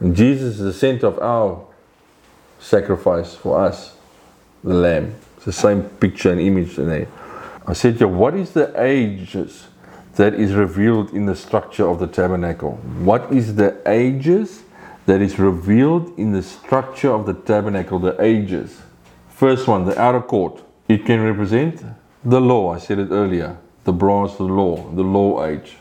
And 0.00 0.14
Jesus 0.14 0.54
is 0.54 0.60
the 0.60 0.72
center 0.72 1.06
of 1.06 1.18
our 1.18 1.66
sacrifice 2.58 3.34
for 3.34 3.60
us, 3.60 3.96
the 4.62 4.74
lamb. 4.74 5.14
It's 5.36 5.46
the 5.46 5.52
same 5.52 5.82
picture 5.82 6.30
and 6.30 6.40
image 6.40 6.78
in 6.78 6.88
there. 6.88 7.08
I 7.66 7.72
said, 7.72 7.98
yeah, 7.98 8.06
what 8.06 8.34
is 8.34 8.50
the 8.50 8.74
ages 8.80 9.68
that 10.16 10.34
is 10.34 10.52
revealed 10.52 11.14
in 11.14 11.26
the 11.26 11.34
structure 11.34 11.88
of 11.88 11.98
the 11.98 12.06
tabernacle? 12.06 12.72
What 13.00 13.32
is 13.32 13.56
the 13.56 13.80
ages 13.86 14.62
that 15.06 15.22
is 15.22 15.38
revealed 15.38 16.12
in 16.18 16.32
the 16.32 16.42
structure 16.42 17.10
of 17.10 17.24
the 17.26 17.34
tabernacle? 17.34 17.98
The 17.98 18.22
ages. 18.22 18.82
First 19.28 19.66
one, 19.66 19.86
the 19.86 19.98
outer 19.98 20.20
court. 20.20 20.62
It 20.88 21.06
can 21.06 21.22
represent 21.22 21.82
the 22.22 22.40
law. 22.40 22.74
I 22.74 22.78
said 22.78 22.98
it 22.98 23.08
earlier. 23.10 23.56
The 23.84 23.92
of 23.92 24.36
the 24.38 24.44
law, 24.44 24.90
the 24.92 25.02
law 25.02 25.44
age. 25.44 25.76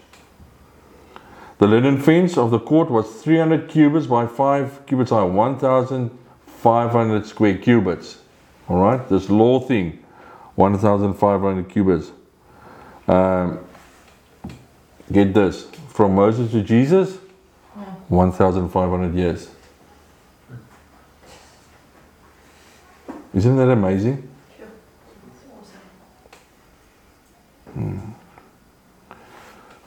The 1.58 1.68
linen 1.68 2.02
fence 2.02 2.38
of 2.38 2.52
the 2.52 2.60
court 2.60 2.90
was 2.90 3.22
300 3.22 3.70
cubits 3.70 4.08
by 4.08 4.28
5 4.28 4.86
cubits 4.86 5.12
high, 5.12 5.24
1,500 5.24 7.26
square 7.26 7.58
cubits. 7.58 8.18
All 8.68 8.82
right, 8.82 9.08
this 9.08 9.30
law 9.30 9.62
thing 9.62 10.03
1,500 10.56 11.70
cubits. 11.70 12.12
Um, 13.08 13.60
get 15.12 15.34
this 15.34 15.66
from 15.90 16.16
Moses 16.16 16.52
to 16.52 16.62
Jesus, 16.62 17.18
1,500 18.08 19.16
years. 19.16 19.50
Isn't 23.34 23.56
that 23.58 23.70
amazing? 23.70 24.30
Hmm. 27.74 28.00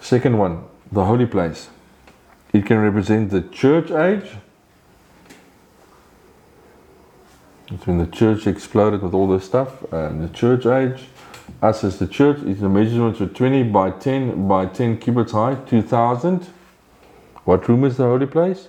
Second 0.00 0.38
one, 0.38 0.64
the 0.90 1.04
holy 1.04 1.26
place. 1.26 1.68
It 2.52 2.66
can 2.66 2.78
represent 2.78 3.30
the 3.30 3.42
church 3.42 3.90
age 3.90 4.36
It's 7.68 7.86
when 7.86 7.98
the 7.98 8.06
church 8.06 8.46
exploded 8.46 9.02
with 9.02 9.12
all 9.12 9.26
this 9.26 9.44
stuff. 9.44 9.92
Um, 9.92 10.22
the 10.22 10.28
church 10.28 10.66
age, 10.66 11.04
us 11.60 11.82
as 11.82 11.98
the 11.98 12.06
church, 12.06 12.38
it's 12.44 12.60
the 12.60 12.68
measurements 12.68 13.18
were 13.18 13.26
20 13.26 13.64
by 13.64 13.90
10 13.90 14.46
by 14.46 14.66
10 14.66 14.98
cubits 14.98 15.32
high, 15.32 15.56
2000. 15.66 16.46
What 17.44 17.68
room 17.68 17.84
is 17.84 17.96
the 17.96 18.04
holy 18.04 18.26
place? 18.26 18.68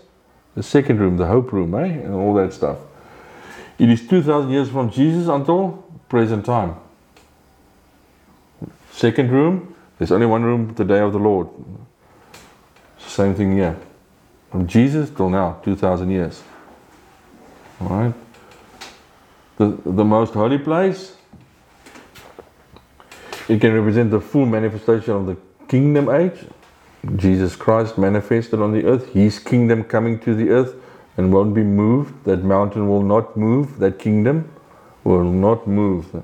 The 0.55 0.63
second 0.63 0.99
room, 0.99 1.17
the 1.17 1.27
hope 1.27 1.51
room, 1.51 1.75
eh? 1.75 1.85
And 1.85 2.13
all 2.13 2.33
that 2.35 2.53
stuff. 2.53 2.77
It 3.77 3.89
is 3.89 4.07
2000 4.07 4.49
years 4.49 4.69
from 4.69 4.89
Jesus 4.89 5.27
until 5.27 5.85
present 6.09 6.45
time. 6.45 6.75
Second 8.91 9.31
room, 9.31 9.75
there's 9.97 10.11
only 10.11 10.25
one 10.25 10.43
room, 10.43 10.73
the 10.73 10.85
day 10.85 10.99
of 10.99 11.13
the 11.13 11.19
Lord. 11.19 11.47
Same 12.97 13.35
thing 13.35 13.55
here. 13.55 13.77
From 14.51 14.65
Jesus 14.65 15.11
till 15.11 15.29
now, 15.29 15.59
2000 15.63 16.09
years. 16.09 16.41
All 17.79 17.89
right? 17.89 18.13
The, 19.57 19.77
the 19.85 20.05
most 20.05 20.33
holy 20.33 20.57
place. 20.57 21.15
It 23.49 23.61
can 23.61 23.73
represent 23.73 24.11
the 24.11 24.21
full 24.21 24.45
manifestation 24.45 25.13
of 25.13 25.25
the 25.25 25.37
kingdom 25.67 26.09
age. 26.09 26.45
Jesus 27.15 27.55
Christ 27.55 27.97
manifested 27.97 28.61
on 28.61 28.73
the 28.73 28.85
earth, 28.85 29.13
His 29.13 29.39
kingdom 29.39 29.83
coming 29.83 30.19
to 30.19 30.35
the 30.35 30.49
earth 30.49 30.75
and 31.15 31.31
won't 31.33 31.53
be 31.53 31.63
moved. 31.63 32.25
That 32.25 32.43
mountain 32.43 32.87
will 32.87 33.03
not 33.03 33.37
move, 33.37 33.79
that 33.79 33.99
kingdom 33.99 34.51
will 35.03 35.23
not 35.23 35.67
move. 35.67 36.23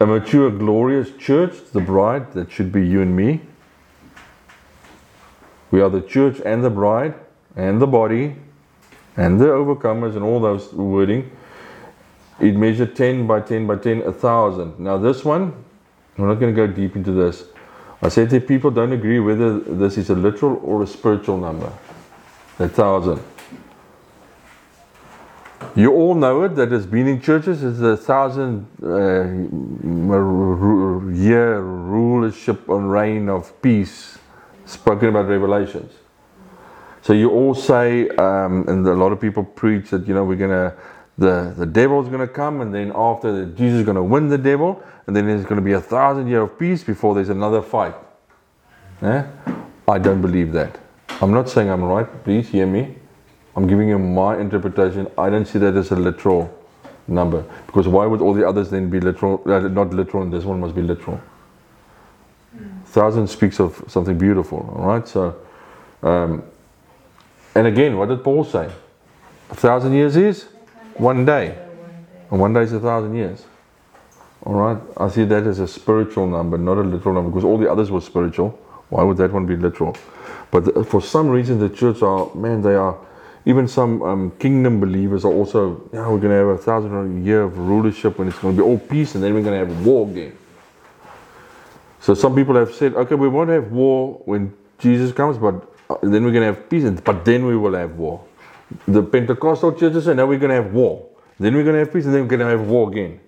A 0.00 0.06
mature, 0.06 0.50
glorious 0.50 1.10
church, 1.18 1.54
the 1.72 1.80
bride, 1.80 2.32
that 2.34 2.52
should 2.52 2.70
be 2.70 2.86
you 2.86 3.02
and 3.02 3.16
me. 3.16 3.40
We 5.70 5.80
are 5.80 5.90
the 5.90 6.00
church 6.00 6.40
and 6.44 6.62
the 6.62 6.70
bride 6.70 7.14
and 7.56 7.82
the 7.82 7.86
body 7.86 8.36
and 9.16 9.40
the 9.40 9.46
overcomers 9.46 10.14
and 10.14 10.22
all 10.22 10.40
those 10.40 10.72
wording 10.72 11.30
it 12.40 12.56
measured 12.56 12.94
10 12.94 13.26
by 13.26 13.40
10 13.40 13.66
by 13.66 13.76
10, 13.76 14.02
a 14.02 14.12
thousand. 14.12 14.78
Now 14.78 14.96
this 14.98 15.24
one, 15.24 15.64
we're 16.16 16.28
not 16.28 16.40
going 16.40 16.54
to 16.54 16.66
go 16.66 16.72
deep 16.72 16.96
into 16.96 17.12
this. 17.12 17.44
I 18.00 18.08
said 18.08 18.30
that 18.30 18.46
people 18.46 18.70
don't 18.70 18.92
agree 18.92 19.18
whether 19.18 19.58
this 19.58 19.98
is 19.98 20.10
a 20.10 20.14
literal 20.14 20.60
or 20.62 20.82
a 20.82 20.86
spiritual 20.86 21.38
number. 21.38 21.72
A 22.60 22.68
thousand. 22.68 23.20
You 25.74 25.92
all 25.92 26.14
know 26.14 26.42
it 26.44 26.54
that 26.56 26.70
has 26.72 26.86
been 26.86 27.06
in 27.06 27.20
churches. 27.20 27.62
It's 27.62 27.80
a 27.80 27.96
thousand 27.96 28.66
uh, 28.82 29.24
year 31.12 31.60
rulership 31.60 32.68
and 32.68 32.90
reign 32.90 33.28
of 33.28 33.60
peace 33.62 34.18
spoken 34.64 35.08
about 35.08 35.28
Revelations. 35.28 35.92
So 37.02 37.12
you 37.12 37.30
all 37.30 37.54
say, 37.54 38.08
um, 38.10 38.68
and 38.68 38.86
a 38.86 38.94
lot 38.94 39.12
of 39.12 39.20
people 39.20 39.44
preach 39.44 39.90
that 39.90 40.06
you 40.06 40.14
know 40.14 40.24
we're 40.24 40.36
going 40.36 40.50
to 40.50 40.76
the, 41.18 41.52
the 41.56 41.66
devil 41.66 42.00
is 42.00 42.08
going 42.08 42.20
to 42.20 42.32
come, 42.32 42.60
and 42.60 42.72
then 42.72 42.92
after 42.94 43.46
Jesus 43.46 43.80
is 43.80 43.84
going 43.84 43.96
to 43.96 44.02
win 44.02 44.28
the 44.28 44.38
devil, 44.38 44.80
and 45.06 45.16
then 45.16 45.26
there's 45.26 45.42
going 45.42 45.56
to 45.56 45.62
be 45.62 45.72
a 45.72 45.80
thousand 45.80 46.28
year 46.28 46.42
of 46.42 46.58
peace 46.58 46.84
before 46.84 47.14
there's 47.14 47.28
another 47.28 47.60
fight. 47.60 47.94
Eh? 49.02 49.24
I 49.88 49.98
don't 49.98 50.22
believe 50.22 50.52
that. 50.52 50.78
I'm 51.20 51.32
not 51.32 51.48
saying 51.48 51.68
I'm 51.70 51.82
right, 51.82 52.06
please 52.24 52.48
hear 52.48 52.66
me. 52.66 52.94
I'm 53.56 53.66
giving 53.66 53.88
you 53.88 53.98
my 53.98 54.38
interpretation. 54.38 55.08
I 55.18 55.28
don't 55.28 55.46
see 55.46 55.58
that 55.58 55.74
as 55.74 55.90
a 55.90 55.96
literal 55.96 56.54
number. 57.08 57.44
Because 57.66 57.88
why 57.88 58.06
would 58.06 58.20
all 58.20 58.32
the 58.32 58.46
others 58.46 58.70
then 58.70 58.88
be 58.88 59.00
literal, 59.00 59.42
uh, 59.46 59.60
not 59.60 59.90
literal, 59.90 60.22
and 60.22 60.32
this 60.32 60.44
one 60.44 60.60
must 60.60 60.76
be 60.76 60.82
literal? 60.82 61.20
Thousand 62.86 63.26
speaks 63.26 63.58
of 63.58 63.82
something 63.88 64.16
beautiful, 64.16 64.72
all 64.76 64.86
right? 64.86 65.08
So, 65.08 65.36
um, 66.02 66.44
and 67.56 67.66
again, 67.66 67.96
what 67.96 68.08
did 68.08 68.22
Paul 68.22 68.44
say? 68.44 68.70
A 69.50 69.54
thousand 69.54 69.94
years 69.94 70.16
is 70.16 70.48
one 70.98 71.24
day. 71.24 71.56
And 72.30 72.40
one 72.40 72.52
day 72.52 72.62
is 72.62 72.72
a 72.72 72.80
thousand 72.80 73.14
years. 73.14 73.44
All 74.44 74.54
right, 74.54 74.78
I 74.96 75.08
see 75.08 75.24
that 75.24 75.46
as 75.46 75.58
a 75.58 75.66
spiritual 75.66 76.26
number, 76.26 76.58
not 76.58 76.78
a 76.78 76.82
literal 76.82 77.14
number, 77.14 77.30
because 77.30 77.44
all 77.44 77.58
the 77.58 77.70
others 77.70 77.90
were 77.90 78.00
spiritual. 78.00 78.50
Why 78.88 79.02
would 79.02 79.16
that 79.16 79.32
one 79.32 79.46
be 79.46 79.56
literal? 79.56 79.96
But 80.50 80.86
for 80.86 81.02
some 81.02 81.28
reason, 81.28 81.58
the 81.58 81.68
church 81.68 82.02
are 82.02 82.32
man, 82.34 82.62
they 82.62 82.74
are. 82.74 82.96
Even 83.44 83.66
some 83.66 84.02
um, 84.02 84.30
kingdom 84.38 84.78
believers 84.78 85.24
are 85.24 85.32
also. 85.32 85.88
Yeah, 85.92 86.08
we're 86.08 86.18
going 86.18 86.30
to 86.30 86.36
have 86.36 86.48
a 86.48 86.58
thousand 86.58 87.24
year 87.24 87.42
of 87.42 87.58
rulership, 87.58 88.18
and 88.18 88.28
it's 88.28 88.38
going 88.38 88.56
to 88.56 88.62
be 88.62 88.66
all 88.66 88.78
peace, 88.78 89.14
and 89.14 89.24
then 89.24 89.34
we're 89.34 89.42
going 89.42 89.58
to 89.58 89.66
have 89.66 89.86
war 89.86 90.08
again. 90.08 90.36
So 92.00 92.14
some 92.14 92.34
people 92.34 92.54
have 92.54 92.72
said, 92.72 92.94
okay, 92.94 93.14
we 93.14 93.28
won't 93.28 93.50
have 93.50 93.72
war 93.72 94.22
when 94.24 94.54
Jesus 94.78 95.12
comes, 95.12 95.36
but 95.36 95.54
uh, 95.90 95.96
then 96.02 96.24
we're 96.24 96.32
going 96.32 96.46
to 96.46 96.54
have 96.54 96.70
peace, 96.70 96.84
and, 96.84 97.02
but 97.02 97.24
then 97.24 97.44
we 97.44 97.56
will 97.56 97.74
have 97.74 97.96
war 97.96 98.24
the 98.86 99.02
Pentecostal 99.02 99.72
churches 99.72 100.04
say, 100.04 100.14
now 100.14 100.26
we're 100.26 100.38
going 100.38 100.50
to 100.50 100.62
have 100.62 100.72
war. 100.72 101.06
Then 101.38 101.54
we're 101.54 101.62
going 101.62 101.74
to 101.74 101.80
have 101.80 101.92
peace, 101.92 102.04
and 102.04 102.14
then 102.14 102.22
we're 102.22 102.36
going 102.36 102.40
to 102.40 102.46
have 102.46 102.68
war 102.68 102.90
again. 102.90 103.20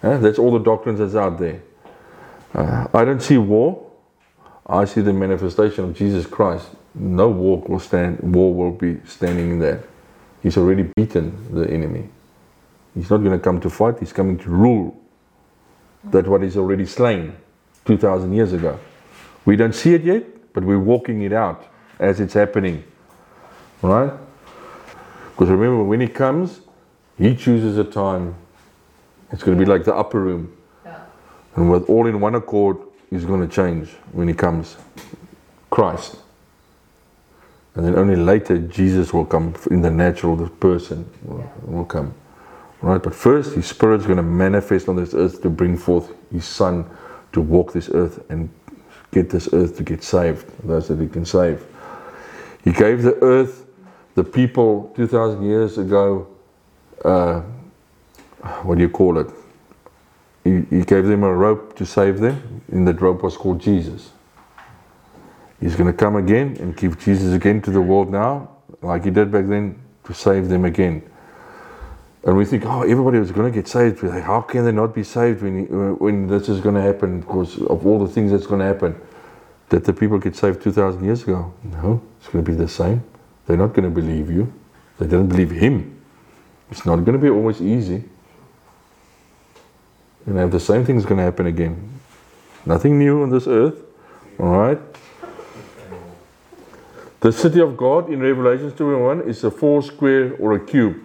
That's 0.00 0.38
all 0.38 0.52
the 0.52 0.64
doctrines 0.64 0.98
that's 1.00 1.14
out 1.14 1.38
there. 1.38 1.62
Uh, 2.54 2.86
I 2.94 3.04
don't 3.04 3.20
see 3.20 3.38
war. 3.38 3.90
I 4.66 4.84
see 4.84 5.00
the 5.00 5.12
manifestation 5.12 5.84
of 5.84 5.94
Jesus 5.94 6.26
Christ. 6.26 6.68
No 6.94 7.28
war 7.28 7.60
will 7.66 7.80
stand. 7.80 8.20
War 8.20 8.54
will 8.54 8.72
be 8.72 9.00
standing 9.06 9.52
in 9.52 9.58
that. 9.60 9.84
He's 10.42 10.56
already 10.56 10.84
beaten 10.96 11.52
the 11.52 11.68
enemy. 11.68 12.08
He's 12.94 13.10
not 13.10 13.18
going 13.18 13.32
to 13.32 13.38
come 13.38 13.60
to 13.60 13.70
fight. 13.70 13.98
He's 13.98 14.12
coming 14.12 14.38
to 14.38 14.50
rule. 14.50 15.00
That 16.04 16.26
what 16.26 16.42
is 16.44 16.56
already 16.56 16.86
slain, 16.86 17.36
two 17.84 17.96
thousand 17.96 18.32
years 18.32 18.52
ago. 18.52 18.78
We 19.44 19.56
don't 19.56 19.74
see 19.74 19.94
it 19.94 20.04
yet, 20.04 20.52
but 20.52 20.64
we're 20.64 20.78
walking 20.78 21.22
it 21.22 21.32
out 21.32 21.66
as 21.98 22.20
it's 22.20 22.34
happening. 22.34 22.84
Right? 23.82 24.12
Because 25.38 25.50
remember, 25.50 25.84
when 25.84 26.00
he 26.00 26.08
comes, 26.08 26.62
He 27.16 27.36
chooses 27.36 27.78
a 27.78 27.84
time. 27.84 28.34
It's 29.30 29.44
going 29.44 29.56
to 29.56 29.64
be 29.64 29.70
like 29.70 29.84
the 29.84 29.94
upper 29.94 30.18
room. 30.18 30.52
Yeah. 30.84 30.98
And 31.54 31.70
with 31.70 31.88
all 31.88 32.08
in 32.08 32.18
one 32.18 32.34
accord, 32.34 32.76
He's 33.08 33.24
going 33.24 33.48
to 33.48 33.54
change 33.54 33.88
when 34.10 34.26
He 34.26 34.34
comes. 34.34 34.76
Christ. 35.70 36.16
And 37.76 37.86
then 37.86 37.96
only 37.96 38.16
later, 38.16 38.58
Jesus 38.58 39.14
will 39.14 39.24
come 39.24 39.54
in 39.70 39.80
the 39.80 39.92
natural, 39.92 40.34
the 40.34 40.50
person 40.50 41.08
will, 41.22 41.52
will 41.62 41.84
come. 41.84 42.14
Right? 42.82 43.00
But 43.00 43.14
first, 43.14 43.54
His 43.54 43.66
Spirit's 43.66 44.06
going 44.06 44.16
to 44.16 44.24
manifest 44.24 44.88
on 44.88 44.96
this 44.96 45.14
earth 45.14 45.40
to 45.42 45.50
bring 45.50 45.76
forth 45.76 46.12
His 46.32 46.46
Son 46.46 46.84
to 47.30 47.40
walk 47.40 47.72
this 47.72 47.90
earth 47.90 48.28
and 48.28 48.50
get 49.12 49.30
this 49.30 49.48
earth 49.52 49.76
to 49.76 49.84
get 49.84 50.02
saved, 50.02 50.50
those 50.66 50.88
that 50.88 50.98
He 50.98 51.06
can 51.06 51.24
save. 51.24 51.64
He 52.64 52.72
gave 52.72 53.04
the 53.04 53.14
earth, 53.22 53.66
the 54.18 54.24
people 54.24 54.92
2,000 54.96 55.44
years 55.44 55.78
ago, 55.78 56.26
uh, 57.04 57.40
what 58.64 58.74
do 58.74 58.82
you 58.82 58.88
call 58.88 59.16
it? 59.16 59.28
He, 60.42 60.62
he 60.76 60.82
gave 60.82 61.06
them 61.06 61.22
a 61.22 61.32
rope 61.32 61.76
to 61.76 61.86
save 61.86 62.18
them, 62.18 62.62
and 62.72 62.86
that 62.88 63.00
rope 63.00 63.22
was 63.22 63.36
called 63.36 63.60
Jesus. 63.60 64.10
He's 65.60 65.76
going 65.76 65.86
to 65.86 65.96
come 65.96 66.16
again 66.16 66.56
and 66.58 66.76
give 66.76 66.98
Jesus 66.98 67.32
again 67.32 67.62
to 67.62 67.70
the 67.70 67.80
world 67.80 68.10
now, 68.10 68.50
like 68.82 69.04
he 69.04 69.12
did 69.12 69.30
back 69.30 69.46
then, 69.46 69.78
to 70.02 70.14
save 70.14 70.48
them 70.48 70.64
again. 70.64 71.08
And 72.24 72.36
we 72.36 72.44
think, 72.44 72.64
oh, 72.66 72.82
everybody 72.82 73.20
was 73.20 73.30
going 73.30 73.52
to 73.52 73.56
get 73.56 73.68
saved. 73.68 74.02
Like, 74.02 74.24
how 74.24 74.40
can 74.40 74.64
they 74.64 74.72
not 74.72 74.96
be 74.96 75.04
saved 75.04 75.42
when, 75.42 75.66
when 75.98 76.26
this 76.26 76.48
is 76.48 76.60
going 76.60 76.74
to 76.74 76.82
happen 76.82 77.20
because 77.20 77.62
of 77.62 77.86
all 77.86 78.04
the 78.04 78.12
things 78.12 78.32
that's 78.32 78.48
going 78.48 78.58
to 78.58 78.66
happen? 78.66 79.00
That 79.68 79.84
the 79.84 79.92
people 79.92 80.18
get 80.18 80.34
saved 80.34 80.60
2,000 80.60 81.04
years 81.04 81.22
ago? 81.22 81.54
No, 81.62 82.02
it's 82.18 82.28
going 82.28 82.44
to 82.44 82.50
be 82.50 82.56
the 82.56 82.66
same. 82.66 83.04
They're 83.48 83.56
not 83.56 83.72
going 83.72 83.84
to 83.84 83.90
believe 83.90 84.30
you. 84.30 84.52
They 84.98 85.06
didn't 85.06 85.28
believe 85.28 85.50
him. 85.50 86.00
It's 86.70 86.84
not 86.84 86.96
going 86.96 87.14
to 87.14 87.18
be 87.18 87.30
always 87.30 87.62
easy. 87.62 88.04
And 90.26 90.52
the 90.52 90.60
same 90.60 90.84
thing 90.84 90.96
is 90.96 91.06
going 91.06 91.16
to 91.16 91.24
happen 91.24 91.46
again. 91.46 91.98
Nothing 92.66 92.98
new 92.98 93.22
on 93.22 93.30
this 93.30 93.46
earth. 93.46 93.80
All 94.38 94.58
right. 94.58 94.78
The 97.20 97.32
city 97.32 97.60
of 97.60 97.76
God 97.76 98.10
in 98.10 98.20
Revelation 98.20 98.70
21 98.70 99.22
is 99.22 99.42
a 99.42 99.50
four 99.50 99.82
square 99.82 100.34
or 100.38 100.52
a 100.52 100.64
cube. 100.64 100.96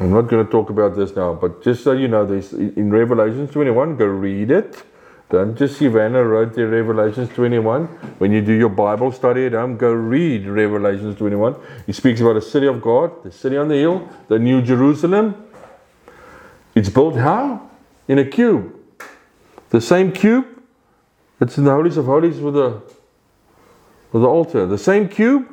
I'm 0.00 0.10
not 0.10 0.22
going 0.22 0.44
to 0.44 0.50
talk 0.50 0.70
about 0.70 0.96
this 0.96 1.14
now, 1.14 1.34
but 1.34 1.62
just 1.62 1.84
so 1.84 1.92
you 1.92 2.08
know, 2.08 2.26
this 2.26 2.52
in 2.52 2.90
Revelation 2.92 3.46
21, 3.46 3.96
go 3.96 4.06
read 4.06 4.50
it. 4.50 4.82
Don't 5.30 5.56
just 5.56 5.78
Savannah 5.78 6.22
wrote 6.22 6.54
the 6.54 6.66
Revelations 6.66 7.28
21. 7.30 7.86
When 8.18 8.30
you 8.30 8.42
do 8.42 8.52
your 8.52 8.68
Bible 8.68 9.10
study 9.10 9.46
at 9.46 9.52
home, 9.52 9.76
go 9.76 9.92
read 9.92 10.46
Revelations 10.46 11.16
21. 11.16 11.56
He 11.86 11.92
speaks 11.92 12.20
about 12.20 12.34
the 12.34 12.42
city 12.42 12.66
of 12.66 12.82
God, 12.82 13.24
the 13.24 13.32
city 13.32 13.56
on 13.56 13.68
the 13.68 13.76
hill, 13.76 14.08
the 14.28 14.38
New 14.38 14.60
Jerusalem. 14.60 15.34
It's 16.74 16.88
built 16.88 17.16
how? 17.16 17.70
In 18.06 18.18
a 18.18 18.24
cube. 18.24 18.74
The 19.70 19.80
same 19.80 20.12
cube 20.12 20.46
that's 21.38 21.56
in 21.58 21.64
the 21.64 21.72
holies 21.72 21.96
of 21.96 22.04
holies 22.04 22.38
with 22.38 22.54
the 22.54 22.82
with 24.12 24.22
the 24.22 24.28
altar. 24.28 24.66
The 24.66 24.78
same 24.78 25.08
cube, 25.08 25.48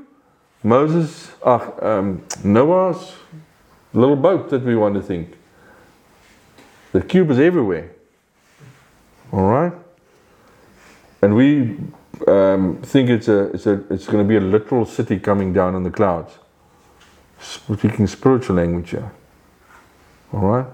Moses, 0.62 1.32
uh, 1.44 1.72
um, 1.82 2.24
Noah's 2.44 3.14
little 3.94 4.16
boat 4.16 4.50
that 4.52 4.64
we 4.64 4.76
want 4.76 4.94
to 4.96 5.02
think. 5.02 5.36
The 6.92 7.02
cube 7.02 7.32
is 7.32 7.40
everywhere. 7.40 7.96
All 9.32 9.44
right, 9.44 9.74
and 11.22 11.36
we 11.36 11.78
um, 12.28 12.82
think 12.84 13.10
it's 13.10 13.28
a 13.28 13.44
it's 13.54 13.66
a 13.66 13.84
it's 13.90 14.06
going 14.06 14.24
to 14.24 14.28
be 14.28 14.36
a 14.36 14.42
literal 14.42 14.86
city 14.86 15.20
coming 15.20 15.54
down 15.54 15.76
in 15.76 15.84
the 15.84 15.92
clouds. 15.92 16.34
Speaking 17.40 18.08
spiritual 18.08 18.58
language 18.58 18.92
here. 18.92 19.12
All 20.34 20.42
right. 20.42 20.66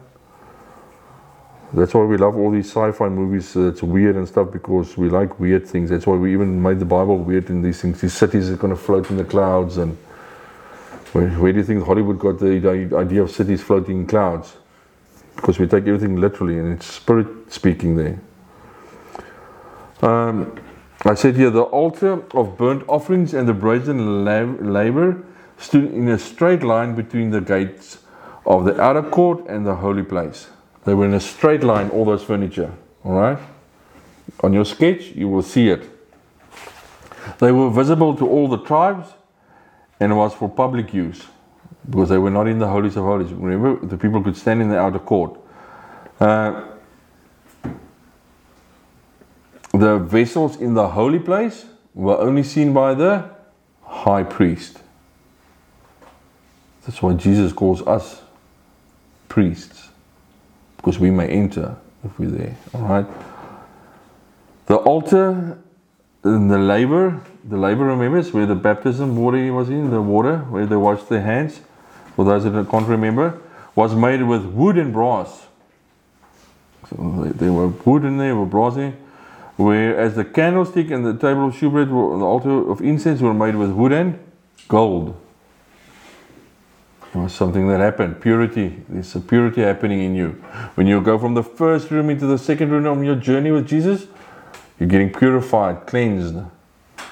That's 1.74 1.93
why 1.93 2.03
we 2.03 2.16
love 2.18 2.38
all 2.38 2.51
these 2.51 2.68
sci-fi 2.68 3.10
movies 3.10 3.53
that's 3.53 3.84
weird 3.84 4.16
and 4.16 4.28
stuff 4.28 4.51
because 4.51 4.97
we 4.97 5.10
like 5.10 5.38
weird 5.39 5.68
things. 5.68 5.89
That's 5.89 6.08
why 6.08 6.16
we 6.16 6.32
even 6.32 6.62
made 6.62 6.80
the 6.80 6.86
Bible 6.86 7.18
weird 7.18 7.49
in 7.49 7.62
these 7.62 7.82
things. 7.82 7.99
These 7.99 8.14
cities 8.14 8.49
are 8.49 8.55
going 8.55 8.74
to 8.74 8.80
float 8.80 9.10
in 9.10 9.18
the 9.18 9.26
clouds 9.26 9.78
and 9.78 9.97
where, 11.12 11.30
where 11.32 11.51
do 11.51 11.60
you 11.60 11.66
think 11.66 11.86
Hollywood 11.86 12.20
got 12.20 12.39
the 12.39 12.89
idea 12.95 13.22
of 13.22 13.32
cities 13.32 13.62
floating 13.62 14.01
in 14.01 14.08
clouds? 14.08 14.55
Because 15.36 15.60
we 15.60 15.68
take 15.68 15.86
everything 15.88 16.16
literally 16.16 16.58
and 16.58 16.74
it's 16.74 16.86
spirit 16.86 17.51
speaking 17.51 17.97
there. 17.97 18.20
Um, 20.01 20.59
I 21.03 21.15
said 21.15 21.35
here 21.35 21.49
the 21.49 21.63
altar 21.63 22.23
of 22.35 22.57
burnt 22.57 22.83
offerings 22.87 23.33
and 23.33 23.47
the 23.47 23.53
brazen 23.53 24.25
laver 24.25 25.23
stood 25.57 25.85
in 25.93 26.07
a 26.09 26.19
straight 26.19 26.63
line 26.63 26.95
between 26.95 27.31
the 27.31 27.41
gates 27.41 27.99
of 28.45 28.65
the 28.65 28.79
outer 28.79 29.03
court 29.03 29.45
and 29.47 29.65
the 29.65 29.75
holy 29.75 30.03
place. 30.03 30.49
They 30.85 30.93
were 30.93 31.05
in 31.05 31.13
a 31.13 31.19
straight 31.19 31.63
line, 31.63 31.89
all 31.89 32.05
those 32.05 32.23
furniture. 32.23 32.73
All 33.03 33.13
right? 33.13 33.39
On 34.41 34.53
your 34.53 34.65
sketch, 34.65 35.07
you 35.15 35.27
will 35.27 35.41
see 35.41 35.69
it. 35.69 35.83
They 37.39 37.51
were 37.51 37.69
visible 37.69 38.15
to 38.15 38.27
all 38.27 38.47
the 38.47 38.59
tribes 38.59 39.09
and 39.99 40.11
it 40.11 40.15
was 40.15 40.33
for 40.33 40.47
public 40.49 40.93
use 40.93 41.23
because 41.89 42.09
they 42.09 42.17
were 42.17 42.29
not 42.29 42.47
in 42.47 42.59
the 42.59 42.67
holies 42.67 42.95
of 42.97 43.03
holies. 43.03 43.31
Remember, 43.31 43.85
the 43.85 43.97
people 43.97 44.21
could 44.21 44.37
stand 44.37 44.61
in 44.61 44.69
the 44.69 44.77
outer 44.77 44.99
court. 44.99 45.39
Uh, 46.19 46.63
the 49.82 49.97
vessels 49.97 50.55
in 50.57 50.73
the 50.73 50.89
holy 50.89 51.19
place 51.19 51.65
were 51.93 52.17
only 52.17 52.43
seen 52.43 52.73
by 52.73 52.93
the 52.93 53.30
high 53.84 54.23
priest. 54.23 54.80
That's 56.86 57.01
why 57.01 57.13
Jesus 57.13 57.51
calls 57.51 57.82
us 57.86 58.21
priests, 59.28 59.89
because 60.78 60.99
we 60.99 61.11
may 61.11 61.28
enter 61.28 61.75
if 62.05 62.17
we're 62.17 62.30
there. 62.30 62.55
All 62.73 62.82
right. 62.82 63.05
The 64.67 64.75
altar 64.75 65.57
and 66.23 66.51
the 66.51 66.57
laver, 66.57 67.21
the 67.43 67.57
laver, 67.57 67.86
remembers 67.86 68.32
where 68.32 68.45
the 68.45 68.55
baptism 68.55 69.17
water 69.17 69.51
was 69.53 69.69
in, 69.69 69.89
the 69.89 70.01
water 70.01 70.38
where 70.49 70.65
they 70.65 70.75
washed 70.75 71.09
their 71.09 71.21
hands. 71.21 71.61
For 72.15 72.25
those 72.25 72.43
that 72.45 72.69
can't 72.69 72.88
remember, 72.88 73.39
was 73.75 73.93
made 73.93 74.23
with 74.23 74.45
wood 74.45 74.78
and 74.78 74.93
brass. 74.93 75.45
So 76.89 77.32
there 77.36 77.51
were 77.51 77.67
wood 77.67 78.05
in 78.05 78.17
there, 78.17 78.36
were 78.36 78.45
brass 78.45 78.75
in 78.78 78.95
whereas 79.58 80.16
the 80.16 80.26
candlestick 80.26 80.89
and 80.91 81.05
the 81.05 81.14
table 81.14 81.47
of 81.47 81.55
shewbread 81.55 81.89
were, 81.89 82.18
the 82.18 82.26
altar 82.26 82.70
of 82.70 82.82
incense 82.82 83.22
were 83.22 83.34
made 83.34 83.55
with 83.55 83.72
wood 83.72 83.91
and 83.91 84.20
gold. 84.68 85.20
It 87.14 87.18
was 87.18 87.34
something 87.34 87.68
that 87.70 87.80
happened. 87.80 88.22
Purity. 88.22 88.84
There's 88.89 89.16
a 89.16 89.20
purity 89.20 89.62
happening 89.62 90.01
in 90.01 90.16
you. 90.16 90.30
When 90.76 90.88
you 90.88 91.01
go 91.01 91.18
from 91.18 91.34
the 91.34 91.43
first 91.43 91.89
room 91.89 92.10
into 92.10 92.28
the 92.28 92.38
second 92.38 92.70
room 92.70 92.86
on 92.86 93.03
your 93.03 93.16
journey 93.16 93.49
with 93.51 93.68
Jesus, 93.68 94.05
you're 94.80 94.89
getting 94.89 95.12
purified, 95.12 95.88
cleansed. 95.88 96.36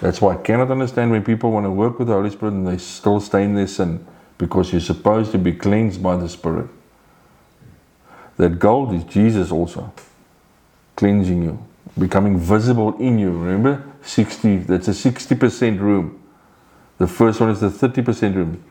That's 0.01 0.21
why 0.21 0.33
I 0.33 0.37
cannot 0.37 0.69
understand 0.69 1.11
when 1.11 1.23
people 1.23 1.51
want 1.51 1.65
to 1.65 1.71
work 1.71 1.97
with 1.97 2.09
the 2.09 2.13
Holy 2.13 2.29
Spirit 2.29 2.53
and 2.53 2.67
they 2.67 2.77
still 2.77 3.19
stay 3.19 3.43
in 3.43 3.55
their 3.55 3.67
sin 3.67 4.05
because 4.37 4.71
you're 4.71 4.81
supposed 4.81 5.31
to 5.31 5.37
be 5.37 5.53
cleansed 5.53 6.03
by 6.03 6.17
the 6.17 6.29
Spirit. 6.29 6.67
That 8.37 8.59
gold 8.59 8.93
is 8.93 9.03
Jesus 9.05 9.51
also 9.51 9.93
cleansing 10.95 11.41
you 11.41 11.65
becoming 11.97 12.37
visible 12.37 12.97
in 12.97 13.19
you. 13.19 13.31
Remember, 13.31 13.83
60, 14.03 14.57
that's 14.57 14.87
a 14.87 14.91
60% 14.91 15.79
room. 15.79 16.21
The 16.97 17.07
first 17.07 17.39
one 17.39 17.49
is 17.49 17.59
the 17.61 17.69
30% 17.69 18.35
room. 18.35 18.63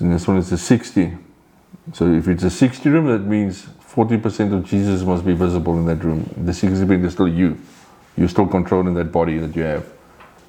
And 0.00 0.12
this 0.12 0.26
one 0.26 0.38
is 0.38 0.50
the 0.50 0.58
60. 0.58 1.16
So 1.92 2.12
if 2.12 2.28
it's 2.28 2.42
a 2.42 2.50
60 2.50 2.88
room, 2.88 3.06
that 3.06 3.26
means 3.26 3.66
40% 3.88 4.52
of 4.54 4.64
Jesus 4.64 5.02
must 5.02 5.24
be 5.24 5.34
visible 5.34 5.78
in 5.78 5.86
that 5.86 6.02
room. 6.02 6.28
The 6.36 6.52
60% 6.52 7.04
is 7.04 7.12
still 7.12 7.28
you. 7.28 7.58
You're 8.16 8.28
still 8.28 8.46
controlling 8.46 8.94
that 8.94 9.12
body 9.12 9.38
that 9.38 9.54
you 9.54 9.62
have. 9.62 9.86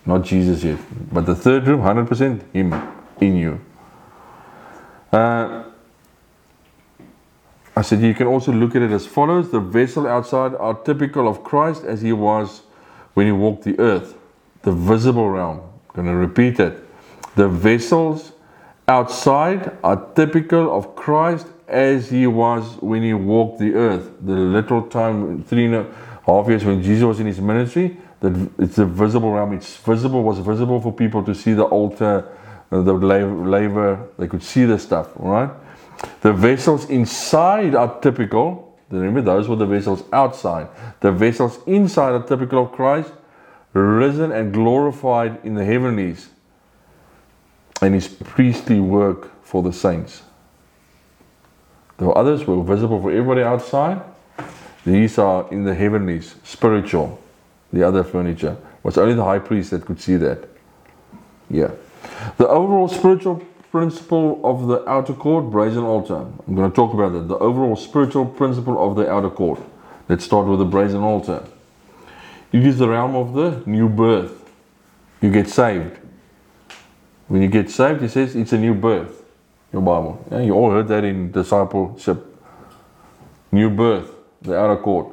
Not 0.05 0.23
Jesus 0.23 0.63
yet. 0.63 0.79
But 1.11 1.25
the 1.25 1.35
third 1.35 1.67
room, 1.67 1.81
100% 1.81 2.51
Him 2.53 2.73
in 3.19 3.35
you. 3.35 3.61
Uh, 5.11 5.64
I 7.75 7.81
said 7.81 8.01
you 8.01 8.13
can 8.13 8.27
also 8.27 8.53
look 8.53 8.75
at 8.75 8.81
it 8.81 8.91
as 8.91 9.05
follows 9.05 9.51
the 9.51 9.59
vessel 9.59 10.07
outside 10.07 10.55
are 10.55 10.73
typical 10.73 11.27
of 11.27 11.43
Christ 11.43 11.83
as 11.83 12.01
he 12.01 12.13
was 12.13 12.61
when 13.15 13.25
he 13.25 13.33
walked 13.33 13.63
the 13.63 13.77
earth, 13.79 14.15
the 14.61 14.71
visible 14.71 15.29
realm. 15.29 15.59
I'm 15.89 15.95
going 15.95 16.07
to 16.07 16.15
repeat 16.15 16.59
it. 16.59 16.81
The 17.35 17.49
vessels 17.49 18.31
outside 18.87 19.77
are 19.83 19.97
typical 20.15 20.73
of 20.75 20.95
Christ 20.95 21.47
as 21.67 22.09
he 22.09 22.27
was 22.27 22.77
when 22.79 23.03
he 23.03 23.13
walked 23.13 23.59
the 23.59 23.73
earth. 23.73 24.09
The 24.21 24.33
literal 24.33 24.83
time, 24.83 25.43
three 25.43 25.65
and 25.65 25.75
a 25.75 25.87
half 26.25 26.47
years 26.47 26.63
when 26.63 26.81
Jesus 26.81 27.03
was 27.03 27.19
in 27.19 27.27
his 27.27 27.41
ministry, 27.41 27.97
that 28.21 28.51
it's 28.57 28.77
the 28.77 28.85
visible 28.85 29.31
realm. 29.31 29.53
It's 29.53 29.75
visible, 29.77 30.23
was 30.23 30.39
visible 30.39 30.79
for 30.79 30.93
people 30.93 31.23
to 31.23 31.35
see 31.35 31.53
the 31.53 31.63
altar, 31.63 32.31
uh, 32.71 32.81
the 32.81 32.93
laver, 32.93 34.07
they 34.17 34.27
could 34.27 34.43
see 34.43 34.63
the 34.65 34.79
stuff, 34.79 35.09
right? 35.15 35.49
The 36.21 36.33
vessels 36.33 36.89
inside 36.89 37.75
are 37.75 37.99
typical. 37.99 38.77
Remember, 38.89 39.21
those 39.21 39.47
were 39.47 39.55
the 39.55 39.65
vessels 39.65 40.03
outside. 40.13 40.67
The 41.01 41.11
vessels 41.11 41.59
inside 41.65 42.13
are 42.13 42.23
typical 42.23 42.63
of 42.63 42.71
Christ, 42.71 43.11
risen 43.73 44.31
and 44.31 44.53
glorified 44.53 45.39
in 45.43 45.55
the 45.55 45.65
heavenlies, 45.65 46.29
and 47.81 47.93
his 47.93 48.07
priestly 48.07 48.79
work 48.79 49.31
for 49.43 49.61
the 49.61 49.73
saints. 49.73 50.23
The 51.97 52.09
others 52.09 52.45
were 52.45 52.61
visible 52.63 53.01
for 53.01 53.11
everybody 53.11 53.41
outside. 53.41 54.01
These 54.85 55.17
are 55.17 55.47
in 55.51 55.63
the 55.63 55.73
heavenlies, 55.73 56.35
spiritual. 56.43 57.19
The 57.71 57.83
other 57.83 58.03
furniture 58.03 58.51
it 58.51 58.83
was 58.83 58.97
only 58.97 59.15
the 59.15 59.23
high 59.23 59.39
priest 59.39 59.71
that 59.71 59.85
could 59.85 59.99
see 59.99 60.15
that. 60.17 60.47
Yeah. 61.49 61.71
The 62.37 62.47
overall 62.47 62.87
spiritual 62.87 63.41
principle 63.75 64.39
of 64.45 64.67
the 64.67 64.89
outer 64.89 65.11
court, 65.11 65.51
brazen 65.51 65.83
altar. 65.83 66.15
I'm 66.15 66.55
going 66.55 66.71
to 66.71 66.73
talk 66.73 66.93
about 66.93 67.11
that. 67.11 67.27
The 67.27 67.37
overall 67.39 67.75
spiritual 67.75 68.25
principle 68.25 68.77
of 68.81 68.95
the 68.95 69.11
outer 69.11 69.29
court. 69.29 69.59
Let's 70.07 70.23
start 70.23 70.47
with 70.47 70.59
the 70.59 70.65
brazen 70.65 71.01
altar. 71.01 71.43
It 72.53 72.65
is 72.65 72.77
the 72.77 72.87
realm 72.87 73.17
of 73.17 73.33
the 73.33 73.61
new 73.69 73.89
birth. 73.89 74.49
You 75.19 75.29
get 75.29 75.49
saved. 75.49 75.99
When 77.27 77.41
you 77.41 77.49
get 77.49 77.69
saved, 77.69 78.01
he 78.01 78.07
says 78.07 78.33
it's 78.33 78.53
a 78.53 78.57
new 78.57 78.73
birth. 78.73 79.23
Your 79.73 79.81
Bible. 79.81 80.25
Yeah, 80.31 80.39
you 80.39 80.53
all 80.53 80.71
heard 80.71 80.87
that 80.87 81.03
in 81.03 81.33
discipleship. 81.33 82.25
New 83.51 83.69
birth, 83.69 84.09
the 84.41 84.57
outer 84.57 84.81
court. 84.81 85.07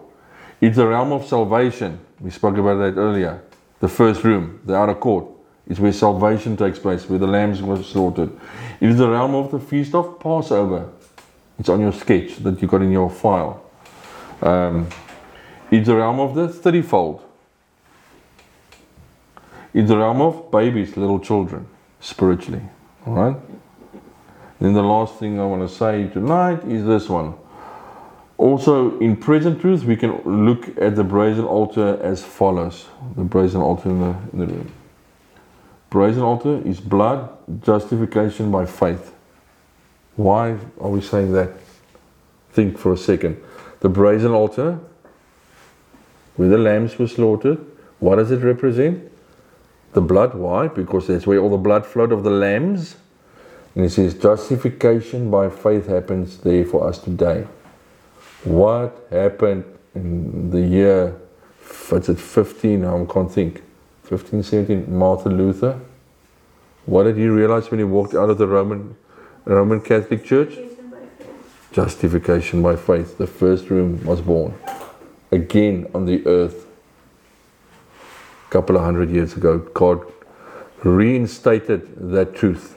It's 0.60 0.76
the 0.76 0.86
realm 0.86 1.10
of 1.10 1.26
salvation. 1.26 1.98
We 2.20 2.30
spoke 2.30 2.56
about 2.56 2.76
that 2.76 2.96
earlier. 2.96 3.42
The 3.80 3.88
first 3.88 4.22
room, 4.22 4.60
the 4.64 4.76
outer 4.76 4.94
court. 4.94 5.26
It's 5.68 5.78
where 5.78 5.92
salvation 5.92 6.56
takes 6.56 6.78
place, 6.78 7.08
where 7.08 7.18
the 7.18 7.26
lambs 7.26 7.62
were 7.62 7.82
slaughtered. 7.82 8.30
It 8.80 8.90
is 8.90 8.98
the 8.98 9.08
realm 9.08 9.34
of 9.34 9.50
the 9.50 9.60
feast 9.60 9.94
of 9.94 10.18
Passover. 10.18 10.90
It's 11.58 11.68
on 11.68 11.80
your 11.80 11.92
sketch 11.92 12.36
that 12.38 12.60
you 12.60 12.68
got 12.68 12.82
in 12.82 12.90
your 12.90 13.08
file. 13.08 13.62
Um, 14.40 14.88
it's 15.70 15.86
the 15.86 15.96
realm 15.96 16.18
of 16.20 16.34
the 16.34 16.48
thirtyfold. 16.48 17.22
It's 19.72 19.88
the 19.88 19.96
realm 19.96 20.20
of 20.20 20.50
babies, 20.50 20.96
little 20.96 21.20
children, 21.20 21.66
spiritually. 22.00 22.62
All 23.06 23.14
right? 23.14 23.36
Then 24.60 24.74
the 24.74 24.82
last 24.82 25.14
thing 25.16 25.40
I 25.40 25.46
want 25.46 25.68
to 25.68 25.74
say 25.74 26.08
tonight 26.08 26.64
is 26.64 26.84
this 26.84 27.08
one. 27.08 27.34
Also, 28.36 28.98
in 28.98 29.16
present 29.16 29.60
truth, 29.60 29.84
we 29.84 29.96
can 29.96 30.20
look 30.46 30.76
at 30.78 30.96
the 30.96 31.04
brazen 31.04 31.44
altar 31.44 31.98
as 32.02 32.24
follows. 32.24 32.86
The 33.16 33.22
brazen 33.24 33.60
altar 33.60 33.88
in 33.88 34.00
the, 34.00 34.16
in 34.32 34.38
the 34.40 34.46
room. 34.46 34.72
Brazen 35.92 36.22
altar 36.22 36.62
is 36.66 36.80
blood, 36.80 37.28
justification 37.62 38.50
by 38.50 38.64
faith. 38.64 39.12
Why 40.16 40.56
are 40.80 40.88
we 40.88 41.02
saying 41.02 41.32
that? 41.34 41.50
Think 42.52 42.78
for 42.78 42.94
a 42.94 42.96
second. 42.96 43.36
The 43.80 43.90
brazen 43.90 44.30
altar, 44.30 44.80
where 46.36 46.48
the 46.48 46.56
lambs 46.56 46.98
were 46.98 47.08
slaughtered, 47.08 47.58
what 47.98 48.16
does 48.16 48.30
it 48.30 48.38
represent? 48.38 49.12
The 49.92 50.00
blood. 50.00 50.32
Why? 50.32 50.68
Because 50.68 51.08
that's 51.08 51.26
where 51.26 51.38
all 51.38 51.50
the 51.50 51.58
blood 51.58 51.84
flowed 51.84 52.10
of 52.10 52.24
the 52.24 52.30
lambs. 52.30 52.96
And 53.74 53.84
it 53.84 53.90
says 53.90 54.14
justification 54.14 55.30
by 55.30 55.50
faith 55.50 55.88
happens 55.88 56.38
there 56.38 56.64
for 56.64 56.88
us 56.88 57.00
today. 57.00 57.46
What 58.44 59.06
happened 59.10 59.64
in 59.94 60.52
the 60.52 60.62
year, 60.62 61.20
what's 61.90 62.08
it, 62.08 62.18
15, 62.18 62.82
I 62.82 63.04
can't 63.04 63.30
think, 63.30 63.62
15, 64.04 64.42
17, 64.42 64.96
Martin 64.96 65.36
Luther. 65.36 65.80
What 66.86 67.04
did 67.04 67.16
he 67.16 67.26
realize 67.26 67.70
when 67.70 67.78
he 67.78 67.84
walked 67.84 68.14
out 68.14 68.30
of 68.30 68.38
the 68.38 68.46
Roman, 68.46 68.96
Roman 69.44 69.80
Catholic 69.80 70.24
Church? 70.24 70.54
Justification 71.70 72.62
by 72.62 72.76
faith. 72.76 73.16
The 73.18 73.26
first 73.26 73.70
room 73.70 74.04
was 74.04 74.20
born. 74.20 74.58
Again 75.30 75.88
on 75.94 76.06
the 76.06 76.26
earth. 76.26 76.66
A 78.48 78.50
couple 78.50 78.76
of 78.76 78.82
hundred 78.82 79.10
years 79.10 79.34
ago, 79.36 79.58
God 79.58 80.04
reinstated 80.82 82.10
that 82.12 82.34
truth. 82.34 82.76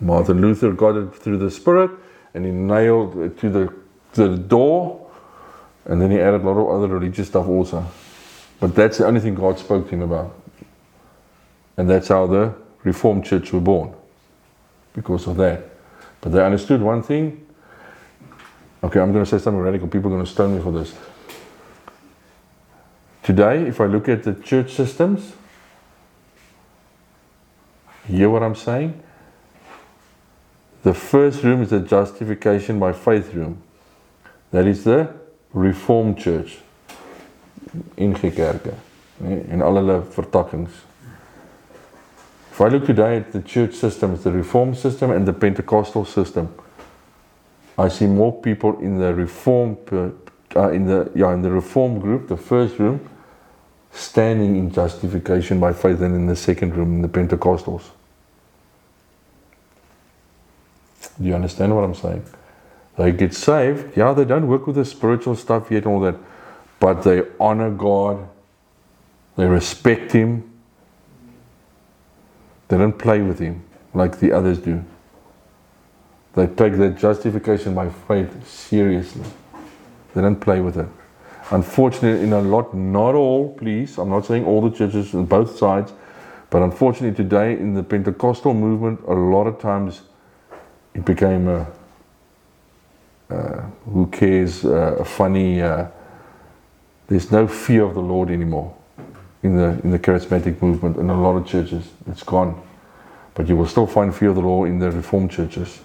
Martin 0.00 0.40
Luther 0.40 0.72
got 0.72 0.96
it 0.96 1.14
through 1.14 1.38
the 1.38 1.50
Spirit 1.50 1.90
and 2.34 2.44
he 2.44 2.50
nailed 2.50 3.16
it 3.18 3.38
to 3.40 3.50
the, 3.50 3.74
to 4.14 4.28
the 4.28 4.36
door 4.36 5.10
and 5.84 6.00
then 6.00 6.10
he 6.10 6.20
added 6.20 6.42
a 6.42 6.50
lot 6.50 6.60
of 6.60 6.68
other 6.68 6.92
religious 6.92 7.28
stuff 7.28 7.46
also. 7.46 7.86
But 8.60 8.74
that's 8.74 8.98
the 8.98 9.06
only 9.06 9.20
thing 9.20 9.34
God 9.34 9.58
spoke 9.58 9.88
to 9.88 9.94
him 9.94 10.02
about. 10.02 10.34
And 11.76 11.88
that's 11.88 12.08
how 12.08 12.26
the 12.26 12.54
Reformed 12.84 13.24
Church 13.24 13.52
were 13.52 13.60
born. 13.60 13.94
Because 14.94 15.26
of 15.26 15.36
that. 15.36 15.64
But 16.20 16.32
they 16.32 16.44
understood 16.44 16.80
one 16.80 17.02
thing. 17.02 17.46
Okay, 18.82 19.00
I'm 19.00 19.12
going 19.12 19.24
to 19.24 19.30
say 19.30 19.42
something 19.42 19.60
radical. 19.60 19.88
People 19.88 20.10
are 20.10 20.14
going 20.14 20.24
to 20.24 20.30
stone 20.30 20.56
me 20.56 20.62
for 20.62 20.72
this. 20.72 20.94
Today, 23.22 23.66
if 23.66 23.80
I 23.80 23.86
look 23.86 24.08
at 24.08 24.22
the 24.22 24.34
church 24.34 24.72
systems, 24.72 25.32
hear 28.06 28.30
what 28.30 28.42
I'm 28.42 28.54
saying? 28.54 29.02
The 30.84 30.94
first 30.94 31.42
room 31.42 31.62
is 31.62 31.70
the 31.70 31.80
justification 31.80 32.78
by 32.78 32.92
faith 32.92 33.34
room. 33.34 33.60
That 34.52 34.66
is 34.66 34.84
the 34.84 35.12
Reformed 35.52 36.18
Church. 36.18 36.58
NG 37.96 38.32
Kerke. 38.34 38.74
En 39.24 39.62
al 39.62 39.76
hulle 39.76 40.02
vertakkings. 40.10 40.84
If 42.50 42.60
I 42.60 42.68
look 42.68 42.86
today 42.86 43.16
at 43.16 43.32
the 43.32 43.42
church 43.42 43.74
system, 43.74 44.16
the 44.22 44.32
reform 44.32 44.74
system 44.74 45.10
and 45.10 45.26
the 45.26 45.32
Pentecostal 45.32 46.04
system, 46.04 46.48
I 47.78 47.88
see 47.88 48.06
more 48.06 48.32
people 48.32 48.78
in 48.80 48.98
the 48.98 49.14
reform 49.14 49.76
uh, 50.56 50.70
in 50.70 50.86
the 50.86 51.10
yeah, 51.14 51.34
in 51.34 51.42
the 51.42 51.50
Reformed 51.50 52.00
group, 52.00 52.28
the 52.28 52.36
first 52.36 52.78
room, 52.78 53.00
standing 53.92 54.56
in 54.56 54.70
justification 54.70 55.60
by 55.60 55.72
faith, 55.72 55.98
than 55.98 56.14
in 56.14 56.26
the 56.26 56.36
second 56.36 56.74
room, 56.74 56.96
in 56.96 57.02
the 57.02 57.08
Pentecostals. 57.08 57.90
Do 61.18 61.28
you 61.28 61.34
understand 61.34 61.74
what 61.74 61.84
I'm 61.84 61.94
saying? 61.94 62.24
They 62.96 63.12
get 63.12 63.34
saved. 63.34 63.96
Yeah, 63.96 64.12
they 64.14 64.24
don't 64.24 64.48
work 64.48 64.66
with 64.66 64.76
the 64.76 64.84
spiritual 64.84 65.36
stuff 65.36 65.70
yet 65.70 65.84
and 65.84 65.92
all 65.92 66.00
that, 66.00 66.16
but 66.80 67.02
they 67.02 67.22
honor 67.40 67.70
God. 67.70 68.28
They 69.36 69.46
respect 69.46 70.12
Him. 70.12 70.50
They 72.68 72.78
don't 72.78 72.98
play 72.98 73.22
with 73.22 73.38
Him 73.38 73.64
like 73.94 74.18
the 74.18 74.32
others 74.32 74.58
do. 74.58 74.84
They 76.34 76.46
take 76.46 76.74
their 76.74 76.90
justification 76.90 77.74
by 77.74 77.88
faith 77.88 78.46
seriously. 78.46 79.24
They 80.14 80.20
don't 80.20 80.40
play 80.40 80.60
with 80.60 80.76
it. 80.76 80.88
Unfortunately, 81.50 82.22
in 82.22 82.32
a 82.32 82.40
lot, 82.40 82.74
not 82.74 83.14
all, 83.14 83.54
please, 83.54 83.98
I'm 83.98 84.10
not 84.10 84.26
saying 84.26 84.44
all 84.44 84.60
the 84.68 84.76
churches 84.76 85.14
on 85.14 85.26
both 85.26 85.56
sides, 85.56 85.92
but 86.50 86.62
unfortunately 86.62 87.16
today 87.16 87.52
in 87.52 87.74
the 87.74 87.82
Pentecostal 87.82 88.52
movement, 88.52 89.00
a 89.06 89.14
lot 89.14 89.46
of 89.46 89.60
times 89.60 90.02
it 90.94 91.04
became 91.04 91.48
a, 91.48 91.66
uh, 93.30 93.62
who 93.84 94.06
cares, 94.08 94.64
uh, 94.64 94.96
a 94.98 95.04
funny, 95.04 95.62
uh, 95.62 95.86
there's 97.08 97.30
no 97.30 97.46
fear 97.46 97.84
of 97.84 97.94
the 97.94 98.00
Lord 98.00 98.30
anymore 98.30 98.74
in 99.42 99.56
the, 99.56 99.80
in 99.84 99.90
the 99.90 99.98
charismatic 99.98 100.60
movement 100.60 100.96
in 100.96 101.10
a 101.10 101.20
lot 101.20 101.36
of 101.36 101.46
churches. 101.46 101.88
It's 102.08 102.22
gone. 102.22 102.60
But 103.34 103.48
you 103.48 103.56
will 103.56 103.66
still 103.66 103.86
find 103.86 104.14
fear 104.14 104.30
of 104.30 104.34
the 104.36 104.40
Lord 104.40 104.68
in 104.68 104.78
the 104.78 104.90
Reformed 104.90 105.30
churches. 105.30 105.80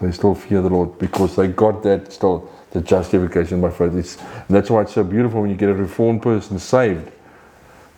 They 0.00 0.12
still 0.12 0.34
fear 0.34 0.60
the 0.60 0.68
Lord 0.68 0.98
because 0.98 1.36
they 1.36 1.48
got 1.48 1.82
that 1.84 2.12
still, 2.12 2.50
the 2.72 2.80
justification 2.80 3.60
by 3.60 3.70
faith. 3.70 3.94
It's, 3.94 4.18
that's 4.48 4.70
why 4.70 4.82
it's 4.82 4.94
so 4.94 5.04
beautiful 5.04 5.40
when 5.40 5.50
you 5.50 5.56
get 5.56 5.68
a 5.68 5.74
Reformed 5.74 6.22
person 6.22 6.58
saved. 6.58 7.10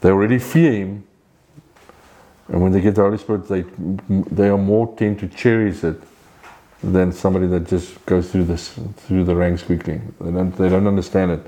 They 0.01 0.11
already 0.11 0.39
fear 0.39 0.73
Him 0.73 1.07
and 2.49 2.63
when 2.63 2.73
they 2.73 2.81
get 2.81 2.95
the 2.95 3.03
Holy 3.03 3.19
Spirit, 3.19 3.49
they 3.49 3.63
they 4.09 4.49
are 4.49 4.59
more 4.59 4.95
tend 4.97 5.19
to 5.21 5.29
cherish 5.29 5.83
it 5.83 6.01
than 6.83 7.13
somebody 7.13 7.47
that 7.49 7.67
just 7.67 8.05
goes 8.07 8.31
through 8.31 8.45
this 8.45 8.79
through 8.99 9.25
the 9.25 9.35
ranks 9.35 9.63
quickly. 9.63 10.01
They 10.21 10.31
don't 10.31 10.53
they 10.53 10.69
don't 10.69 10.87
understand 10.87 11.33
it. 11.33 11.47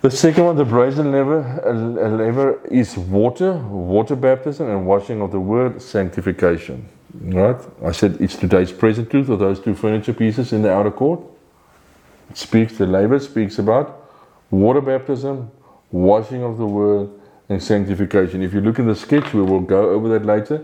The 0.00 0.12
second 0.12 0.44
one, 0.44 0.54
the 0.54 0.64
brazen 0.64 1.10
laver, 1.10 1.40
uh, 1.42 2.06
uh, 2.06 2.08
laver 2.10 2.64
is 2.66 2.96
water, 2.96 3.54
water 3.54 4.14
baptism, 4.14 4.70
and 4.70 4.86
washing 4.86 5.20
of 5.20 5.32
the 5.32 5.40
word, 5.40 5.82
sanctification. 5.82 6.88
Right? 7.20 7.56
I 7.84 7.90
said 7.90 8.16
it's 8.20 8.36
today's 8.36 8.70
present 8.70 9.10
truth 9.10 9.28
of 9.28 9.40
those 9.40 9.58
two 9.58 9.74
furniture 9.74 10.12
pieces 10.12 10.52
in 10.52 10.62
the 10.62 10.72
outer 10.72 10.92
court. 10.92 11.20
It 12.30 12.36
speaks, 12.36 12.78
the 12.78 12.86
laver 12.86 13.18
speaks 13.18 13.58
about 13.58 14.08
water 14.52 14.80
baptism, 14.80 15.50
washing 15.90 16.44
of 16.44 16.58
the 16.58 16.66
word, 16.66 17.10
and 17.48 17.60
sanctification. 17.60 18.40
If 18.40 18.54
you 18.54 18.60
look 18.60 18.78
in 18.78 18.86
the 18.86 18.94
sketch, 18.94 19.34
we 19.34 19.42
will 19.42 19.62
go 19.62 19.90
over 19.90 20.08
that 20.10 20.24
later. 20.24 20.62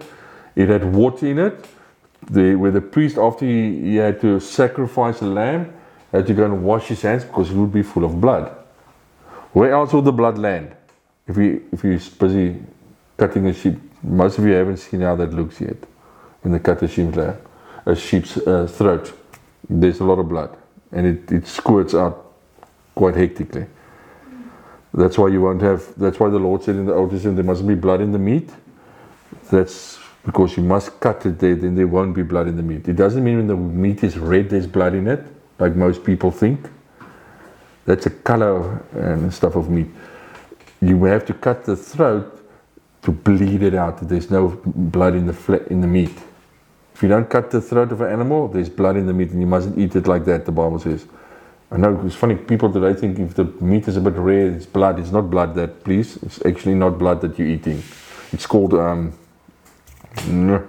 It 0.54 0.68
had 0.68 0.94
water 0.94 1.26
in 1.26 1.40
it, 1.40 1.66
the, 2.30 2.54
where 2.54 2.70
the 2.70 2.80
priest, 2.80 3.18
after 3.18 3.44
he, 3.44 3.80
he 3.80 3.96
had 3.96 4.20
to 4.20 4.38
sacrifice 4.38 5.22
a 5.22 5.26
lamb, 5.26 5.72
had 6.12 6.24
to 6.28 6.34
go 6.34 6.44
and 6.44 6.62
wash 6.62 6.86
his 6.86 7.02
hands 7.02 7.24
because 7.24 7.50
it 7.50 7.56
would 7.56 7.72
be 7.72 7.82
full 7.82 8.04
of 8.04 8.20
blood. 8.20 8.58
Where 9.54 9.72
else 9.72 9.92
would 9.92 10.04
the 10.04 10.12
blood 10.12 10.36
land? 10.36 10.74
If 11.28 11.36
you 11.36 11.64
if 11.72 11.84
you're 11.84 11.98
busy 12.18 12.60
cutting 13.16 13.46
a 13.46 13.54
sheep, 13.54 13.76
most 14.02 14.36
of 14.38 14.44
you 14.44 14.52
haven't 14.52 14.78
seen 14.78 15.00
how 15.00 15.14
that 15.14 15.32
looks 15.32 15.60
yet. 15.60 15.76
When 16.42 16.52
they 16.52 16.58
cut 16.58 16.82
a 16.82 16.88
sheep's, 16.88 17.16
a 17.16 17.96
sheep's 17.96 18.36
uh, 18.36 18.66
throat, 18.66 19.12
there's 19.70 20.00
a 20.00 20.04
lot 20.04 20.18
of 20.18 20.28
blood, 20.28 20.56
and 20.90 21.06
it, 21.06 21.32
it 21.32 21.46
squirts 21.46 21.94
out 21.94 22.32
quite 22.96 23.14
hectically. 23.14 23.66
That's 24.92 25.16
why 25.16 25.28
you 25.28 25.40
won't 25.40 25.62
have. 25.62 25.86
That's 25.96 26.18
why 26.18 26.30
the 26.30 26.38
Lord 26.38 26.64
said 26.64 26.74
in 26.74 26.86
the 26.86 26.94
Old 26.94 27.12
Testament 27.12 27.36
there 27.36 27.44
mustn't 27.44 27.68
be 27.68 27.76
blood 27.76 28.00
in 28.00 28.10
the 28.10 28.18
meat. 28.18 28.50
That's 29.52 30.00
because 30.24 30.56
you 30.56 30.64
must 30.64 30.98
cut 30.98 31.24
it 31.26 31.38
there, 31.38 31.54
then 31.54 31.76
there 31.76 31.86
won't 31.86 32.14
be 32.14 32.22
blood 32.22 32.48
in 32.48 32.56
the 32.56 32.62
meat. 32.62 32.88
It 32.88 32.96
doesn't 32.96 33.22
mean 33.22 33.36
when 33.36 33.46
the 33.46 33.56
meat 33.56 34.02
is 34.02 34.18
red, 34.18 34.50
there's 34.50 34.66
blood 34.66 34.94
in 34.94 35.06
it, 35.06 35.24
like 35.60 35.76
most 35.76 36.02
people 36.02 36.32
think. 36.32 36.68
That's 37.86 38.06
a 38.06 38.10
color 38.10 38.84
and 38.92 39.32
stuff 39.32 39.56
of 39.56 39.68
meat. 39.70 39.88
You 40.80 41.04
have 41.04 41.26
to 41.26 41.34
cut 41.34 41.64
the 41.64 41.76
throat 41.76 42.40
to 43.02 43.12
bleed 43.12 43.62
it 43.62 43.74
out. 43.74 44.06
There's 44.08 44.30
no 44.30 44.60
blood 44.64 45.14
in 45.14 45.26
the 45.26 45.32
fle- 45.34 45.66
in 45.70 45.80
the 45.80 45.86
meat. 45.86 46.16
If 46.94 47.02
you 47.02 47.08
don't 47.08 47.28
cut 47.28 47.50
the 47.50 47.60
throat 47.60 47.92
of 47.92 48.00
an 48.00 48.12
animal, 48.12 48.48
there's 48.48 48.68
blood 48.68 48.96
in 48.96 49.06
the 49.06 49.12
meat, 49.12 49.30
and 49.30 49.40
you 49.40 49.46
mustn't 49.46 49.78
eat 49.78 49.94
it 49.96 50.06
like 50.06 50.24
that. 50.26 50.46
The 50.46 50.52
Bible 50.52 50.78
says. 50.78 51.06
I 51.70 51.76
know 51.76 52.00
it's 52.06 52.14
funny. 52.14 52.36
People 52.36 52.72
today 52.72 52.98
think 52.98 53.18
if 53.18 53.34
the 53.34 53.44
meat 53.60 53.88
is 53.88 53.96
a 53.96 54.00
bit 54.00 54.14
rare, 54.14 54.46
it's 54.48 54.66
blood. 54.66 55.00
It's 55.00 55.10
not 55.10 55.30
blood. 55.30 55.54
That 55.56 55.82
please, 55.84 56.16
it's 56.22 56.44
actually 56.46 56.74
not 56.76 56.98
blood 56.98 57.20
that 57.22 57.38
you're 57.38 57.48
eating. 57.48 57.82
It's 58.32 58.46
called 58.46 58.74
um, 58.74 59.12
who 60.24 60.62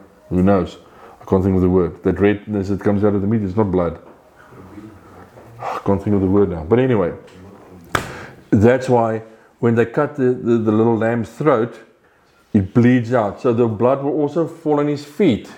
knows? 0.44 0.78
I 1.22 1.26
can't 1.26 1.44
think 1.44 1.56
of 1.56 1.62
the 1.62 1.70
word. 1.70 2.04
That 2.04 2.20
redness 2.20 2.70
that 2.70 2.82
comes 2.82 3.04
out 3.04 3.16
of 3.16 3.22
the 3.22 3.28
meat 3.28 3.42
is 3.44 3.56
not 3.56 3.72
blood. 3.72 4.00
I 5.66 5.80
can't 5.84 6.02
think 6.02 6.16
of 6.16 6.22
the 6.22 6.28
word 6.28 6.50
now. 6.50 6.64
But 6.64 6.80
anyway, 6.80 7.14
that's 8.52 8.88
why 8.88 9.24
when 9.60 9.76
they 9.76 9.86
cut 9.86 10.16
the, 10.16 10.34
the, 10.34 10.58
the 10.58 10.72
little 10.72 10.98
lamb's 10.98 11.30
throat, 11.30 11.80
it 12.54 12.74
bleeds 12.74 13.14
out. 13.14 13.42
So 13.42 13.54
the 13.54 13.68
blood 13.68 14.04
will 14.04 14.14
also 14.14 14.48
fall 14.48 14.80
on 14.80 14.88
his 14.88 15.04
feet 15.04 15.50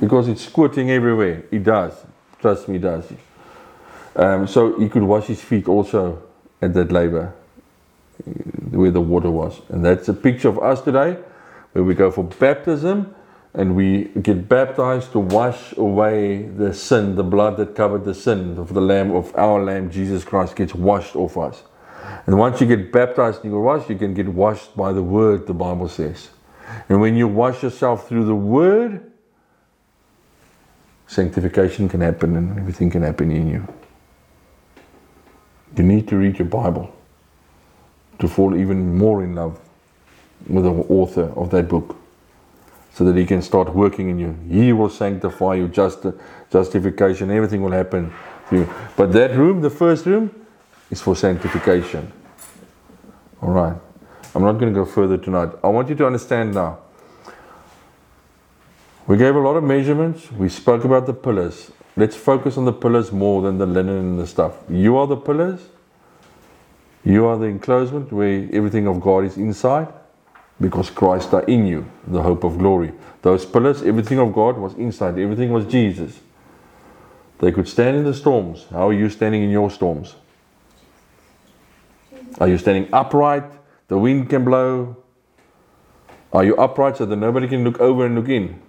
because 0.00 0.28
it's 0.28 0.44
squirting 0.44 0.90
everywhere. 0.90 1.44
It 1.50 1.62
does. 1.62 1.94
Trust 2.40 2.68
me, 2.68 2.76
it 2.76 2.82
does. 2.82 3.12
Um, 4.16 4.46
so 4.46 4.78
he 4.78 4.88
could 4.88 5.04
wash 5.04 5.26
his 5.26 5.40
feet 5.40 5.68
also 5.68 6.22
at 6.60 6.74
that 6.74 6.92
laver 6.92 7.32
where 8.70 8.90
the 8.90 9.00
water 9.00 9.30
was. 9.30 9.60
And 9.68 9.84
that's 9.84 10.08
a 10.08 10.14
picture 10.14 10.48
of 10.48 10.58
us 10.58 10.80
today 10.82 11.16
where 11.72 11.84
we 11.84 11.94
go 11.94 12.10
for 12.10 12.24
baptism 12.24 13.14
and 13.54 13.76
we 13.76 14.04
get 14.22 14.48
baptized 14.48 15.12
to 15.12 15.18
wash 15.18 15.76
away 15.76 16.42
the 16.42 16.72
sin, 16.72 17.16
the 17.16 17.22
blood 17.22 17.58
that 17.58 17.74
covered 17.74 18.04
the 18.04 18.14
sin 18.14 18.58
of 18.58 18.72
the 18.72 18.80
Lamb, 18.80 19.12
of 19.14 19.34
our 19.36 19.62
Lamb, 19.62 19.90
Jesus 19.90 20.24
Christ, 20.24 20.56
gets 20.56 20.74
washed 20.74 21.14
off 21.14 21.36
us. 21.36 21.62
And 22.26 22.38
once 22.38 22.60
you 22.60 22.66
get 22.66 22.90
baptized 22.90 23.44
and 23.44 23.52
you 23.52 23.60
wash, 23.60 23.88
you 23.90 23.96
can 23.96 24.14
get 24.14 24.28
washed 24.28 24.74
by 24.74 24.92
the 24.92 25.02
Word, 25.02 25.46
the 25.46 25.54
Bible 25.54 25.88
says. 25.88 26.30
And 26.88 27.00
when 27.00 27.14
you 27.14 27.28
wash 27.28 27.62
yourself 27.62 28.08
through 28.08 28.24
the 28.24 28.34
Word, 28.34 29.12
sanctification 31.06 31.90
can 31.90 32.00
happen 32.00 32.36
and 32.36 32.58
everything 32.58 32.88
can 32.88 33.02
happen 33.02 33.30
in 33.30 33.48
you. 33.48 33.68
You 35.76 35.84
need 35.84 36.08
to 36.08 36.16
read 36.16 36.38
your 36.38 36.48
Bible 36.48 36.94
to 38.18 38.28
fall 38.28 38.56
even 38.56 38.96
more 38.96 39.22
in 39.22 39.34
love 39.34 39.60
with 40.48 40.64
the 40.64 40.70
author 40.70 41.32
of 41.36 41.50
that 41.50 41.68
book 41.68 41.96
so 42.94 43.04
that 43.04 43.16
he 43.16 43.24
can 43.24 43.40
start 43.40 43.74
working 43.74 44.10
in 44.10 44.18
you. 44.18 44.36
He 44.48 44.72
will 44.72 44.90
sanctify 44.90 45.54
you, 45.54 45.68
just 45.68 46.06
justification, 46.50 47.30
everything 47.30 47.62
will 47.62 47.72
happen 47.72 48.12
to 48.50 48.56
you. 48.56 48.74
But 48.96 49.12
that 49.12 49.34
room, 49.34 49.62
the 49.62 49.70
first 49.70 50.04
room, 50.04 50.30
is 50.90 51.00
for 51.00 51.16
sanctification. 51.16 52.12
All 53.40 53.50
right. 53.50 53.76
I'm 54.34 54.42
not 54.42 54.52
going 54.52 54.72
to 54.72 54.78
go 54.78 54.84
further 54.84 55.16
tonight. 55.16 55.50
I 55.64 55.68
want 55.68 55.88
you 55.88 55.94
to 55.96 56.06
understand 56.06 56.54
now. 56.54 56.78
We 59.06 59.16
gave 59.16 59.34
a 59.34 59.40
lot 59.40 59.56
of 59.56 59.64
measurements. 59.64 60.30
We 60.30 60.48
spoke 60.48 60.84
about 60.84 61.06
the 61.06 61.14
pillars. 61.14 61.70
Let's 61.96 62.16
focus 62.16 62.56
on 62.56 62.66
the 62.66 62.72
pillars 62.72 63.10
more 63.10 63.42
than 63.42 63.58
the 63.58 63.66
linen 63.66 63.98
and 63.98 64.18
the 64.18 64.26
stuff. 64.26 64.54
You 64.68 64.96
are 64.96 65.06
the 65.06 65.16
pillars. 65.16 65.60
You 67.04 67.26
are 67.26 67.36
the 67.36 67.46
enclosement 67.46 68.12
where 68.12 68.48
everything 68.52 68.86
of 68.86 69.00
God 69.00 69.24
is 69.24 69.36
inside 69.36 69.92
because 70.62 70.88
Christ 70.88 71.34
are 71.34 71.42
in 71.42 71.66
you, 71.66 71.90
the 72.06 72.22
hope 72.22 72.44
of 72.44 72.56
glory. 72.56 72.92
Those 73.20 73.44
pillars, 73.44 73.82
everything 73.82 74.18
of 74.18 74.32
God 74.32 74.56
was 74.56 74.74
inside, 74.74 75.18
everything 75.18 75.52
was 75.52 75.66
Jesus. 75.66 76.20
They 77.40 77.50
could 77.50 77.68
stand 77.68 77.96
in 77.96 78.04
the 78.04 78.14
storms. 78.14 78.66
How 78.70 78.88
are 78.88 78.92
you 78.92 79.10
standing 79.10 79.42
in 79.42 79.50
your 79.50 79.70
storms? 79.70 80.14
Are 82.38 82.48
you 82.48 82.56
standing 82.56 82.88
upright? 82.92 83.44
The 83.88 83.98
wind 83.98 84.30
can 84.30 84.44
blow. 84.44 84.96
Are 86.32 86.44
you 86.44 86.56
upright 86.56 86.96
so 86.96 87.04
that 87.04 87.16
nobody 87.16 87.48
can 87.48 87.64
look 87.64 87.80
over 87.80 88.06
and 88.06 88.14
look 88.14 88.28
in? 88.28 88.62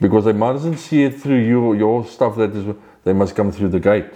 Because 0.00 0.24
they 0.24 0.32
mustn't 0.32 0.78
see 0.78 1.04
it 1.04 1.20
through 1.20 1.38
you, 1.38 1.74
your 1.74 2.06
stuff 2.06 2.36
that 2.36 2.50
is, 2.56 2.74
they 3.04 3.12
must 3.12 3.36
come 3.36 3.52
through 3.52 3.68
the 3.68 3.80
gate. 3.80 4.10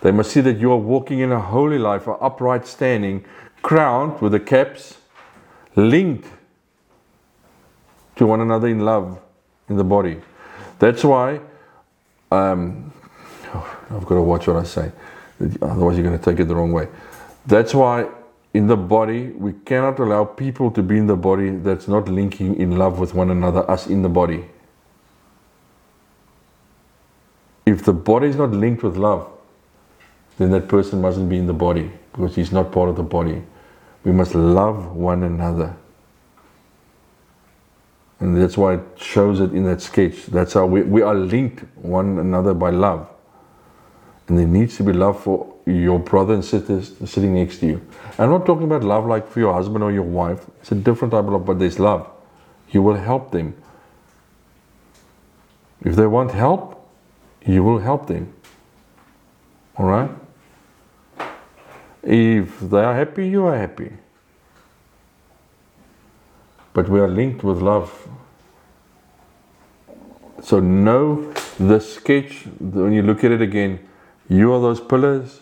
They 0.00 0.10
must 0.10 0.30
see 0.30 0.40
that 0.40 0.58
you 0.58 0.72
are 0.72 0.76
walking 0.76 1.20
in 1.20 1.32
a 1.32 1.40
holy 1.40 1.78
life, 1.78 2.06
an 2.06 2.16
upright 2.20 2.66
standing, 2.66 3.24
crowned 3.62 4.20
with 4.20 4.32
the 4.32 4.40
caps, 4.40 4.98
linked 5.74 6.28
to 8.16 8.26
one 8.26 8.40
another 8.40 8.68
in 8.68 8.80
love 8.80 9.20
in 9.68 9.76
the 9.76 9.84
body. 9.84 10.20
That's 10.78 11.04
why 11.04 11.40
um, 12.30 12.92
I've 13.90 14.04
got 14.04 14.16
to 14.16 14.22
watch 14.22 14.46
what 14.46 14.56
I 14.56 14.64
say, 14.64 14.92
otherwise, 15.62 15.96
you're 15.96 16.06
going 16.06 16.18
to 16.18 16.24
take 16.24 16.40
it 16.40 16.44
the 16.48 16.56
wrong 16.56 16.72
way. 16.72 16.88
That's 17.46 17.74
why 17.74 18.08
in 18.54 18.66
the 18.66 18.76
body, 18.76 19.28
we 19.28 19.52
cannot 19.52 19.98
allow 19.98 20.24
people 20.24 20.70
to 20.70 20.82
be 20.82 20.96
in 20.96 21.06
the 21.06 21.16
body 21.16 21.50
that's 21.50 21.88
not 21.88 22.08
linking 22.08 22.56
in 22.56 22.78
love 22.78 22.98
with 22.98 23.14
one 23.14 23.30
another, 23.30 23.70
us 23.70 23.86
in 23.86 24.02
the 24.02 24.08
body. 24.08 24.48
If 27.66 27.84
the 27.84 27.92
body 27.92 28.28
is 28.28 28.36
not 28.36 28.52
linked 28.52 28.82
with 28.82 28.96
love, 28.96 29.30
then 30.38 30.50
that 30.52 30.68
person 30.68 31.02
mustn't 31.02 31.28
be 31.28 31.36
in 31.36 31.46
the 31.46 31.52
body 31.52 31.90
because 32.16 32.34
he's 32.34 32.52
not 32.52 32.72
part 32.72 32.88
of 32.88 32.96
the 32.96 33.02
body. 33.02 33.42
We 34.04 34.12
must 34.12 34.34
love 34.34 34.94
one 34.94 35.22
another. 35.22 35.76
And 38.18 38.40
that's 38.40 38.56
why 38.56 38.74
it 38.74 38.80
shows 38.96 39.40
it 39.40 39.52
in 39.52 39.64
that 39.64 39.82
sketch. 39.82 40.26
That's 40.26 40.54
how 40.54 40.66
we, 40.66 40.82
we 40.82 41.02
are 41.02 41.14
linked 41.14 41.64
one 41.76 42.18
another 42.18 42.54
by 42.54 42.70
love. 42.70 43.08
And 44.28 44.38
there 44.38 44.46
needs 44.46 44.76
to 44.78 44.82
be 44.82 44.92
love 44.92 45.22
for 45.22 45.54
your 45.66 45.98
brother 45.98 46.34
and 46.34 46.44
sisters 46.44 46.94
sitting 47.04 47.34
next 47.34 47.58
to 47.58 47.66
you. 47.66 47.86
I'm 48.18 48.30
not 48.30 48.46
talking 48.46 48.64
about 48.64 48.82
love 48.82 49.06
like 49.06 49.28
for 49.28 49.40
your 49.40 49.52
husband 49.52 49.84
or 49.84 49.92
your 49.92 50.02
wife. 50.02 50.46
It's 50.60 50.72
a 50.72 50.74
different 50.74 51.12
type 51.12 51.24
of 51.24 51.30
love, 51.30 51.44
but 51.44 51.58
there's 51.58 51.78
love. 51.78 52.08
You 52.70 52.82
will 52.82 52.96
help 52.96 53.30
them. 53.30 53.54
If 55.84 55.94
they 55.94 56.06
want 56.06 56.32
help, 56.32 56.88
you 57.44 57.62
will 57.62 57.78
help 57.78 58.06
them. 58.06 58.32
All 59.76 59.86
right? 59.86 60.10
If 62.06 62.60
they 62.60 62.84
are 62.84 62.94
happy, 62.94 63.28
you 63.28 63.46
are 63.46 63.58
happy. 63.58 63.92
But 66.72 66.88
we 66.88 67.00
are 67.00 67.08
linked 67.08 67.42
with 67.42 67.60
love. 67.60 68.08
So 70.40 70.60
know 70.60 71.32
the 71.58 71.80
sketch, 71.80 72.46
when 72.60 72.92
you 72.92 73.02
look 73.02 73.24
at 73.24 73.32
it 73.32 73.42
again, 73.42 73.80
you 74.28 74.52
are 74.52 74.60
those 74.60 74.80
pillars. 74.80 75.40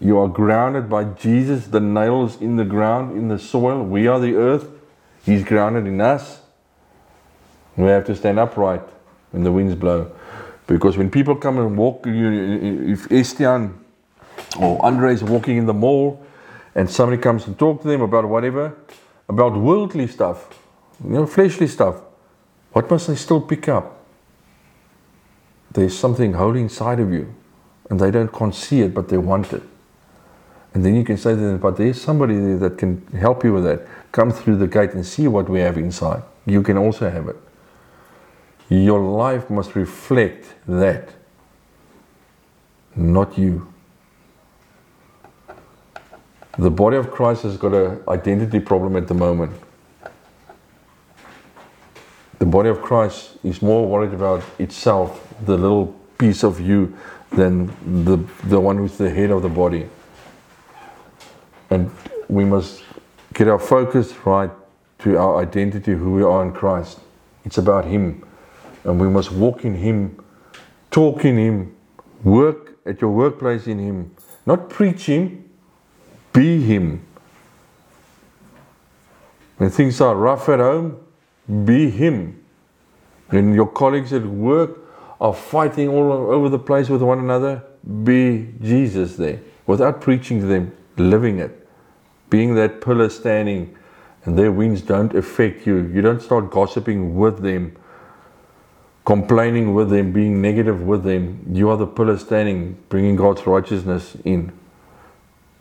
You 0.00 0.18
are 0.18 0.28
grounded 0.28 0.88
by 0.88 1.04
Jesus, 1.04 1.66
the 1.66 1.80
nails 1.80 2.40
in 2.40 2.56
the 2.56 2.64
ground, 2.64 3.16
in 3.18 3.26
the 3.26 3.38
soil. 3.38 3.82
We 3.82 4.06
are 4.06 4.20
the 4.20 4.36
earth. 4.36 4.68
He's 5.24 5.42
grounded 5.42 5.88
in 5.88 6.00
us. 6.00 6.40
We 7.76 7.88
have 7.88 8.04
to 8.06 8.14
stand 8.14 8.38
upright 8.38 8.82
when 9.32 9.42
the 9.42 9.50
winds 9.50 9.74
blow. 9.74 10.12
Because 10.68 10.96
when 10.96 11.10
people 11.10 11.34
come 11.34 11.58
and 11.58 11.76
walk, 11.76 12.04
if 12.06 13.08
Estian 13.08 13.79
or 14.58 14.84
Andre 14.84 15.12
is 15.12 15.22
walking 15.22 15.56
in 15.56 15.66
the 15.66 15.74
mall 15.74 16.24
and 16.74 16.88
somebody 16.88 17.20
comes 17.20 17.46
and 17.46 17.58
talk 17.58 17.82
to 17.82 17.88
them 17.88 18.00
about 18.00 18.28
whatever, 18.28 18.76
about 19.28 19.56
worldly 19.56 20.06
stuff, 20.06 20.48
you 21.04 21.10
know, 21.10 21.26
fleshly 21.26 21.66
stuff, 21.66 22.02
what 22.72 22.90
must 22.90 23.08
they 23.08 23.16
still 23.16 23.40
pick 23.40 23.68
up? 23.68 24.04
There's 25.72 25.96
something 25.96 26.34
holy 26.34 26.60
inside 26.60 27.00
of 27.00 27.12
you, 27.12 27.32
and 27.88 28.00
they 28.00 28.10
don't 28.10 28.54
see 28.54 28.80
it, 28.80 28.94
but 28.94 29.08
they 29.08 29.18
want 29.18 29.52
it. 29.52 29.62
And 30.74 30.84
then 30.84 30.94
you 30.94 31.04
can 31.04 31.16
say 31.16 31.30
to 31.30 31.36
them, 31.36 31.58
but 31.58 31.76
there's 31.76 32.00
somebody 32.00 32.34
there 32.34 32.58
that 32.58 32.78
can 32.78 33.04
help 33.08 33.42
you 33.42 33.52
with 33.52 33.64
that. 33.64 33.86
Come 34.12 34.30
through 34.30 34.56
the 34.56 34.68
gate 34.68 34.92
and 34.92 35.04
see 35.04 35.26
what 35.26 35.48
we 35.48 35.60
have 35.60 35.76
inside. 35.76 36.22
You 36.46 36.62
can 36.62 36.76
also 36.76 37.10
have 37.10 37.28
it. 37.28 37.36
Your 38.68 39.00
life 39.00 39.50
must 39.50 39.74
reflect 39.74 40.54
that, 40.68 41.08
not 42.94 43.36
you. 43.36 43.72
The 46.58 46.70
body 46.70 46.96
of 46.96 47.10
Christ 47.10 47.42
has 47.44 47.56
got 47.56 47.74
an 47.74 48.00
identity 48.08 48.60
problem 48.60 48.96
at 48.96 49.06
the 49.06 49.14
moment. 49.14 49.52
The 52.38 52.46
body 52.46 52.68
of 52.68 52.80
Christ 52.80 53.36
is 53.44 53.62
more 53.62 53.86
worried 53.86 54.14
about 54.14 54.42
itself, 54.58 55.26
the 55.44 55.56
little 55.56 55.88
piece 56.18 56.42
of 56.42 56.60
you, 56.60 56.96
than 57.30 57.66
the, 58.04 58.16
the 58.44 58.58
one 58.58 58.78
who's 58.78 58.96
the 58.98 59.10
head 59.10 59.30
of 59.30 59.42
the 59.42 59.48
body. 59.48 59.88
And 61.68 61.90
we 62.28 62.44
must 62.44 62.82
get 63.34 63.46
our 63.46 63.58
focus 63.58 64.12
right 64.24 64.50
to 65.00 65.16
our 65.18 65.40
identity, 65.40 65.92
who 65.92 66.12
we 66.14 66.22
are 66.22 66.42
in 66.42 66.52
Christ. 66.52 66.98
It's 67.44 67.58
about 67.58 67.84
Him. 67.84 68.26
And 68.84 69.00
we 69.00 69.08
must 69.08 69.30
walk 69.30 69.64
in 69.64 69.74
Him, 69.74 70.22
talk 70.90 71.24
in 71.24 71.36
Him, 71.36 71.76
work 72.24 72.78
at 72.86 73.00
your 73.00 73.10
workplace 73.10 73.66
in 73.66 73.78
Him. 73.78 74.14
Not 74.46 74.68
preach 74.68 75.04
Him, 75.04 75.49
be 76.32 76.60
Him. 76.62 77.06
When 79.56 79.70
things 79.70 80.00
are 80.00 80.14
rough 80.14 80.48
at 80.48 80.58
home, 80.58 80.98
be 81.64 81.90
Him. 81.90 82.42
When 83.28 83.54
your 83.54 83.66
colleagues 83.66 84.12
at 84.12 84.24
work 84.24 84.78
are 85.20 85.34
fighting 85.34 85.88
all 85.88 86.12
over 86.12 86.48
the 86.48 86.58
place 86.58 86.88
with 86.88 87.02
one 87.02 87.18
another, 87.18 87.62
be 88.04 88.54
Jesus 88.60 89.16
there. 89.16 89.40
Without 89.66 90.00
preaching 90.00 90.40
to 90.40 90.46
them, 90.46 90.72
living 90.96 91.38
it. 91.38 91.68
Being 92.28 92.54
that 92.54 92.80
pillar 92.80 93.08
standing, 93.08 93.76
and 94.24 94.38
their 94.38 94.52
winds 94.52 94.82
don't 94.82 95.14
affect 95.14 95.66
you. 95.66 95.76
You 95.76 96.02
don't 96.02 96.20
start 96.20 96.50
gossiping 96.50 97.16
with 97.16 97.42
them, 97.42 97.76
complaining 99.04 99.74
with 99.74 99.90
them, 99.90 100.12
being 100.12 100.42
negative 100.42 100.82
with 100.82 101.04
them. 101.04 101.44
You 101.50 101.70
are 101.70 101.76
the 101.76 101.86
pillar 101.86 102.18
standing, 102.18 102.78
bringing 102.88 103.16
God's 103.16 103.46
righteousness 103.46 104.16
in. 104.24 104.52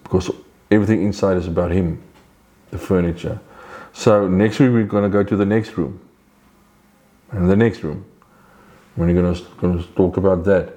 Because 0.04 0.32
everything 0.72 1.04
inside 1.04 1.38
is 1.38 1.48
about 1.48 1.72
Him, 1.72 2.02
the 2.72 2.78
furniture. 2.78 3.40
So 3.94 4.28
next 4.28 4.60
week 4.60 4.72
we're 4.72 4.84
going 4.84 5.04
to 5.04 5.10
go 5.10 5.24
to 5.24 5.36
the 5.36 5.46
next 5.46 5.78
room. 5.78 6.00
And 7.32 7.50
the 7.50 7.56
next 7.56 7.84
room. 7.84 8.06
We're 8.96 9.14
going 9.14 9.34
to, 9.34 9.44
going 9.58 9.78
to 9.78 9.88
talk 9.94 10.18
about 10.18 10.44
that. 10.46 10.74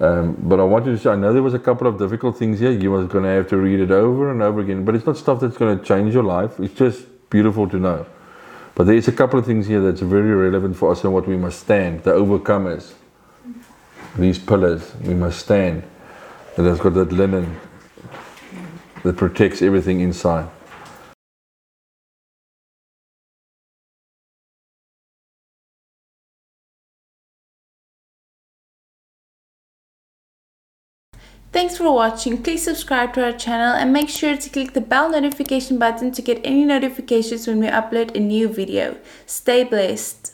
Um, 0.00 0.36
but 0.40 0.60
I 0.60 0.64
want 0.64 0.86
you 0.86 0.92
to 0.92 0.98
say, 0.98 1.10
I 1.10 1.16
know 1.16 1.32
there 1.32 1.42
was 1.42 1.54
a 1.54 1.58
couple 1.58 1.86
of 1.86 1.98
difficult 1.98 2.38
things 2.38 2.60
here. 2.60 2.70
You 2.70 2.90
was 2.90 3.06
going 3.08 3.24
to 3.24 3.30
have 3.30 3.48
to 3.48 3.56
read 3.56 3.80
it 3.80 3.90
over 3.90 4.30
and 4.30 4.42
over 4.42 4.60
again. 4.60 4.84
But 4.84 4.94
it's 4.94 5.06
not 5.06 5.16
stuff 5.16 5.40
that's 5.40 5.56
going 5.56 5.78
to 5.78 5.84
change 5.84 6.14
your 6.14 6.24
life. 6.24 6.58
It's 6.60 6.74
just 6.74 7.06
beautiful 7.30 7.68
to 7.68 7.78
know. 7.78 8.06
But 8.74 8.84
there's 8.84 9.08
a 9.08 9.12
couple 9.12 9.38
of 9.38 9.46
things 9.46 9.66
here 9.66 9.80
that's 9.80 10.00
very 10.00 10.34
relevant 10.34 10.76
for 10.76 10.90
us 10.90 11.04
and 11.04 11.12
what 11.12 11.28
we 11.28 11.36
must 11.36 11.60
stand. 11.60 12.02
The 12.02 12.12
overcomers. 12.12 12.92
These 14.18 14.40
pillars. 14.40 14.94
We 15.00 15.14
must 15.14 15.38
stand. 15.38 15.84
And 16.56 16.66
it's 16.66 16.80
got 16.80 16.94
that 16.94 17.12
linen 17.12 17.58
that 19.04 19.16
protects 19.16 19.62
everything 19.62 20.00
inside. 20.00 20.48
Thanks 31.52 31.76
for 31.76 31.92
watching. 31.92 32.42
Please 32.42 32.64
subscribe 32.64 33.14
to 33.14 33.24
our 33.24 33.32
channel 33.32 33.76
and 33.76 33.92
make 33.92 34.08
sure 34.08 34.36
to 34.36 34.50
click 34.50 34.72
the 34.72 34.80
bell 34.80 35.08
notification 35.08 35.78
button 35.78 36.10
to 36.10 36.20
get 36.20 36.40
any 36.42 36.64
notifications 36.64 37.46
when 37.46 37.60
we 37.60 37.68
upload 37.68 38.16
a 38.16 38.18
new 38.18 38.48
video. 38.48 38.96
Stay 39.24 39.62
blessed. 39.62 40.33